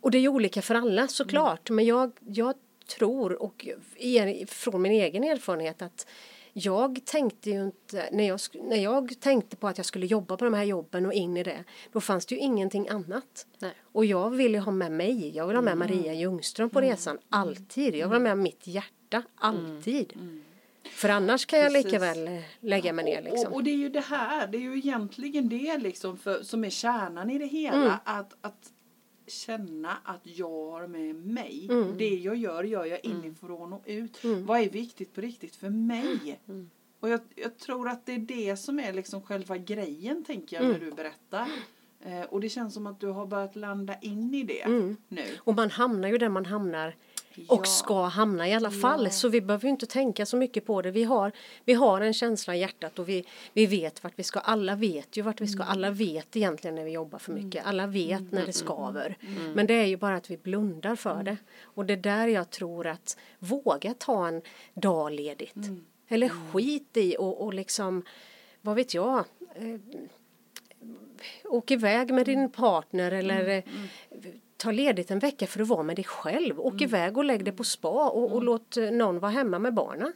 och 0.00 0.10
det 0.10 0.18
är 0.18 0.22
ju 0.22 0.28
olika 0.28 0.62
för 0.62 0.74
alla 0.74 1.08
såklart 1.08 1.70
men 1.70 1.84
jag, 1.84 2.12
jag 2.20 2.54
tror 2.96 3.42
och 3.42 3.66
er, 3.96 4.46
från 4.46 4.82
min 4.82 4.92
egen 4.92 5.24
erfarenhet 5.24 5.82
att 5.82 6.06
jag 6.52 7.04
tänkte 7.04 7.50
ju 7.50 7.64
inte, 7.64 8.08
när 8.12 8.28
jag, 8.28 8.40
när 8.54 8.76
jag 8.76 9.20
tänkte 9.20 9.56
på 9.56 9.68
att 9.68 9.76
jag 9.76 9.86
skulle 9.86 10.06
jobba 10.06 10.36
på 10.36 10.44
de 10.44 10.54
här 10.54 10.64
jobben 10.64 11.06
och 11.06 11.12
in 11.12 11.36
i 11.36 11.42
det, 11.42 11.64
då 11.92 12.00
fanns 12.00 12.26
det 12.26 12.34
ju 12.34 12.40
ingenting 12.40 12.88
annat. 12.88 13.46
Nej. 13.58 13.72
Och 13.92 14.04
jag 14.04 14.30
ville 14.30 14.58
ha 14.58 14.72
med 14.72 14.92
mig, 14.92 15.36
jag 15.36 15.46
vill 15.46 15.56
ha 15.56 15.62
med 15.62 15.78
Maria 15.78 16.14
Ljungström 16.14 16.70
på 16.70 16.80
resan, 16.80 17.18
alltid. 17.28 17.94
Jag 17.94 18.08
vill 18.08 18.14
ha 18.14 18.18
med 18.18 18.38
mitt 18.38 18.66
hjärta, 18.66 19.22
alltid. 19.34 20.12
För 20.92 21.08
annars 21.08 21.46
kan 21.46 21.58
jag 21.58 21.72
lika 21.72 21.98
väl 21.98 22.28
eh, 22.28 22.40
lägga 22.60 22.92
mig 22.92 23.04
ner 23.04 23.18
Och, 23.18 23.24
liksom. 23.24 23.52
och 23.52 23.64
det 23.64 23.70
är 23.70 23.76
ju 23.76 23.88
det 23.88 24.00
här, 24.00 24.46
det 24.46 24.58
är 24.58 24.62
ju 24.62 24.76
egentligen 24.78 25.48
det 25.48 25.78
liksom 25.78 26.16
för, 26.18 26.42
som 26.42 26.64
är 26.64 26.70
kärnan 26.70 27.30
i 27.30 27.38
det 27.38 27.46
hela. 27.46 27.76
Mm. 27.76 27.92
Att, 28.04 28.34
att 28.40 28.72
känna 29.26 29.96
att 30.04 30.20
jag 30.22 30.70
har 30.70 30.86
med 30.86 31.14
mig. 31.14 31.66
Mm. 31.70 31.98
Det 31.98 32.08
jag 32.08 32.36
gör, 32.36 32.64
gör 32.64 32.84
jag 32.84 33.04
inifrån 33.04 33.72
och 33.72 33.82
ut. 33.86 34.18
Vad 34.24 34.60
är 34.60 34.68
viktigt 34.70 35.14
på 35.14 35.20
riktigt 35.20 35.56
för 35.56 35.70
mig? 35.70 36.40
Mm. 36.48 36.70
Och 37.00 37.08
jag, 37.08 37.20
jag 37.34 37.58
tror 37.58 37.88
att 37.88 38.06
det 38.06 38.12
är 38.12 38.18
det 38.18 38.56
som 38.56 38.78
är 38.80 38.92
liksom 38.92 39.22
själva 39.22 39.56
grejen 39.58 40.24
tänker 40.24 40.56
jag 40.56 40.64
Mm. 40.64 40.78
när 40.78 40.86
du 40.86 40.92
berättar. 40.92 41.48
Eh, 42.04 42.22
och 42.22 42.40
det 42.40 42.48
känns 42.48 42.74
som 42.74 42.86
att 42.86 43.00
du 43.00 43.06
har 43.06 43.26
börjat 43.26 43.56
landa 43.56 43.94
in 44.00 44.34
i 44.34 44.42
det 44.42 44.62
Mm. 44.62 44.96
nu. 45.08 45.24
Och 45.38 45.54
man 45.54 45.70
hamnar 45.70 46.08
ju 46.08 46.18
där 46.18 46.28
man 46.28 46.46
hamnar 46.46 46.94
och 47.48 47.60
Ja. 47.60 47.64
ska 47.64 48.02
hamna 48.02 48.48
i 48.48 48.52
alla 48.54 48.70
fall. 48.70 49.10
Så 49.10 49.28
vi 49.28 49.40
behöver 49.40 49.68
inte 49.68 49.86
tänka 49.86 50.26
så 50.26 50.36
mycket 50.36 50.66
på 50.66 50.82
det. 50.82 50.90
Vi 50.90 51.04
har, 51.04 51.32
vi 51.64 51.72
har 51.72 52.00
en 52.00 52.14
känsla 52.14 52.56
i 52.56 52.60
hjärtat 52.60 52.98
och 52.98 53.08
vi, 53.08 53.24
vi 53.52 53.66
vet 53.66 54.04
vart 54.04 54.12
vi 54.16 54.22
ska. 54.22 54.40
Alla 54.40 54.74
vet 54.76 55.16
ju 55.16 55.22
vart 55.22 55.40
vi 55.40 55.46
ska. 55.46 55.62
Alla 55.62 55.90
vet 55.90 56.36
egentligen 56.36 56.74
när 56.74 56.84
vi 56.84 56.90
jobbar 56.90 57.18
för 57.18 57.32
mycket. 57.32 57.66
Alla 57.66 57.86
vet 57.86 58.32
när 58.32 58.46
det 58.46 58.52
skaver. 58.52 59.16
Men 59.54 59.66
det 59.66 59.74
är 59.74 59.86
ju 59.86 59.96
bara 59.96 60.16
att 60.16 60.30
vi 60.30 60.36
blundar 60.36 60.96
för 60.96 61.22
det. 61.22 61.36
Och 61.62 61.86
det 61.86 61.92
är 61.92 61.96
där 61.96 62.28
jag 62.28 62.50
tror 62.50 62.86
att 62.86 63.16
våga 63.38 63.94
ta 63.94 64.28
en 64.28 64.42
dag 64.74 65.12
ledigt. 65.12 65.56
Eller 66.08 66.28
skit 66.28 66.96
i 66.96 67.16
och, 67.18 67.44
och 67.44 67.54
liksom, 67.54 68.04
vad 68.60 68.76
vet 68.76 68.94
jag. 68.94 69.24
Eh, 69.54 69.80
åk 71.44 71.70
iväg 71.70 72.14
med 72.14 72.26
din 72.26 72.50
partner 72.50 73.12
eller 73.12 73.48
eh, 73.48 73.62
ta 74.62 74.70
ledigt 74.70 75.10
en 75.10 75.18
vecka 75.18 75.46
för 75.46 75.60
att 75.60 75.68
vara 75.68 75.82
med 75.82 75.96
dig 75.96 76.04
själv. 76.04 76.60
Åk 76.60 76.80
iväg 76.80 77.16
och 77.16 77.24
lägg 77.24 77.44
dig 77.44 77.52
på 77.52 77.64
spa 77.64 78.10
och, 78.10 78.32
och 78.32 78.42
låt 78.42 78.76
eh, 78.76 78.90
någon 78.90 79.18
vara 79.18 79.32
hemma 79.32 79.58
med 79.58 79.74
barnen. 79.74 80.12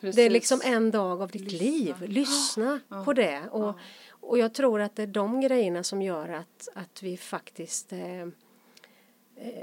Det 0.00 0.22
är 0.22 0.30
liksom 0.30 0.60
en 0.64 0.90
dag 0.90 1.22
av 1.22 1.30
ditt 1.30 1.52
liv. 1.52 1.94
Lyssna 2.00 2.80
på 3.04 3.12
det. 3.12 3.42
Och, 3.50 3.74
och 4.10 4.38
jag 4.38 4.54
tror 4.54 4.80
att 4.80 4.96
det 4.96 5.02
är 5.02 5.06
de 5.06 5.40
grejerna 5.40 5.82
som 5.82 6.02
gör 6.02 6.28
att, 6.28 6.68
att 6.74 7.02
vi 7.02 7.16
faktiskt 7.16 7.92
eh, 7.92 8.20
eh, 8.20 8.28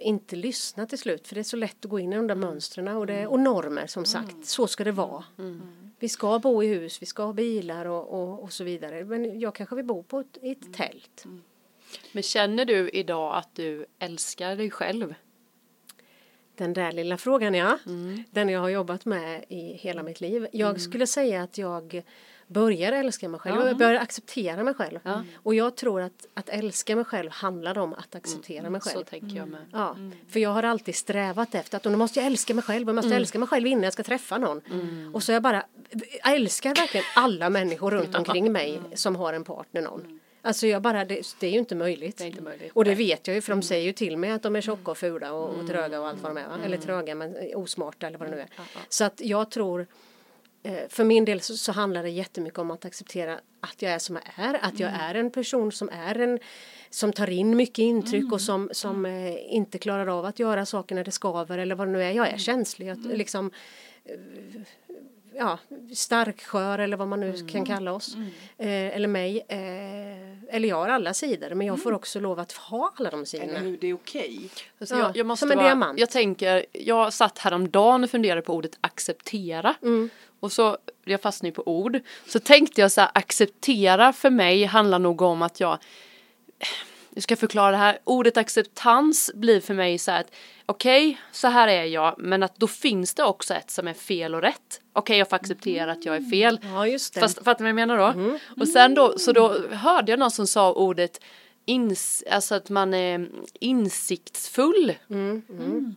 inte 0.02 0.36
lyssnar 0.36 0.86
till 0.86 1.00
slut. 1.00 1.28
För 1.28 1.36
det 1.36 1.42
är 1.42 1.44
så 1.44 1.58
lätt 1.58 1.86
att 1.86 1.92
gå 1.92 2.00
in 2.00 2.14
i 2.14 2.16
de 2.16 2.28
där 2.28 2.36
mönstren 2.36 2.88
och, 2.88 3.08
det, 3.08 3.28
och 3.28 3.40
normer 3.40 3.88
som 3.88 4.06
sagt. 4.06 4.46
Så 4.46 4.68
ska 4.68 4.84
det 4.84 4.92
vara. 4.92 5.24
Vi 6.00 6.10
ska 6.10 6.40
bo 6.40 6.64
i 6.64 6.68
hus, 6.68 7.02
vi 7.02 7.06
ska 7.06 7.24
ha 7.24 7.34
bilar 7.34 7.86
och, 7.86 8.08
och, 8.08 8.44
och 8.44 8.54
så 8.54 8.64
vidare. 8.64 9.06
Men 9.06 9.40
jag 9.40 9.56
kanske 9.56 9.76
vill 9.76 9.86
bo 9.86 10.04
på 10.04 10.20
ett, 10.20 10.38
i 10.42 10.52
ett 10.52 10.74
tält. 10.74 11.26
Men 12.12 12.24
känner 12.24 12.66
du 12.66 12.90
idag 12.90 13.36
att 13.36 13.56
du 13.56 13.86
älskar 14.00 14.56
dig 14.56 14.72
själv? 14.72 15.16
Den 16.56 16.74
där 16.74 16.92
lilla 16.92 17.18
frågan 17.18 17.54
ja. 17.54 17.78
Den 18.32 18.50
jag 18.50 18.60
har 18.60 18.70
jobbat 18.70 19.06
med 19.06 19.46
i 19.50 19.74
hela 19.74 20.04
mitt 20.04 20.22
liv. 20.22 20.48
Jag 20.52 20.82
skulle 20.82 21.08
säga 21.08 21.44
att 21.44 21.58
jag 21.58 22.04
börjar 22.48 22.92
älska 22.92 23.30
mig 23.30 23.40
själv. 23.40 23.68
Jag 23.68 23.78
börjar 23.78 24.02
acceptera 24.02 24.64
mig 24.64 24.74
själv. 24.74 25.00
Ja. 25.04 25.24
Och 25.36 25.56
jag 25.56 25.76
tror 25.76 26.02
att, 26.02 26.28
att 26.34 26.50
älska 26.50 26.96
mig 26.96 27.06
själv 27.06 27.32
handlar 27.32 27.78
om 27.78 27.94
att 27.94 28.16
acceptera 28.16 28.70
mig 28.70 28.82
själv. 28.82 28.98
Så 28.98 29.04
tänker 29.04 29.36
jag 29.38 29.48
med. 29.48 29.66
Ja, 29.72 29.98
för 30.30 30.40
jag 30.40 30.50
har 30.50 30.64
alltid 30.64 30.96
strävat 30.96 31.56
efter 31.56 31.78
att 31.78 31.86
nu 31.86 31.96
måste 31.96 32.20
jag 32.20 32.28
älska 32.28 32.54
mig 32.54 32.64
själv, 32.64 32.88
jag 32.88 32.96
måste 32.96 33.16
älska 33.16 33.40
mig 33.40 33.48
själv 33.48 33.68
innan 33.68 33.84
jag 33.84 33.94
ska 33.94 34.04
träffa 34.04 34.38
någon. 34.38 34.62
Och 35.14 35.24
så 35.24 35.32
jag 35.32 35.44
bara 35.44 35.66
jag 36.24 36.36
älskar 36.36 36.76
verkligen 36.76 37.06
alla 37.16 37.50
människor 37.50 37.92
runt 37.92 38.16
omkring 38.16 38.52
mig 38.52 38.82
som 38.96 39.16
har 39.16 39.34
en 39.34 39.44
partner 39.44 39.82
någon. 39.82 40.20
Alltså 40.46 40.68
jag 40.68 40.82
bara, 40.82 41.06
det, 41.06 41.36
det 41.40 41.48
är 41.48 41.52
ju 41.52 41.60
inte 41.60 41.76
möjligt. 41.76 42.18
Det 42.18 42.28
inte 42.28 42.42
möjligt. 42.42 42.72
Och 42.74 42.86
det 42.86 42.96
vet 42.96 43.28
jag 43.28 43.36
ju 43.36 43.42
för 43.42 43.52
de 43.52 43.62
säger 43.62 43.86
ju 43.86 43.94
till 43.94 44.18
mig 44.18 44.32
att 44.32 44.44
de 44.44 44.56
är 44.56 44.62
tjocka 44.62 44.92
och 44.92 44.98
fula 44.98 45.34
och, 45.34 45.50
och 45.50 45.68
tröga 45.68 46.02
och 46.02 46.08
allt 46.08 46.22
vad 46.22 46.32
de 46.32 46.38
är. 46.38 46.48
Va? 46.48 46.60
Eller 46.66 46.78
tröga 46.78 47.16
men 47.16 47.36
osmarta 47.56 48.08
eller 48.08 48.18
vad 48.18 48.28
det 48.28 48.36
nu 48.36 48.42
är. 48.42 48.50
Så 48.90 49.04
att 49.04 49.22
jag 49.22 49.52
tror 49.52 49.88
eh, 50.64 50.88
för 50.90 51.04
min 51.04 51.26
del 51.26 51.42
så, 51.42 51.58
så 51.58 51.72
handlar 51.72 52.04
det 52.04 52.10
jättemycket 52.10 52.60
om 52.60 52.72
att 52.72 52.86
acceptera 52.86 53.40
att 53.60 53.82
jag 53.82 53.92
är 53.92 54.00
som 54.00 54.16
jag 54.16 54.46
är. 54.46 54.66
Att 54.66 54.80
jag 54.80 54.92
är 54.92 55.16
en 55.16 55.32
person 55.32 55.72
som 55.72 55.90
är 55.90 56.20
en 56.20 56.40
som 56.90 57.14
tar 57.14 57.30
in 57.30 57.58
mycket 57.58 57.80
intryck 57.80 58.32
och 58.32 58.42
som, 58.42 58.70
som 58.72 59.06
eh, 59.06 59.54
inte 59.54 59.78
klarar 59.78 60.20
av 60.20 60.26
att 60.26 60.40
göra 60.40 60.66
saker 60.66 60.96
när 60.96 61.04
det 61.04 61.12
skaver 61.12 61.58
eller 61.58 61.76
vad 61.76 61.88
det 61.88 61.92
nu 61.92 62.04
är. 62.04 62.12
Jag 62.12 62.30
är 62.30 62.38
känslig. 62.38 62.88
Jag, 62.88 62.98
liksom, 63.06 63.52
eh, 64.06 64.16
ja, 65.38 65.58
starkskör 65.96 66.80
eller 66.80 66.98
vad 66.98 67.08
man 67.08 67.20
nu 67.20 67.48
kan 67.48 67.66
kalla 67.66 67.94
oss. 67.94 68.16
Eh, 68.58 68.68
eller 68.68 69.08
mig. 69.08 69.46
Eh, 69.50 70.56
eller 70.56 70.70
jag 70.70 70.76
har 70.76 70.90
alla 70.90 71.14
sidor 71.14 71.54
men 71.54 71.68
jag 71.68 71.84
får 71.84 71.94
också 71.94 72.20
lov 72.20 72.40
att 72.40 72.52
ha 72.52 72.94
alla 72.96 73.10
de 73.10 73.16
Eller 73.16 73.26
sidorna. 73.26 73.60
hur, 73.60 73.78
det 73.78 73.88
är 73.88 73.94
okej. 73.94 74.50
Alltså 74.80 74.96
Ja, 74.96 75.02
jag, 75.02 75.18
jag 75.18 75.26
måste 75.26 75.40
som 75.46 75.52
en 75.52 75.58
bara, 75.58 75.68
diamant. 75.68 76.00
Jag 76.00 76.10
tänker, 76.10 76.66
jag 76.72 77.14
satt 77.14 77.38
häromdagen 77.40 78.04
och 78.04 78.10
funderade 78.10 78.42
på 78.42 78.54
ordet 78.54 78.78
acceptera. 78.82 79.76
Mm. 79.82 80.10
Och 80.40 80.52
så, 80.52 80.78
jag 81.06 81.22
fastnade 81.22 81.54
på 81.54 81.64
ord. 81.68 82.00
Så 82.28 82.40
tänkte 82.40 82.82
jag 82.82 82.92
så 82.92 83.02
här, 83.02 83.10
acceptera 83.14 84.14
för 84.14 84.30
mig 84.30 84.66
handlar 84.66 85.00
nog 85.00 85.22
om 85.22 85.42
att 85.42 85.60
jag 85.60 85.78
jag 87.14 87.24
ska 87.24 87.36
förklara 87.36 87.72
det 87.72 87.78
här. 87.78 87.98
Ordet 88.04 88.38
acceptans 88.38 89.32
blir 89.34 89.60
för 89.62 89.74
mig 89.74 89.98
så 89.98 90.12
här 90.12 90.20
att 90.20 90.32
okej, 90.66 91.22
så 91.32 91.48
här 91.48 91.68
är 91.68 91.84
jag, 91.84 92.16
men 92.18 92.44
att 92.44 92.56
då 92.56 92.68
finns 92.68 93.14
det 93.14 93.24
också 93.24 93.54
ett 93.54 93.72
som 93.72 93.88
är 93.88 93.94
fel 93.94 94.36
och 94.36 94.42
rätt. 94.42 94.82
Okej, 94.94 95.18
jag 95.18 95.30
får 95.30 95.36
acceptera 95.36 95.92
att 95.92 96.06
jag 96.06 96.16
är 96.16 96.30
fel. 96.30 96.60
Ja 96.64 96.88
just 96.88 97.14
det. 97.14 97.20
Fast 97.20 97.44
fattar 97.44 97.58
du 97.58 97.64
vad 97.64 97.70
jag 97.70 97.88
menar 97.88 97.98
då? 97.98 98.38
Och 98.62 98.68
sen 98.68 98.94
då, 98.94 99.18
så 99.18 99.32
då 99.32 99.58
hörde 99.72 100.12
jag 100.12 100.20
någon 100.20 100.32
som 100.32 100.48
sa 100.48 100.74
ordet 100.74 101.20
ins, 101.66 102.24
alltså 102.32 102.56
att 102.56 102.70
man 102.70 102.94
är 102.94 103.30
insiktsfull. 103.60 104.94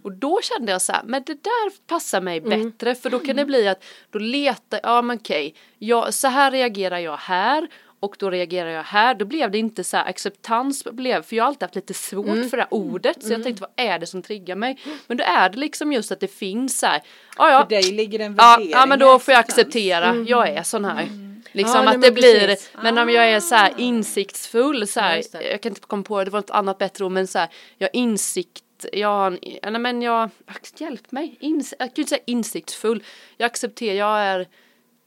Och 0.03 0.13
då 0.13 0.41
kände 0.43 0.73
jag 0.73 0.83
så 0.83 0.93
här, 0.93 1.03
men 1.05 1.23
det 1.27 1.45
där 1.45 1.87
passar 1.87 2.21
mig 2.21 2.41
bättre 2.41 2.95
för 2.95 3.11
då 3.11 3.19
kan 3.19 3.37
det 3.37 3.45
bli 3.45 3.69
att 3.69 3.85
då 4.11 4.19
letar, 4.19 4.81
ja 4.83 5.03
men 5.03 5.17
okej, 5.17 5.55
jag, 5.79 6.15
så 6.15 6.29
här 6.29 6.51
reagerar 6.51 6.99
jag 6.99 7.17
här 7.17 7.69
och 8.07 8.17
då 8.19 8.31
reagerar 8.31 8.71
jag 8.71 8.83
här, 8.83 9.15
då 9.15 9.25
blev 9.25 9.51
det 9.51 9.59
inte 9.59 9.85
så 9.85 9.97
här 9.97 10.09
acceptans 10.09 10.85
blev, 10.85 11.23
för 11.23 11.37
jag 11.37 11.45
har 11.45 11.49
alltid 11.49 11.63
haft 11.63 11.75
lite 11.75 11.95
svårt 11.95 12.51
för 12.51 12.57
det 12.57 12.63
här 12.63 12.75
ordet. 12.75 13.23
Så 13.23 13.33
jag 13.33 13.43
tänkte 13.43 13.63
vad 13.63 13.87
är 13.87 13.99
det 13.99 14.07
som 14.07 14.23
triggar 14.23 14.57
mig? 14.57 14.79
Men 15.07 15.17
då 15.17 15.25
är 15.25 15.49
det 15.49 15.59
liksom 15.59 15.93
just 15.93 16.13
att 16.13 16.21
det 16.21 16.29
finns 16.29 16.79
så 16.79 16.87
här, 16.87 17.03
ja 17.39 17.51
ja, 17.51 17.61
För 17.63 17.69
dig 17.69 17.83
ligger 17.93 18.19
en 18.21 18.35
Ja, 18.39 18.61
ja 18.61 18.87
men 18.87 18.99
då 18.99 19.19
får 19.19 19.33
jag 19.33 19.41
acceptera, 19.41 20.15
jag 20.27 20.49
är 20.49 20.63
sån 20.63 20.85
här. 20.85 21.09
Liksom 21.53 21.75
Ja, 21.77 21.83
nej, 21.83 21.95
att 21.95 22.03
det 22.03 22.11
blir, 22.13 22.47
precis. 22.47 22.71
men 22.83 22.99
om 22.99 23.09
jag 23.11 23.31
är 23.31 23.41
så 23.41 23.55
här 23.55 23.73
insiktsfull 23.77 24.87
så 24.87 24.99
Ja, 25.01 25.03
här, 25.03 25.23
det. 25.33 25.51
jag 25.51 25.61
kan 25.61 25.71
inte 25.71 25.81
komma 25.81 26.03
på 26.03 26.25
det, 26.25 26.31
var 26.31 26.39
ett 26.39 26.51
annat 26.51 26.79
bättre 26.79 27.05
ord, 27.05 27.13
men 27.13 27.27
så 27.27 27.39
här, 27.39 27.49
jag 27.79 27.91
insikt, 27.93 28.63
jag 28.93 29.09
har 29.09 29.27
en, 29.27 29.39
ja, 29.43 29.71
nej 29.71 29.81
men 29.81 30.03
jag, 30.03 30.31
hjälp 30.77 31.13
mig, 31.13 31.37
Ins, 31.41 31.75
jag 31.79 31.95
kan 31.95 32.03
inte 32.03 32.09
säga 32.09 32.23
insiktsfull, 32.27 33.03
jag 33.37 33.47
accepterar, 33.47 33.95
jag 33.95 34.19
är, 34.21 34.47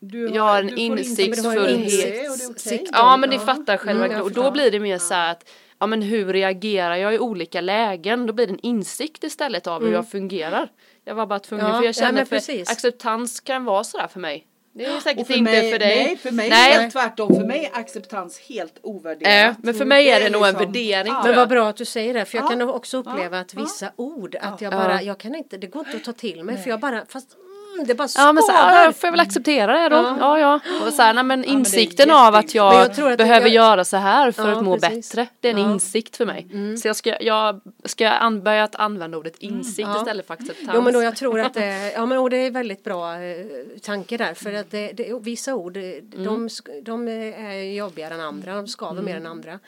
Du 0.01 0.29
Jag 0.29 0.43
har 0.43 0.59
en 0.59 0.69
insiktsfull- 0.77 2.55
sikt- 2.57 2.89
ja 2.91 3.17
men 3.17 3.29
ni 3.29 3.35
Ja. 3.35 3.41
fattar 3.41 3.77
själva, 3.77 4.05
Mm, 4.05 4.21
och 4.21 4.31
då 4.31 4.51
blir 4.51 4.71
det 4.71 4.79
mer 4.79 4.97
så 4.97 5.13
här 5.13 5.31
att 5.31 5.49
Ja 5.81 5.87
men 5.87 6.01
hur 6.01 6.33
reagerar 6.33 6.95
jag 6.95 7.13
i 7.15 7.19
olika 7.19 7.61
lägen? 7.61 8.25
Då 8.25 8.33
blir 8.33 8.47
det 8.47 8.53
en 8.53 8.59
insikt 8.65 9.23
istället 9.23 9.67
av 9.67 9.85
hur 9.85 9.93
jag 9.93 10.09
fungerar. 10.09 10.71
Jag 11.05 11.15
var 11.15 11.25
bara 11.25 11.39
tvungen 11.39 11.65
Mm. 11.65 11.73
Ja, 11.75 11.79
för 11.79 11.85
jag 11.85 11.89
ja, 11.95 11.99
känner 11.99 12.11
men 12.13 12.25
för 12.25 12.35
precis. 12.35 12.71
acceptans 12.71 13.39
kan 13.39 13.65
vara 13.65 13.83
sådär 13.83 14.07
för 14.07 14.19
mig. 14.19 14.45
Det 14.73 14.85
är 14.85 14.99
säkert 14.99 15.27
för 15.27 15.33
inte 15.33 15.51
mig, 15.51 15.71
för 15.71 15.79
dig. 15.79 16.03
Nej, 16.05 16.17
för 16.17 16.31
mig 16.31 16.49
Nej. 16.49 16.73
är 16.73 16.83
det 16.83 16.91
tvärtom. 16.91 17.35
För 17.35 17.43
mig 17.45 17.69
är 17.73 17.79
acceptans 17.79 18.39
helt 18.39 18.79
ovärderat. 18.83 19.49
Äh, 19.57 19.59
men 19.63 19.73
för 19.73 19.85
mig 19.85 20.09
är 20.09 20.19
det 20.19 20.29
nog 20.29 20.41
en 20.41 20.47
liksom- 20.47 20.65
värdering. 20.65 21.13
Ja. 21.13 21.23
Men 21.25 21.35
vad 21.35 21.49
bra 21.49 21.69
att 21.69 21.77
du 21.77 21.85
säger 21.85 22.13
det 22.13 22.25
för 22.25 22.37
jag 22.37 22.45
Ja. 22.45 22.49
kan 22.49 22.61
också 22.61 22.97
uppleva 22.97 23.37
Ja. 23.37 23.41
att 23.41 23.53
vissa 23.53 23.91
ord 23.95 24.35
att 24.41 24.61
jag 24.61 24.73
Ja. 24.73 24.77
bara, 24.77 25.01
jag 25.01 25.17
kan 25.17 25.35
inte, 25.35 25.57
det 25.57 25.67
går 25.67 25.85
inte 25.85 25.97
att 25.97 26.03
ta 26.03 26.13
till 26.13 26.43
mig 26.43 26.57
för 26.57 26.69
jag 26.69 26.79
bara, 26.79 27.05
fast 27.07 27.35
mm, 27.79 27.87
det 27.87 27.95
bara 27.95 28.07
Ja 28.15 28.33
men 28.33 28.43
så 28.43 28.51
här, 28.51 28.69
skaver. 28.69 28.85
ja, 28.85 28.91
får 28.93 29.07
jag 29.07 29.11
väl 29.11 29.19
acceptera 29.19 29.73
det 29.79 29.89
då. 29.89 30.17
Ja 30.19 30.39
ja. 30.39 30.59
Och 30.87 30.93
så 30.93 31.01
här, 31.01 31.13
nej, 31.13 31.23
men 31.23 31.41
det 31.41 31.47
är 31.47 31.51
insikten 31.51 32.11
av 32.11 32.35
att 32.35 32.55
jag, 32.55 32.73
Men 32.73 32.79
jag 32.81 32.95
tror 32.95 33.11
att 33.11 33.17
behöver 33.17 33.47
jag- 33.47 33.55
göra 33.55 33.85
så 33.85 33.97
här 33.97 34.31
för 34.31 34.49
Ja, 34.49 34.55
att 34.57 34.63
må 34.63 34.77
precis. 34.79 35.11
bättre. 35.11 35.27
Det 35.39 35.47
är 35.47 35.53
en 35.53 35.59
Ja. 35.59 35.71
insikt 35.71 36.17
för 36.17 36.25
mig. 36.25 36.47
Så 36.81 36.87
jag 36.87 36.95
ska, 36.95 37.21
jag 37.23 37.61
ska 37.85 38.09
an, 38.09 38.43
börja 38.43 38.63
att 38.63 38.75
använda 38.75 39.17
ordet 39.17 39.37
insikt 39.39 39.87
Ja. 39.93 39.97
istället 39.97 40.27
för 40.27 40.33
acceptans. 40.33 40.69
Jo 40.73 40.81
men 40.81 40.93
då 40.93 41.03
jag 41.03 41.15
tror 41.15 41.39
att 41.39 41.53
det, 41.53 41.91
ja 41.93 42.05
men 42.05 42.17
och 42.17 42.29
det 42.29 42.37
är 42.37 42.51
väldigt 42.51 42.83
bra 42.83 43.13
eh, 43.15 43.45
tanke 43.81 44.17
där 44.17 44.33
för 44.33 44.53
att 44.53 44.71
det, 44.71 44.91
det, 44.91 45.13
vissa 45.21 45.55
ord 45.55 45.77
eh, 45.77 45.83
de, 46.01 46.49
de 46.83 47.07
är 47.07 47.73
jobbigare 47.75 48.13
än 48.13 48.21
andra, 48.21 48.55
de 48.55 48.67
skaver 48.67 49.01
mer 49.01 49.15
än 49.17 49.25
andra. 49.25 49.59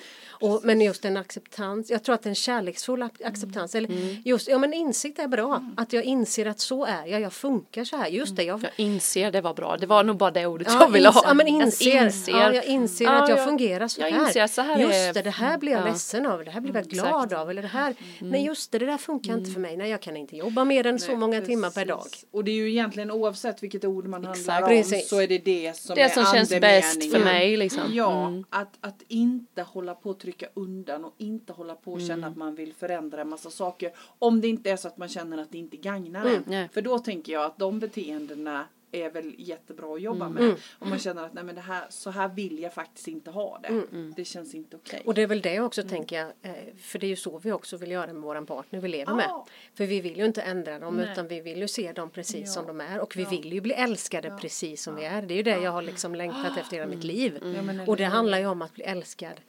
Och, 0.42 0.62
men 0.64 0.82
just 0.82 1.06
en 1.06 1.18
acceptans, 1.18 1.90
jag 1.90 2.04
tror 2.04 2.16
att 2.16 2.26
en 2.26 2.36
kärleksfull 2.36 3.04
ac- 3.04 3.26
acceptans 3.28 3.76
eller 3.76 3.90
just, 4.28 4.48
ja 4.48 4.58
men 4.58 4.74
insikt 4.74 5.20
är 5.20 5.28
bra, 5.28 5.64
att 5.78 5.94
jag 5.94 6.04
inser 6.04 6.46
att 6.46 6.60
så 6.60 6.86
är 6.86 7.06
jag, 7.06 7.22
jag 7.22 7.34
funkar 7.34 7.84
så 7.84 7.98
här, 7.98 8.08
just 8.08 8.36
det, 8.36 8.44
jag 8.44 8.64
Jag 8.64 8.72
inser, 8.76 9.32
det 9.32 9.42
var 9.42 9.54
bra. 9.54 9.78
Det 9.78 9.86
var 9.86 10.04
nog 10.04 10.18
bara 10.18 10.32
det 10.32 10.46
ordet 10.46 10.68
Ja, 10.70 10.82
jag 10.82 10.90
ville 10.92 11.10
ha. 11.10 11.22
Ja, 11.26 11.34
men 11.34 11.48
Jag 11.48 11.66
inser, 11.66 12.12
Ja, 12.28 12.54
jag 12.54 12.66
inser 12.66 13.06
Ja, 13.06 13.12
att 13.24 13.30
jag 13.30 13.38
jag- 13.38 13.46
fungerar 13.46 13.88
så 13.88 14.02
jag 14.02 14.12
här. 14.12 14.28
inser 14.28 14.48
så 14.48 14.62
här 14.62 14.80
just 14.80 14.94
är- 14.94 15.14
det, 15.14 15.22
det 15.22 15.30
här 15.30 15.58
blir 15.58 15.72
jag 15.72 15.82
Ja. 15.82 15.86
ledsen 15.86 16.26
av, 16.26 16.46
det 16.46 16.52
här 16.52 16.62
blir 16.62 16.76
jag 16.76 16.84
glad 16.86 17.06
exakt. 17.08 17.34
av. 17.34 17.50
Eller 17.50 17.62
det 17.62 17.68
här, 17.68 17.96
nej 18.20 18.46
just 18.46 18.72
det, 18.72 18.80
det 18.80 18.86
där 18.86 18.98
funkar 18.98 19.34
inte 19.38 19.52
för 19.52 19.60
mig. 19.60 19.78
Nej, 19.78 19.90
jag 19.90 20.02
kan 20.02 20.18
inte 20.18 20.36
jobba 20.38 20.66
mer 20.66 20.86
än 20.86 21.00
så 21.00 21.16
många 21.16 21.42
timmar 21.42 21.70
per 21.70 21.86
dag. 21.86 22.04
Precis. 22.04 22.26
Och 22.32 22.44
det 22.44 22.52
är 22.52 22.56
ju 22.56 22.70
egentligen 22.72 23.12
oavsett 23.12 23.64
vilket 23.64 23.86
ord 23.86 24.06
man 24.08 24.14
handlar 24.26 24.42
Exakt. 24.42 24.64
om 24.64 24.70
Precis. 24.70 25.10
så 25.10 25.22
är 25.22 25.28
det 25.28 25.38
det 25.38 25.76
som 25.78 25.96
Det 25.96 26.02
är 26.02 26.10
som 26.10 26.26
känns 26.26 26.50
bäst 26.50 27.12
för 27.12 27.20
mig 27.20 27.58
liksom. 27.58 27.82
Ja, 27.94 28.28
Mm. 28.28 28.44
att, 28.50 28.74
att 28.82 29.02
inte 29.08 29.62
hålla 29.62 29.94
på 29.96 30.12
att 30.12 30.20
trycka 30.32 30.48
undan 30.54 31.06
och 31.06 31.14
inte 31.18 31.54
hålla 31.54 31.76
på 31.76 31.92
och 31.92 31.98
Mm. 31.98 32.08
känna 32.08 32.28
att 32.28 32.38
man 32.38 32.56
vill 32.56 32.74
förändra 32.74 33.22
en 33.22 33.30
massa 33.30 33.50
saker. 33.50 33.92
Om 34.20 34.42
det 34.42 34.48
inte 34.48 34.72
är 34.72 34.76
så 34.76 34.88
att 34.88 34.98
man 34.98 35.10
känner 35.10 35.38
att 35.38 35.52
det 35.52 35.58
inte 35.58 35.78
gagnar 35.78 36.26
en. 36.26 36.44
nej. 36.48 36.70
För 36.74 36.82
då 36.82 37.00
tänker 37.00 37.34
jag 37.34 37.44
att 37.46 37.58
de 37.58 37.80
beteendena 37.80 38.66
är 38.94 39.10
väl 39.12 39.36
jättebra 39.38 39.94
att 39.96 40.02
jobba 40.02 40.30
med. 40.30 40.56
Om 40.80 40.90
man 40.90 41.00
känner 41.00 41.24
att 41.26 41.34
nej 41.34 41.44
men 41.44 41.56
det 41.56 41.62
här, 41.62 41.86
så 41.90 42.10
här 42.10 42.28
vill 42.28 42.60
jag 42.60 42.74
faktiskt 42.74 43.08
inte 43.08 43.32
ha 43.32 43.60
det. 43.64 43.84
Det 44.16 44.26
känns 44.26 44.56
inte 44.56 44.76
okej. 44.76 45.02
Och 45.06 45.14
det 45.14 45.22
är 45.22 45.28
väl 45.28 45.42
det 45.42 45.60
också 45.60 45.84
tänker 45.84 46.16
jag, 46.16 46.28
eh, 46.42 46.52
för 46.78 47.00
det 47.00 47.06
är 47.06 47.10
ju 47.10 47.16
så 47.16 47.38
vi 47.38 47.52
också 47.52 47.78
vill 47.78 47.92
göra 47.92 48.14
med 48.14 48.22
våran 48.22 48.46
partner 48.46 48.80
vi 48.80 48.88
lever 48.88 49.14
med. 49.16 49.26
Ja. 49.30 49.46
För 49.74 49.86
vi 49.86 50.02
vill 50.02 50.18
ju 50.18 50.26
inte 50.26 50.42
ändra 50.42 50.80
dem 50.80 50.96
Nej. 50.98 51.10
utan 51.12 51.28
vi 51.28 51.42
vill 51.42 51.58
ju 51.62 51.68
se 51.68 51.92
dem 51.92 52.10
precis 52.10 52.42
Ja. 52.42 52.46
som 52.52 52.68
de 52.68 52.82
är 52.82 53.00
och 53.00 53.18
vi 53.18 53.26
vill 53.26 53.54
ju 53.54 53.62
bli 53.62 53.74
älskade 53.74 54.38
precis 54.42 54.84
som 54.84 54.96
vi 54.96 55.04
är. 55.06 55.22
Det 55.22 55.34
är 55.34 55.36
ju 55.36 55.44
det 55.44 55.60
jag 55.62 55.72
har 55.72 55.82
liksom 55.82 56.16
längtat 56.16 56.58
efter 56.58 56.78
hela 56.78 56.88
mitt 56.90 57.04
liv. 57.04 57.40
Ja, 57.56 57.62
men 57.62 57.80
Och 57.90 57.98
det 57.98 58.06
handlar 58.06 58.40
ju 58.40 58.46
om 58.46 58.62
att 58.62 58.74
bli 58.74 58.84
älskad. 58.84 59.42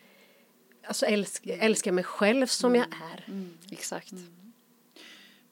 Alltså 0.87 1.07
älska, 1.07 1.57
älska 1.57 1.93
mig 1.93 2.05
själv 2.05 2.47
som 2.47 2.75
jag 2.75 2.85
är. 2.87 3.25
Exakt. 3.71 4.13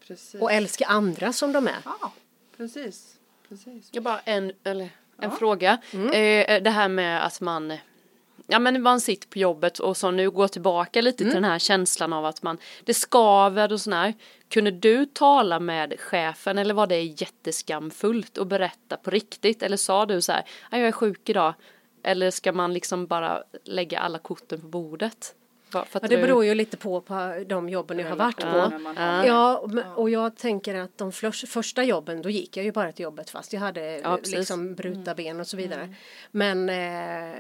Precis. 0.07 0.41
Och 0.41 0.53
älska 0.53 0.87
andra 0.87 1.33
som 1.33 1.53
de 1.53 1.69
är. 1.69 1.77
Ja, 1.85 2.13
precis. 2.57 3.17
precis. 3.49 3.89
Jag 3.93 4.03
bara 4.03 4.21
en, 4.21 4.53
eller, 4.65 4.85
en 4.85 4.91
Ja. 5.23 5.31
fråga. 5.31 5.79
Eh, 5.93 6.63
det 6.63 6.71
här 6.71 6.89
med 6.89 7.27
att 7.27 7.41
man 7.41 7.77
Ja 8.47 8.59
men 8.59 8.83
man 8.83 9.01
sitter 9.01 9.29
på 9.29 9.39
jobbet 9.39 9.79
och 9.79 9.97
så 9.97 10.11
nu 10.11 10.31
går 10.31 10.49
tillbaka 10.49 11.01
lite 11.01 11.19
till 11.19 11.31
den 11.35 11.45
här 11.45 11.59
känslan 11.59 12.13
av 12.13 12.25
att 12.27 12.43
man 12.43 12.59
Det 12.85 12.95
skaver 12.95 13.73
och 13.73 13.81
sådär. 13.81 14.15
Kunde 14.49 14.71
du 14.71 15.07
tala 15.07 15.61
med 15.61 16.01
chefen 16.01 16.59
eller 16.59 16.75
var 16.75 16.87
det 16.87 17.03
jätteskamfullt 17.03 18.39
och 18.39 18.47
berätta 18.47 18.97
på 18.97 19.11
riktigt? 19.11 19.63
Eller 19.63 19.77
sa 19.77 20.07
du 20.07 20.23
så 20.23 20.33
här, 20.33 20.45
"Ja, 20.71 20.79
jag 20.79 20.89
är 20.89 20.93
sjuk 20.93 21.29
idag. 21.29 21.55
Eller 22.03 22.31
ska 22.31 22.53
man 22.53 22.75
liksom 22.75 23.07
bara 23.07 23.43
lägga 23.65 23.99
alla 23.99 24.19
korten 24.19 24.61
på 24.61 24.67
bordet? 24.67 25.35
Ja, 25.73 25.87
det 25.93 26.09
du? 26.09 26.17
beror 26.17 26.45
ju 26.45 26.55
lite 26.55 26.77
på, 26.77 27.01
på 27.01 27.45
de 27.47 27.69
jobben 27.69 27.99
jag 27.99 28.09
har 28.09 28.17
varit 28.17 28.41
på. 28.41 28.73
Ja. 28.97 29.27
Ja, 29.27 29.65
och 29.97 30.11
jag 30.11 30.37
tänker 30.37 30.75
att 30.75 30.99
de 30.99 31.13
första 31.47 31.85
jobben, 31.85 32.23
då 32.23 32.31
gick 32.31 32.57
jag 32.57 32.65
ju 32.65 32.73
bara 32.73 32.93
till 32.93 33.03
jobbet 33.03 33.31
fast 33.31 33.53
jag 33.53 33.61
hade 33.61 33.99
Ja, 33.99 34.19
liksom 34.25 34.75
brutna 34.75 35.15
ben 35.15 35.41
och 35.41 35.47
så 35.47 35.57
vidare. 35.57 35.95
Men, 36.31 36.69
eh, 36.69 37.35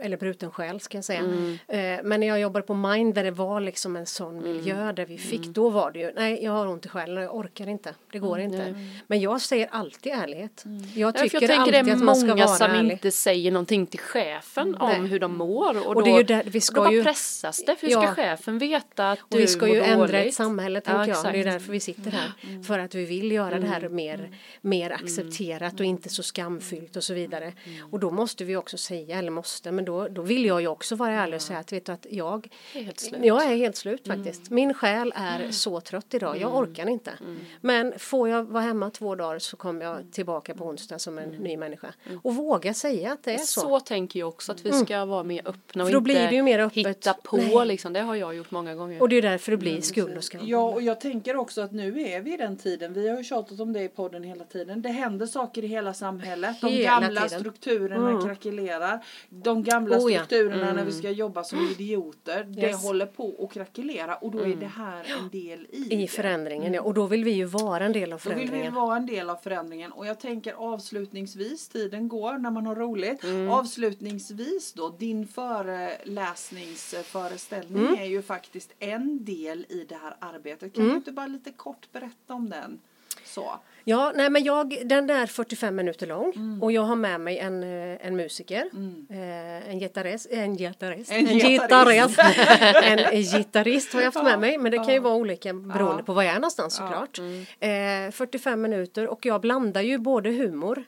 eller 0.00 0.16
bruten 0.16 0.50
själ 0.50 0.80
ska 0.80 0.98
jag 0.98 1.04
säga. 1.04 1.20
Mm. 1.20 1.58
Eh, 1.68 2.00
men 2.04 2.20
när 2.20 2.26
jag 2.26 2.40
jobbade 2.40 2.66
på 2.66 2.74
Mind 2.74 3.14
där 3.14 3.24
det 3.24 3.30
var 3.30 3.60
liksom 3.60 3.96
en 3.96 4.06
sån 4.06 4.38
Mm. 4.38 4.52
miljö 4.56 4.92
där 4.92 5.06
vi 5.06 5.18
fick, 5.18 5.46
då 5.46 5.70
var 5.70 5.90
det 5.90 5.98
ju, 5.98 6.12
nej 6.16 6.44
jag 6.44 6.52
har 6.52 6.66
ont 6.66 6.86
i 6.86 6.88
själen, 6.88 7.22
jag 7.22 7.34
orkar 7.36 7.68
inte, 7.68 7.94
det 8.12 8.18
går 8.18 8.40
inte. 8.40 8.74
Men 9.06 9.20
jag 9.20 9.40
säger 9.40 9.68
alltid 9.70 10.12
ärlighet. 10.12 10.62
Jag 10.64 10.72
Mm. 10.72 10.88
Ja, 10.94 11.12
för 11.12 11.18
tycker 11.18 11.34
jag 11.40 11.40
tänker 11.48 11.60
alltid 11.60 11.72
det 11.84 11.90
är 11.90 11.94
att 11.96 12.02
man 12.02 12.16
ska 12.16 12.26
många 12.28 12.46
vara 12.46 12.56
som 12.56 12.70
ärlig. 12.70 12.92
inte 12.92 13.10
säger 13.10 13.50
någonting 13.52 13.86
till 13.86 14.00
chefen 14.00 14.74
om 14.74 14.88
Nej. 15.00 15.10
hur 15.10 15.20
de 15.20 15.36
mår. 15.36 15.78
Och, 15.78 15.86
Och 15.86 15.94
då, 15.94 16.00
det 16.00 16.10
är 16.10 16.24
där- 16.24 16.42
vi 16.46 16.60
ska 16.60 16.74
då 16.76 16.80
bara 16.82 16.92
ju- 16.92 17.02
pressas 17.04 17.64
det. 17.66 17.76
För 17.76 17.86
hur 17.86 17.92
Ja. 17.94 18.02
ska 18.02 18.14
chefen 18.14 18.58
veta 18.58 19.10
att 19.10 19.18
du 19.28 19.36
Och 19.36 19.42
vi 19.42 19.46
ska 19.46 19.68
ju 19.68 19.80
mår 19.80 19.86
ändra 19.86 20.06
dåligt? 20.06 20.26
ett 20.28 20.34
samhälle 20.34 20.80
Ja, 20.84 20.92
tänker 21.04 21.12
jag. 21.14 21.24
Det 21.24 21.28
är. 21.38 21.42
Mm. 21.42 21.52
därför 21.52 21.72
vi 21.72 21.80
sitter 21.80 22.10
här. 22.10 22.62
För 22.62 22.78
att 22.78 22.94
vi 22.94 23.04
vill 23.04 23.32
göra 23.32 23.58
det 23.60 23.66
här 23.66 23.88
mer, 23.88 24.30
mer 24.60 24.90
accepterat 24.90 25.80
och 25.80 25.86
inte 25.86 26.08
så 26.08 26.22
skamfyllt 26.22 26.96
och 26.96 27.04
så 27.04 27.14
vidare. 27.14 27.44
Mm. 27.64 27.86
Och 27.92 27.98
då 28.00 28.10
måste 28.10 28.44
vi 28.44 28.56
också 28.56 28.76
säga, 28.78 29.18
eller 29.18 29.30
måste, 29.30 29.72
men 29.72 29.83
då, 29.84 30.08
då 30.08 30.22
vill 30.22 30.44
jag 30.44 30.60
ju 30.60 30.66
också 30.68 30.96
vara 30.96 31.10
ärlig 31.12 31.34
och 31.36 31.42
säga 31.42 31.58
att 31.58 31.72
vet 31.72 31.86
du 31.86 31.92
att 31.92 32.06
jag, 32.10 32.48
är 32.74 32.82
helt 32.82 33.00
slut. 33.00 33.20
jag 33.24 33.42
är 33.52 33.56
helt 33.56 33.76
slut 33.76 34.06
faktiskt. 34.06 34.40
Mm. 34.50 34.54
Min 34.54 34.74
själ 34.74 35.12
är 35.16 35.50
så 35.50 35.80
trött 35.80 36.14
idag, 36.14 36.38
jag 36.40 36.56
orkar 36.56 36.88
inte. 36.88 37.10
Mm. 37.20 37.36
Men 37.60 37.98
får 37.98 38.28
jag 38.28 38.44
vara 38.44 38.62
hemma 38.62 38.90
två 38.90 39.14
dagar 39.14 39.38
så 39.38 39.56
kommer 39.56 39.84
jag 39.84 40.12
tillbaka 40.12 40.54
på 40.54 40.64
onsdag 40.64 40.98
som 40.98 41.18
en 41.18 41.28
ny 41.28 41.56
människa. 41.56 41.94
Och 42.22 42.34
våga 42.34 42.74
säga 42.74 43.12
att 43.12 43.22
det 43.24 43.32
är 43.34 43.38
så. 43.38 43.60
Mm. 43.60 43.70
Så 43.70 43.80
tänker 43.80 44.20
jag 44.20 44.28
också 44.28 44.52
att 44.52 44.66
vi 44.66 44.72
ska 44.72 45.04
vara 45.04 45.22
mer 45.22 45.42
öppna 45.48 45.82
och 45.82 45.88
För 45.88 45.92
då 45.92 45.98
inte 45.98 46.04
blir 46.04 46.28
det 46.28 46.34
ju 46.34 46.42
mer 46.42 46.58
öppet. 46.58 46.76
hitta 46.86 47.14
på 47.14 47.36
Nej. 47.36 47.66
liksom. 47.66 47.92
Det 47.92 48.00
har 48.00 48.14
jag 48.14 48.34
gjort 48.34 48.50
många 48.50 48.74
gånger. 48.74 49.00
Och 49.02 49.08
det 49.08 49.16
är 49.16 49.22
därför 49.22 49.50
det 49.52 49.56
blir 49.58 49.80
skuld 49.80 50.16
och 50.16 50.24
skam. 50.24 50.40
Ja, 50.44 50.62
och 50.72 50.82
jag 50.82 51.00
tänker 51.00 51.36
också 51.36 51.60
att 51.60 51.72
nu 51.72 52.00
är 52.02 52.20
vi 52.20 52.34
i 52.34 52.36
den 52.36 52.56
tiden. 52.56 52.92
Vi 52.92 53.08
har 53.08 53.16
ju 53.18 53.24
tjatat 53.24 53.60
om 53.60 53.72
det 53.72 53.82
i 53.82 53.88
podden 53.88 54.22
hela 54.22 54.44
tiden. 54.44 54.82
Det 54.82 54.88
händer 54.88 55.26
saker 55.26 55.64
i 55.64 55.66
hela 55.66 55.94
samhället. 55.94 56.60
De 56.60 56.66
Hela 56.72 57.00
gamla 57.00 57.20
tiden. 57.20 57.40
strukturerna 57.40 58.10
Mm. 58.10 58.24
krackelerar. 58.24 59.04
De 59.28 59.62
gamla 59.74 59.98
Oh 59.98 60.12
ja. 60.12 60.24
strukturerna 60.24 60.72
när 60.72 60.84
vi 60.84 60.92
ska 60.92 61.10
jobba 61.10 61.44
som 61.44 61.58
idioter. 61.70 62.44
Det 62.48 62.60
Yes. 62.62 62.82
håller 62.84 63.06
på 63.06 63.34
att 63.44 63.52
krackelera 63.54 64.16
och 64.16 64.30
då 64.30 64.38
är 64.38 64.56
det 64.56 64.66
här 64.66 65.06
en 65.18 65.28
del 65.28 65.66
i, 65.70 65.88
I 65.92 65.96
det. 65.96 66.06
förändringen, 66.06 66.74
ja. 66.74 66.82
Och 66.82 66.94
då 66.94 67.06
vill 67.06 67.24
vi 67.24 67.30
ju 67.30 67.44
vara 67.44 67.84
en 67.84 67.92
del 67.92 68.12
av 68.12 68.20
Då 68.24 68.30
vill 68.30 68.38
vi 68.38 68.46
förändringen. 68.46 68.74
vara 68.74 68.96
en 68.96 69.06
del 69.06 69.30
av 69.30 69.36
förändringen 69.36 69.92
och 69.92 70.06
jag 70.06 70.20
tänker 70.20 70.52
avslutningsvis, 70.52 71.68
tiden 71.68 72.08
går 72.08 72.38
när 72.38 72.50
man 72.50 72.66
har 72.66 72.74
roligt. 72.76 73.24
Avslutningsvis 73.50 74.72
då, 74.72 74.88
din 74.98 75.26
föreläsningsföreställning 75.28 77.86
Mm. 77.86 77.98
är 78.00 78.04
ju 78.04 78.22
faktiskt 78.22 78.72
en 78.78 79.24
del 79.24 79.66
i 79.68 79.84
det 79.88 79.94
här 80.02 80.16
arbetet. 80.18 80.74
Kan 80.74 80.88
du 80.88 80.94
inte 80.94 81.12
bara 81.12 81.26
lite 81.26 81.52
kort 81.52 81.92
berätta 81.92 82.34
om 82.34 82.50
den? 82.50 82.80
Så. 83.24 83.60
Ja, 83.86 84.12
nej 84.14 84.30
men 84.30 84.44
jag, 84.44 84.82
den 84.84 85.10
är 85.10 85.26
45 85.26 85.74
minuter 85.76 86.06
lång 86.06 86.32
Mm. 86.36 86.62
och 86.62 86.72
jag 86.72 86.82
har 86.82 86.96
med 86.96 87.20
mig 87.20 87.38
en, 87.38 87.62
eh, 87.62 88.06
en 88.06 88.16
musiker, 88.16 88.70
eh, 89.10 89.70
en 89.70 89.78
gitarrist, 89.78 90.26
en 90.30 90.56
gitarrist, 90.56 91.10
En 91.12 91.28
en 91.28 91.38
gitarrist. 91.38 92.18
en 92.84 93.22
gitarrist 93.22 93.92
har 93.92 94.00
jag 94.00 94.06
haft 94.12 94.24
med 94.24 94.40
mig 94.40 94.58
men 94.58 94.72
det 94.72 94.78
kan 94.78 94.92
ju 94.94 94.98
vara 95.00 95.14
olika 95.14 95.52
beroende 95.54 96.02
på 96.02 96.12
var 96.12 96.22
jag 96.22 96.30
är 96.34 96.38
någonstans 96.38 96.74
såklart. 96.76 97.18
Eh, 97.60 98.10
45 98.12 98.60
minuter 98.62 99.08
och 99.08 99.26
jag 99.26 99.40
blandar 99.40 99.82
ju 99.82 99.98
både 99.98 100.30
humor 100.30 100.84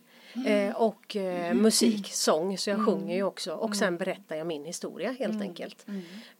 eh, 0.46 0.76
och 0.76 1.16
eh, 1.16 1.54
musik, 1.54 2.08
sång, 2.12 2.58
så 2.58 2.70
jag 2.70 2.84
sjunger 2.86 3.16
ju 3.16 3.22
också. 3.22 3.54
Och 3.54 3.76
sen 3.76 3.96
berättar 3.96 4.36
jag 4.36 4.46
min 4.46 4.64
historia 4.64 5.12
helt 5.18 5.42
enkelt. 5.42 5.86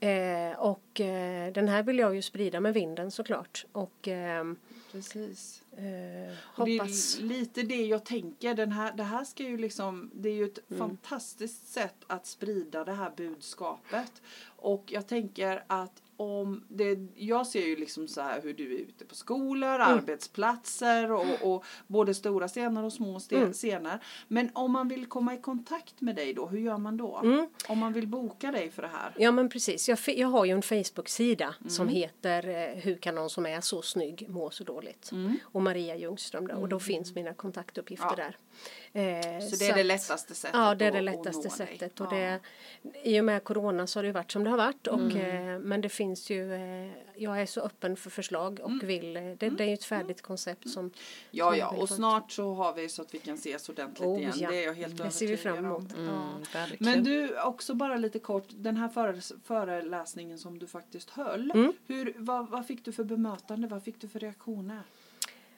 Eh, 0.00 0.58
och 0.58 1.00
eh, 1.00 1.52
den 1.52 1.68
här 1.68 1.82
vill 1.82 1.98
jag 1.98 2.14
ju 2.14 2.22
sprida 2.22 2.60
med 2.60 2.74
vinden 2.74 3.10
såklart. 3.10 3.64
Och 3.72 4.08
ehm, 4.08 4.56
Precis. 4.96 5.62
eh, 5.72 6.34
Och 6.58 6.64
Det 6.66 6.78
hoppas 6.78 7.18
är 7.18 7.22
lite 7.22 7.62
det 7.62 7.86
jag 7.86 8.04
tänker. 8.04 8.54
Den 8.54 8.72
här, 8.72 8.92
det 8.92 9.02
här 9.02 9.24
ska 9.24 9.42
ju 9.42 9.56
liksom, 9.58 10.10
det 10.14 10.28
är 10.28 10.32
ju 10.34 10.44
ett 10.44 10.70
Mm. 10.70 10.78
fantastiskt 10.78 11.68
sätt 11.68 11.94
att 12.06 12.26
sprida 12.26 12.84
det 12.84 12.92
här 12.92 13.12
budskapet. 13.16 14.12
Och 14.56 14.84
jag 14.92 15.06
tänker 15.06 15.64
att 15.66 16.02
om 16.16 16.64
det, 16.68 16.98
jag 17.14 17.46
ser 17.46 17.66
ju 17.66 17.76
liksom 17.76 18.08
så 18.08 18.20
här 18.20 18.42
hur 18.42 18.54
du 18.54 18.74
är 18.74 18.78
ute 18.78 19.04
på 19.04 19.14
skolor, 19.14 19.74
Mm. 19.74 19.80
arbetsplatser 19.98 21.12
och, 21.12 21.26
och 21.54 21.64
både 21.86 22.14
stora 22.14 22.48
scener 22.48 22.84
och 22.84 22.92
små 22.92 23.20
Mm. 23.30 23.52
scener. 23.52 23.98
Men 24.28 24.50
om 24.54 24.72
man 24.72 24.88
vill 24.88 25.06
komma 25.06 25.34
i 25.34 25.40
kontakt 25.40 26.00
med 26.00 26.16
dig 26.16 26.34
då, 26.34 26.46
hur 26.46 26.58
gör 26.58 26.78
man 26.78 26.96
då? 26.96 27.20
Mm. 27.24 27.46
Om 27.68 27.78
man 27.78 27.92
vill 27.92 28.06
boka 28.08 28.50
dig 28.52 28.70
för 28.70 28.82
det 28.82 28.88
här? 28.88 29.14
Ja 29.18 29.32
men 29.32 29.48
precis, 29.48 29.88
jag, 29.88 29.98
jag 30.06 30.28
har 30.28 30.44
ju 30.44 30.52
en 30.52 30.62
Facebook-sida 30.62 31.54
Mm. 31.60 31.70
som 31.70 31.88
heter 31.88 32.48
eh, 32.48 32.74
Hur 32.82 32.96
kan 32.96 33.14
någon 33.14 33.30
som 33.30 33.46
är 33.46 33.60
så 33.60 33.82
snygg 33.82 34.26
må 34.28 34.50
så 34.50 34.64
dåligt? 34.64 35.10
Och 35.42 35.62
Maria 35.62 35.96
Ljungström 35.96 36.46
där, 36.46 36.56
och 36.56 36.68
då 36.68 36.78
finns 36.80 37.14
mina 37.14 37.34
kontaktuppgifter 37.34 38.06
Mm. 38.06 38.18
Ja. 38.18 38.24
där. 38.24 38.36
Eh, 38.96 39.40
Så 39.40 39.56
det 39.56 39.68
är 39.68 39.74
det 39.74 39.82
lättaste 39.84 40.34
sättet 40.34 40.56
Ja, 40.56 40.74
det 40.74 40.84
är 40.84 40.92
det 40.92 41.00
lättaste 41.00 41.50
sättet. 41.50 42.00
Och 42.00 42.06
Ja. 42.12 42.16
det, 42.16 42.40
I 43.02 43.20
och 43.20 43.24
med 43.24 43.44
corona 43.44 43.86
så 43.86 43.98
har 43.98 44.02
det 44.02 44.06
ju 44.06 44.12
varit 44.12 44.30
som 44.32 44.44
det 44.44 44.50
har 44.50 44.56
varit. 44.56 44.86
Och, 44.86 45.00
Mm. 45.00 45.48
eh, 45.54 45.58
men 45.58 45.80
det 45.80 45.88
finns 45.88 46.30
ju, 46.30 46.54
eh, 46.54 46.90
jag 47.16 47.40
är 47.42 47.46
så 47.46 47.60
öppen 47.60 47.96
för 47.96 48.10
förslag 48.10 48.60
och 48.62 48.70
vill, 48.82 49.16
eh, 49.16 49.22
det, 49.22 49.50
det 49.50 49.64
är 49.64 49.68
ju 49.68 49.74
ett 49.74 49.84
färdigt 49.84 50.22
koncept 50.22 50.70
som 50.70 50.80
Mm. 50.80 50.92
Ja, 51.30 51.44
som 51.50 51.58
ja, 51.58 51.64
jag 51.66 51.72
vill 51.72 51.82
och 51.82 51.88
snart 51.88 52.32
så 52.32 52.54
har 52.54 52.72
vi 52.74 52.88
så 52.88 53.02
att 53.02 53.14
vi 53.14 53.18
kan 53.18 53.34
ses 53.34 53.68
ordentligt 53.68 54.06
Oh, 54.08 54.18
igen. 54.18 54.32
ja. 54.36 54.50
Det 54.50 54.62
är 54.62 54.66
jag 54.66 54.74
helt 54.74 54.96
Det 54.96 55.10
ser 55.10 55.26
vi 55.26 55.36
fram 55.36 55.58
emot. 55.58 55.84
Ja. 55.96 56.28
verkligen. 56.52 56.92
Men 56.94 57.04
du, 57.04 57.40
också 57.40 57.74
bara 57.74 57.96
lite 57.96 58.18
kort, 58.18 58.44
den 58.48 58.76
här 58.76 58.88
föreläsningen 59.44 60.38
som 60.38 60.58
du 60.58 60.66
faktiskt 60.66 61.10
höll. 61.10 61.50
Mm. 61.50 61.72
Hur, 61.86 62.14
vad, 62.16 62.48
vad 62.50 62.66
fick 62.66 62.84
du 62.84 62.92
för 62.92 63.04
bemötande? 63.04 63.68
Vad 63.68 63.82
fick 63.82 64.00
du 64.00 64.08
för 64.08 64.18
reaktioner? 64.20 64.82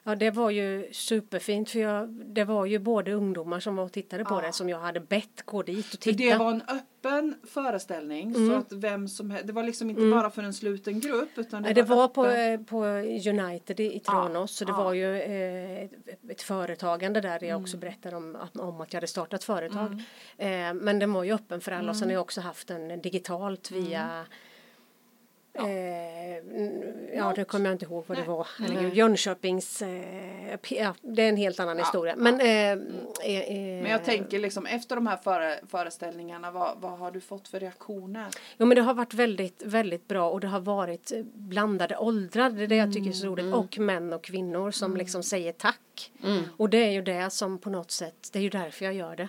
Ja, 0.09 0.14
det 0.14 0.30
var 0.30 0.50
ju 0.50 0.88
superfint 0.92 1.70
för 1.70 1.78
jag, 1.80 2.09
det 2.09 2.44
var 2.44 2.66
ju 2.66 2.78
både 2.78 3.12
ungdomar 3.12 3.61
som 3.61 3.76
var 3.76 3.84
och 3.84 3.92
tittade 3.92 4.24
på 4.24 4.34
Ja. 4.34 4.46
det 4.46 4.52
som 4.52 4.68
jag 4.68 4.78
hade 4.78 5.00
bett 5.00 5.42
gå 5.44 5.62
dit 5.62 5.84
och 5.84 5.90
För 5.90 5.96
titta. 6.12 6.32
det 6.32 6.38
var 6.38 6.50
en 6.50 6.62
öppen 6.68 7.34
föreställning 7.48 8.34
så 8.34 8.40
Mm. 8.40 8.59
att 8.59 8.72
vem 8.72 9.09
som 9.09 9.30
helst, 9.30 9.46
det 9.46 9.52
var 9.52 9.62
liksom 9.62 9.90
inte 9.90 10.02
bara 10.11 10.30
för 10.30 10.42
en 10.42 10.54
sluten 10.54 11.00
grupp 11.00 11.28
utan 11.36 11.62
det, 11.62 11.72
det 11.72 11.82
var 11.82 12.09
på, 12.09 12.24
öppen- 12.26 12.54
eh, 12.54 12.61
på 12.61 12.84
United 13.30 13.80
i 13.80 14.00
Tranås 14.00 14.56
så 14.56 14.64
det 14.64 14.72
ja. 14.72 14.84
var 14.84 14.92
ju 14.92 15.16
eh, 15.20 15.82
ett, 16.28 16.42
företagande 16.42 17.20
där 17.20 17.44
jag 17.44 17.61
också 17.61 17.76
berättade 17.76 18.16
om, 18.16 18.36
att- 18.36 18.56
om 18.56 18.80
att 18.80 18.92
jag 18.92 18.96
hade 18.98 19.06
startat 19.06 19.44
företag. 19.44 20.02
Eh, 20.38 20.74
men 20.74 20.98
den 20.98 21.12
var 21.12 21.24
ju 21.24 21.32
öppen 21.34 21.61
för 21.61 21.72
alla 21.72 21.90
och 21.90 21.96
sen 21.96 22.09
har 22.09 22.12
jag 22.12 22.20
också 22.22 22.40
haft 22.40 22.68
den 22.68 23.00
digitalt 23.00 23.70
via 23.70 24.24
Eh, 25.59 26.36
n- 26.36 26.84
ja, 27.14 27.34
nu 27.36 27.44
kommer 27.44 27.66
jag 27.66 27.74
inte 27.74 27.84
ihåg 27.84 28.04
vad 28.06 28.18
det 28.18 28.24
var. 28.24 28.46
Herregud, 28.59 28.94
Jönköpings... 28.94 29.82
Eh, 29.82 30.56
ja, 30.68 30.94
det 31.02 31.22
är 31.22 31.28
en 31.28 31.36
helt 31.36 31.61
annan 31.61 31.78
historia. 31.78 32.14
Men, 32.16 32.40
eh, 32.40 32.46
eh, 33.30 33.40
eh, 33.40 33.82
Men 33.82 33.90
jag 33.90 34.04
tänker 34.04 34.38
liksom 34.38 34.66
efter 34.66 34.94
de 34.96 35.06
här 35.06 35.16
före, 35.16 35.59
föreställningarna, 35.68 36.50
vad, 36.50 36.80
vad 36.80 36.98
har 36.98 37.11
du 37.11 37.20
fått 37.20 37.48
för 37.48 37.61
reaktioner? 37.61 38.26
Jo 38.59 38.66
men 38.66 38.74
det 38.76 38.82
har 38.82 38.94
varit 38.94 39.14
väldigt, 39.14 39.62
väldigt 39.66 40.09
bra 40.09 40.30
och 40.30 40.40
det 40.40 40.46
har 40.48 40.61
varit 40.61 41.12
eh, 41.12 41.22
blandade 41.34 41.96
åldrar, 41.96 42.50
det 42.50 42.62
är 42.62 42.66
det 42.66 42.76
jag 42.76 42.92
tycker 42.92 43.09
är 43.09 43.12
så 43.14 43.26
roligt. 43.26 43.54
Och 43.54 43.78
män 43.78 44.12
och 44.12 44.24
kvinnor 44.24 44.70
som 44.70 44.96
liksom 44.96 45.22
säger 45.22 45.52
tack. 45.52 46.12
Och 46.56 46.70
det 46.70 46.78
är 46.84 46.90
ju 46.90 47.02
det 47.02 47.30
som 47.32 47.59
på 47.59 47.70
något 47.70 47.90
sätt, 47.90 48.28
det 48.32 48.38
är 48.38 48.42
ju 48.42 48.48
därför 48.48 48.84
jag 48.84 48.94
gör 48.94 49.16
det. 49.16 49.28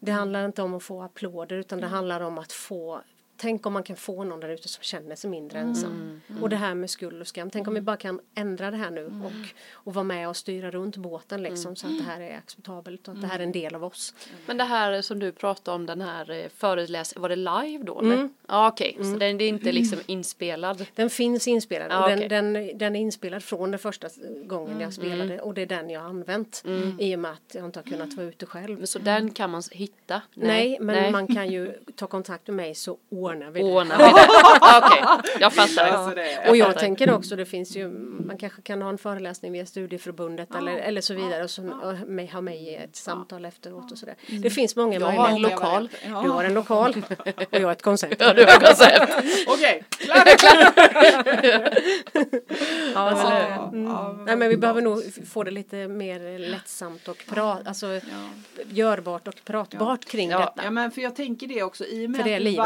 Det 0.00 0.12
handlar 0.12 0.44
inte 0.46 0.62
om 0.62 0.74
att 0.74 0.82
få 0.82 1.02
applåder 1.02 1.56
utan 1.56 1.80
det 1.80 1.86
handlar 1.86 2.20
om 2.20 2.38
att 2.38 2.52
få 2.52 3.00
Tänk 3.36 3.66
om 3.66 3.72
man 3.72 3.82
kan 3.82 3.96
få 3.96 4.24
någon 4.24 4.40
där 4.40 4.48
ute 4.48 4.68
som 4.68 4.82
känner 4.82 5.16
sig 5.16 5.30
mindre 5.30 5.58
ensam. 5.58 6.20
Och 6.42 6.48
det 6.48 6.56
här 6.56 6.74
med 6.74 6.90
skuld 6.90 7.20
och 7.20 7.26
skam. 7.26 7.50
Tänk 7.50 7.68
om 7.68 7.74
vi 7.74 7.80
bara 7.80 7.96
kan 7.96 8.20
ändra 8.34 8.70
det 8.70 8.76
här 8.76 8.90
nu 8.90 9.06
och, 9.06 9.32
och 9.72 9.94
vara 9.94 10.02
med 10.04 10.28
och 10.28 10.36
styra 10.36 10.70
runt 10.70 10.96
båten 10.96 11.42
liksom 11.42 11.76
så 11.76 11.86
att 11.86 11.98
det 11.98 12.04
här 12.04 12.20
är 12.20 12.36
acceptabelt 12.36 13.08
och 13.08 13.14
att 13.14 13.20
det 13.20 13.26
här 13.26 13.38
är 13.38 13.42
en 13.42 13.52
del 13.52 13.74
av 13.74 13.84
oss. 13.84 14.14
Men 14.46 14.56
det 14.56 14.64
här 14.64 15.02
som 15.02 15.18
du 15.18 15.32
pratade 15.32 15.74
om, 15.74 15.86
den 15.86 16.00
här 16.00 16.30
eh, 16.30 16.48
föreläsningen, 16.56 17.22
var 17.22 17.28
det 17.28 17.36
live 17.36 17.84
då? 17.84 18.28
Ja 18.48 18.68
okej, 18.68 18.96
så 18.98 19.18
den, 19.18 19.40
är 19.40 19.42
inte 19.42 19.72
liksom 19.72 19.98
inspelad? 20.06 20.86
Den 20.94 21.10
finns 21.10 21.48
inspelad 21.48 21.90
Ja, 21.90 21.98
och 22.06 22.12
okej. 22.12 22.28
den, 22.28 22.52
den, 22.52 22.78
den 22.78 22.96
är 22.96 23.00
inspelad 23.00 23.42
från 23.44 23.70
den 23.70 23.78
första 23.78 24.08
gången 24.44 24.80
jag 24.80 24.92
spelade 24.92 25.40
och 25.40 25.54
det 25.54 25.62
är 25.62 25.66
den 25.66 25.90
jag 25.90 26.00
har 26.00 26.08
använt 26.08 26.64
i 26.98 27.14
och 27.14 27.18
med 27.18 27.30
att 27.30 27.54
jag 27.54 27.64
inte 27.64 27.78
har 27.78 27.84
kunnat 27.84 28.14
vara 28.14 28.26
ute 28.26 28.46
själv. 28.46 28.78
Men 28.78 28.86
Så 28.86 28.98
den 28.98 29.30
kan 29.30 29.50
man 29.50 29.62
hitta? 29.72 30.22
Nej, 30.34 30.78
men 30.80 30.96
Nej. 30.96 31.12
man 31.12 31.26
kan 31.26 31.50
ju 31.50 31.72
ta 31.96 32.06
kontakt 32.06 32.46
med 32.46 32.56
mig 32.56 32.74
så 32.74 32.98
ordnar 33.24 33.50
vi 33.50 33.60
det. 33.60 33.66
Ordnar 33.66 33.98
vi 33.98 34.04
det? 34.04 34.10
Okej, 35.22 35.32
jag 35.40 35.52
fattar. 35.52 35.84
Alltså 35.88 36.14
det- 36.14 36.50
Och 36.50 36.56
jag 36.56 36.66
fattar. 36.66 36.80
tänker 36.80 37.12
också, 37.14 37.36
det 37.36 37.44
finns 37.46 37.76
ju, 37.76 37.88
man 38.26 38.38
kanske 38.38 38.62
kan 38.62 38.82
ha 38.82 38.88
en 38.88 38.98
föreläsning 38.98 39.52
via 39.52 39.66
studieförbundet 39.66 40.54
eller, 40.54 40.76
eller 40.76 41.00
så 41.00 41.14
vidare 41.14 41.44
och, 41.44 41.50
så, 41.50 41.62
och 41.82 41.96
ha 42.32 42.40
mig 42.40 42.56
i 42.56 42.74
ett 42.76 42.96
samtal 42.96 43.44
efteråt 43.44 43.92
och 43.92 43.98
sådär. 43.98 44.14
Det 44.42 44.50
finns 44.50 44.76
många 44.76 44.98
Jag 44.98 45.06
har 45.06 45.28
en 45.28 45.42
lokal. 45.42 45.88
Ja. 46.08 46.22
Du 46.22 46.28
har 46.30 46.44
en 46.44 46.54
lokal 46.54 46.94
och 47.36 47.46
jag 47.50 47.60
har 47.60 47.72
ett 47.72 47.82
koncept. 47.82 48.16
Ja, 48.18 48.32
du 48.34 48.44
har 48.44 48.60
koncept. 48.66 49.12
Okej, 49.48 49.84
klar! 50.38 50.72
Ja, 52.94 53.10
Ja, 53.24 53.68
mm. 53.72 53.84
ja, 53.86 54.12
Nej 54.26 54.36
men 54.36 54.48
vi 54.48 54.56
behöver 54.56 54.82
nog 54.82 55.02
få 55.32 55.42
det 55.44 55.50
lite 55.50 55.88
mer 55.88 56.38
lättsamt 56.38 57.08
och 57.08 57.24
prat, 57.28 57.66
alltså 57.66 58.00
görbart 58.70 59.28
och 59.28 59.34
pratbart 59.44 60.04
kring 60.04 60.30
Ja, 60.30 60.38
detta. 60.38 60.64
Ja 60.64 60.70
men 60.70 60.90
för 60.90 61.00
jag 61.02 61.16
tänker 61.16 61.46
det 61.46 61.62
också 61.62 61.84
i 61.86 62.06
och 62.06 62.10
med 62.10 62.20
att 62.20 62.26
du 62.26 62.38
livet. 62.38 62.56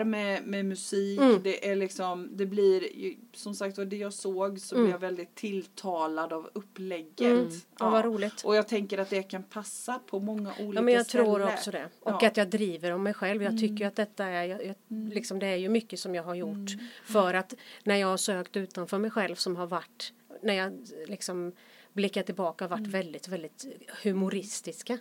Varvar 0.00 0.10
med, 0.10 0.42
med 0.44 0.64
musik. 0.64 1.20
Mm. 1.20 1.42
Det 1.42 1.70
är 1.70 1.76
liksom, 1.76 2.28
det 2.36 2.46
blir 2.46 2.84
som 3.32 3.54
sagt 3.54 3.78
var 3.78 3.84
det 3.84 3.96
jag 3.96 4.12
såg 4.12 4.60
så 4.60 4.74
blev 4.74 4.90
jag 4.90 4.98
väldigt 4.98 5.34
tilltalad 5.34 6.32
av 6.32 6.50
upplägget. 6.52 7.20
Mm. 7.20 7.50
Ja, 7.78 7.90
vad 7.90 8.04
roligt. 8.04 8.42
Och 8.44 8.56
jag 8.56 8.68
tänker 8.68 8.98
att 8.98 9.10
det 9.10 9.22
kan 9.22 9.42
passa 9.42 9.98
på 10.06 10.20
många 10.20 10.50
olika 10.58 10.78
Ja 10.78 10.82
men 10.82 10.94
jag 10.94 11.06
ställen. 11.06 11.26
tror 11.26 11.42
också 11.42 11.70
det. 11.70 11.88
Och 12.00 12.10
Ja. 12.12 12.18
Mm. 12.18 12.26
att 12.30 12.36
jag 12.36 12.48
driver 12.50 12.90
om 12.90 13.02
mig 13.02 13.14
själv. 13.14 13.42
Jag 13.42 13.58
tycker 13.58 13.76
ju 13.76 13.84
att 13.84 13.96
detta 13.96 14.24
är, 14.24 14.44
jag, 14.44 14.66
jag, 14.66 14.76
liksom, 15.12 15.38
det 15.38 15.46
är 15.46 15.56
ju 15.56 15.68
mycket 15.68 16.00
som 16.00 16.14
jag 16.14 16.22
har 16.22 16.34
gjort. 16.34 16.56
Mm. 16.72 16.86
För 17.04 17.34
att 17.34 17.54
när 17.84 17.96
jag 17.96 18.08
har 18.08 18.16
sökt 18.16 18.56
utanför 18.56 18.98
mig 18.98 19.10
själv 19.10 19.34
som 19.34 19.56
har 19.56 19.66
varit, 19.66 20.12
när 20.42 20.54
jag 20.54 20.72
liksom 21.06 21.52
blickar 21.92 22.22
tillbaka 22.22 22.64
har 22.64 22.68
varit 22.70 22.78
Mm. 22.78 22.90
väldigt, 22.90 23.28
väldigt 23.28 23.66
humoristiska. 24.02 24.98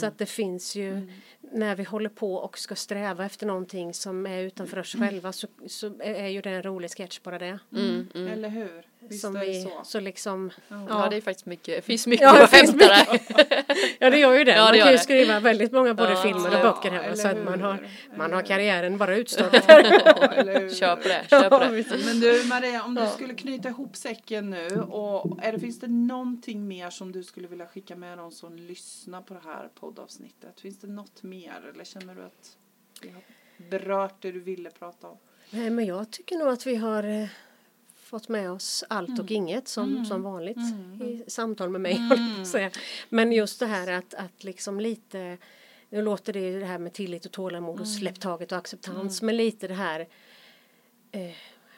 Så 0.00 0.06
att 0.06 0.18
det 0.18 0.26
finns 0.26 0.76
ju, 0.76 0.90
Mm. 0.92 1.10
när 1.52 1.76
vi 1.76 1.82
håller 1.84 2.08
på 2.10 2.34
och 2.34 2.58
ska 2.58 2.74
sträva 2.74 3.24
efter 3.26 3.46
någonting 3.46 3.94
som 3.94 4.26
är 4.26 4.42
utanför 4.42 4.78
oss 4.78 4.94
Mm. 4.94 5.08
själva 5.08 5.32
så, 5.32 5.48
så 5.66 5.92
är 6.00 6.28
ju 6.28 6.40
det 6.40 6.50
en 6.50 6.62
rolig 6.62 6.90
sketch 6.90 7.20
bara 7.22 7.38
det. 7.38 7.58
Mm, 7.72 8.08
mm. 8.14 8.28
Eller 8.28 8.48
hur? 8.48 8.86
Visst 9.08 9.20
som 9.20 9.36
är 9.36 9.40
det 9.40 9.46
vi, 9.46 9.62
så. 9.62 9.70
så 9.84 10.00
liksom, 10.00 10.50
Ja, 10.88 11.06
det 11.10 11.16
är 11.16 11.20
faktiskt 11.20 11.46
mycket, 11.46 11.84
finns 11.84 12.06
mycket 12.06 12.24
Ja, 12.24 12.32
det 12.32 12.44
att 12.44 12.50
finns 12.50 12.70
hämta 12.70 12.86
där. 12.86 13.20
Ja 13.98 14.10
det 14.10 14.18
gör 14.18 14.32
ju 14.34 14.44
det. 14.44 14.52
Ja, 14.56 14.62
man 14.64 14.72
det 14.72 14.78
kan 14.78 14.86
gör 14.86 14.92
ju 14.92 14.96
det. 14.96 15.02
skriva 15.02 15.40
väldigt 15.40 15.72
många 15.72 15.94
både 15.94 16.10
Ja, 16.10 16.22
filmer 16.22 16.48
och 16.48 16.54
ja, 16.54 16.62
böcker 16.62 16.90
hemma 16.90 17.04
eller 17.04 17.14
så 17.16 17.28
att 17.28 17.44
man 17.44 17.60
har, 17.60 17.88
man 18.16 18.32
har 18.32 18.42
karriären 18.42 18.98
bara 18.98 19.16
utstått. 19.16 19.52
Ja, 19.68 19.78
eller 20.32 20.60
hur? 20.60 20.70
Kör 20.70 20.96
på 20.96 21.08
det, 21.08 21.24
kör 21.30 21.50
på 21.50 21.58
det. 21.58 22.04
Men 22.06 22.20
du 22.20 22.44
Maria, 22.48 22.82
om 22.84 22.94
du 22.94 23.06
skulle 23.14 23.34
knyta 23.34 23.68
ihop 23.68 23.96
säcken 23.96 24.50
nu 24.50 24.68
och 24.80 25.38
är 25.42 25.52
det, 25.52 25.58
finns 25.58 25.80
det 25.80 25.88
någonting 25.88 26.68
mer 26.68 26.90
som 26.90 27.12
du 27.12 27.22
skulle 27.22 27.48
vilja 27.48 27.66
skicka 27.66 27.96
med 27.96 28.18
de 28.18 28.32
som 28.32 28.56
lyssnar 28.56 29.22
på 29.22 29.34
det 29.34 29.40
här 29.44 29.68
poddavsnittet? 29.80 30.60
Finns 30.60 30.80
det 30.80 30.86
något 30.86 31.22
mer 31.22 31.70
eller 31.74 31.84
känner 31.84 32.14
du 32.14 32.22
att 32.22 32.56
vi 33.02 33.08
har 33.10 33.22
berört 33.70 34.22
det 34.22 34.32
du 34.32 34.40
ville 34.40 34.70
prata 34.70 35.06
om? 35.08 35.16
Nej 35.50 35.70
men 35.70 35.84
jag 35.86 36.10
tycker 36.10 36.36
nog 36.36 36.48
att 36.48 36.66
vi 36.66 36.76
har 36.76 37.02
eh, 37.04 37.26
fått 38.06 38.28
med 38.28 38.50
oss 38.50 38.84
allt 38.88 39.18
och 39.18 39.30
inget 39.30 39.68
som, 39.68 40.04
som 40.04 40.22
vanligt 40.22 40.58
i 41.00 41.24
samtal 41.30 41.70
med 41.70 41.80
mig. 41.80 42.00
säga. 42.46 42.70
Men 43.08 43.32
just 43.32 43.60
det 43.60 43.66
här 43.66 43.92
att, 43.92 44.14
att 44.14 44.44
liksom 44.44 44.80
lite 44.80 45.38
nu 45.88 46.02
låter 46.02 46.32
det 46.32 46.40
ju 46.40 46.60
det 46.60 46.66
här 46.66 46.78
med 46.78 46.92
tillit 46.92 47.26
och 47.26 47.32
tålamod 47.32 47.80
och 47.80 47.88
släpp 47.88 48.20
taget 48.20 48.52
och 48.52 48.58
acceptans 48.58 49.22
men 49.22 49.36
lite 49.36 49.68
det 49.68 49.74
här 49.74 50.00
eh, 51.12 51.30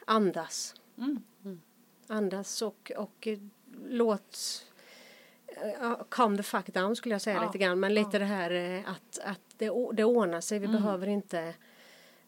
andas. 0.05 0.75
Mm. 0.97 1.21
Andas 2.07 2.61
och, 2.61 2.91
och 2.97 3.27
eh, 3.27 3.39
låt 3.87 4.65
uh, 5.81 6.01
calm 6.09 6.37
the 6.37 6.43
fuck 6.43 6.73
down 6.73 6.95
skulle 6.95 7.15
jag 7.15 7.21
säga 7.21 7.35
Ja. 7.35 7.45
lite 7.45 7.57
grann 7.57 7.79
men 7.79 7.93
lite 7.93 8.19
det 8.19 8.25
här 8.25 8.51
eh, 8.51 8.89
att, 8.91 9.19
att 9.23 9.41
det, 9.57 9.71
det 9.93 10.03
ordnar 10.03 10.41
sig 10.41 10.59
vi 10.59 10.65
Mm. 10.65 10.81
behöver 10.81 11.07
inte 11.07 11.39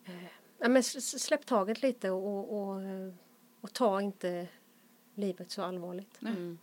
eh, 0.06 0.24
ja, 0.60 0.70
men 0.70 0.84
släpp 0.84 1.46
taget 1.46 1.82
lite 1.82 2.10
och, 2.10 2.28
och, 2.28 2.70
och, 2.70 2.82
och 3.62 3.74
ta 3.74 4.02
inte 4.02 4.48
livet 5.16 5.52
så 5.52 5.62
allvarligt. 5.62 6.18
Nej. 6.20 6.58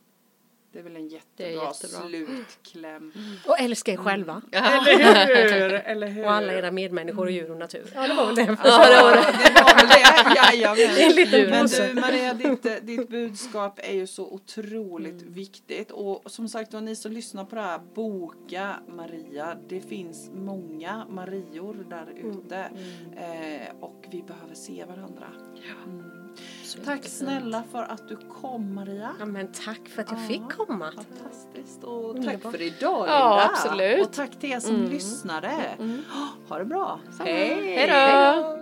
Det 0.73 0.79
är 0.79 0.83
väl 0.83 0.97
en 0.97 1.09
jättebra, 1.09 1.51
jättebra. 1.51 2.09
slutkläm. 2.09 3.13
Och 3.47 3.61
älska 3.61 3.93
er 3.93 3.97
själva. 3.97 4.43
Eller 4.53 5.69
hur? 5.69 5.73
Eller 5.75 6.09
hur? 6.09 6.25
Och 6.25 6.33
alla 6.33 6.53
era 6.53 6.71
medmänniskor 6.71 7.25
och 7.27 7.31
djur 7.31 7.51
och 7.51 7.57
natur. 7.57 7.93
Ja 7.95 8.09
det 8.09 8.15
var 8.15 8.27
väl 8.27 8.35
det. 8.35 8.43
Ja, 8.43 8.89
det 8.89 9.03
var 9.03 9.77
väl 9.77 9.89
det. 9.89 10.35
Jajamän. 10.37 11.51
Men 11.51 11.67
du 11.67 12.01
Maria, 12.01 12.35
ditt, 12.35 12.87
ditt 12.87 13.09
budskap 13.09 13.81
är 13.83 13.95
ju 13.95 14.07
så 14.07 14.27
otroligt 14.27 15.23
viktigt. 15.23 15.91
Och 15.91 16.23
som 16.27 16.49
sagt 16.49 16.73
var, 16.73 16.81
ni 16.81 16.97
som 16.97 17.13
lyssnar 17.13 17.45
på 17.45 17.57
det 17.57 17.63
här, 17.63 17.81
boka 17.95 18.75
Maria. 18.89 19.57
Det 19.69 19.81
finns 19.81 20.31
många 20.35 21.07
Marior 21.09 21.87
där 21.91 22.13
ute. 22.17 22.71
Eh, 23.17 23.77
och 23.81 24.05
vi 24.11 24.23
behöver 24.23 24.55
se 24.55 24.85
varandra. 24.85 25.27
Mm. 26.75 26.87
Tack 26.87 27.05
snälla 27.05 27.63
för 27.73 27.83
att 27.83 28.09
du 28.09 28.17
kom 28.43 28.75
Maria. 28.75 29.11
Ja 29.19 29.25
men 29.25 29.49
tack 29.65 29.81
för 29.89 30.03
att 30.03 30.11
jag 30.11 30.21
Ja. 30.21 30.27
fick 30.29 30.53
komma. 30.57 30.93
Fantastiskt 30.93 31.85
och 31.85 32.17
tack 32.17 32.25
Underbart. 32.25 32.53
för 32.53 32.63
idag 32.63 33.09
Ja, 33.09 33.29
Linda. 33.31 33.51
absolut. 33.53 34.07
Och 34.07 34.13
tack 34.13 34.31
till 34.41 34.53
er 34.53 34.61
som 34.61 34.83
lyssnade. 34.85 35.53
Ha 36.49 36.59
det 36.59 36.65
bra. 36.65 37.01
Hej 37.21 37.87
då! 37.89 38.59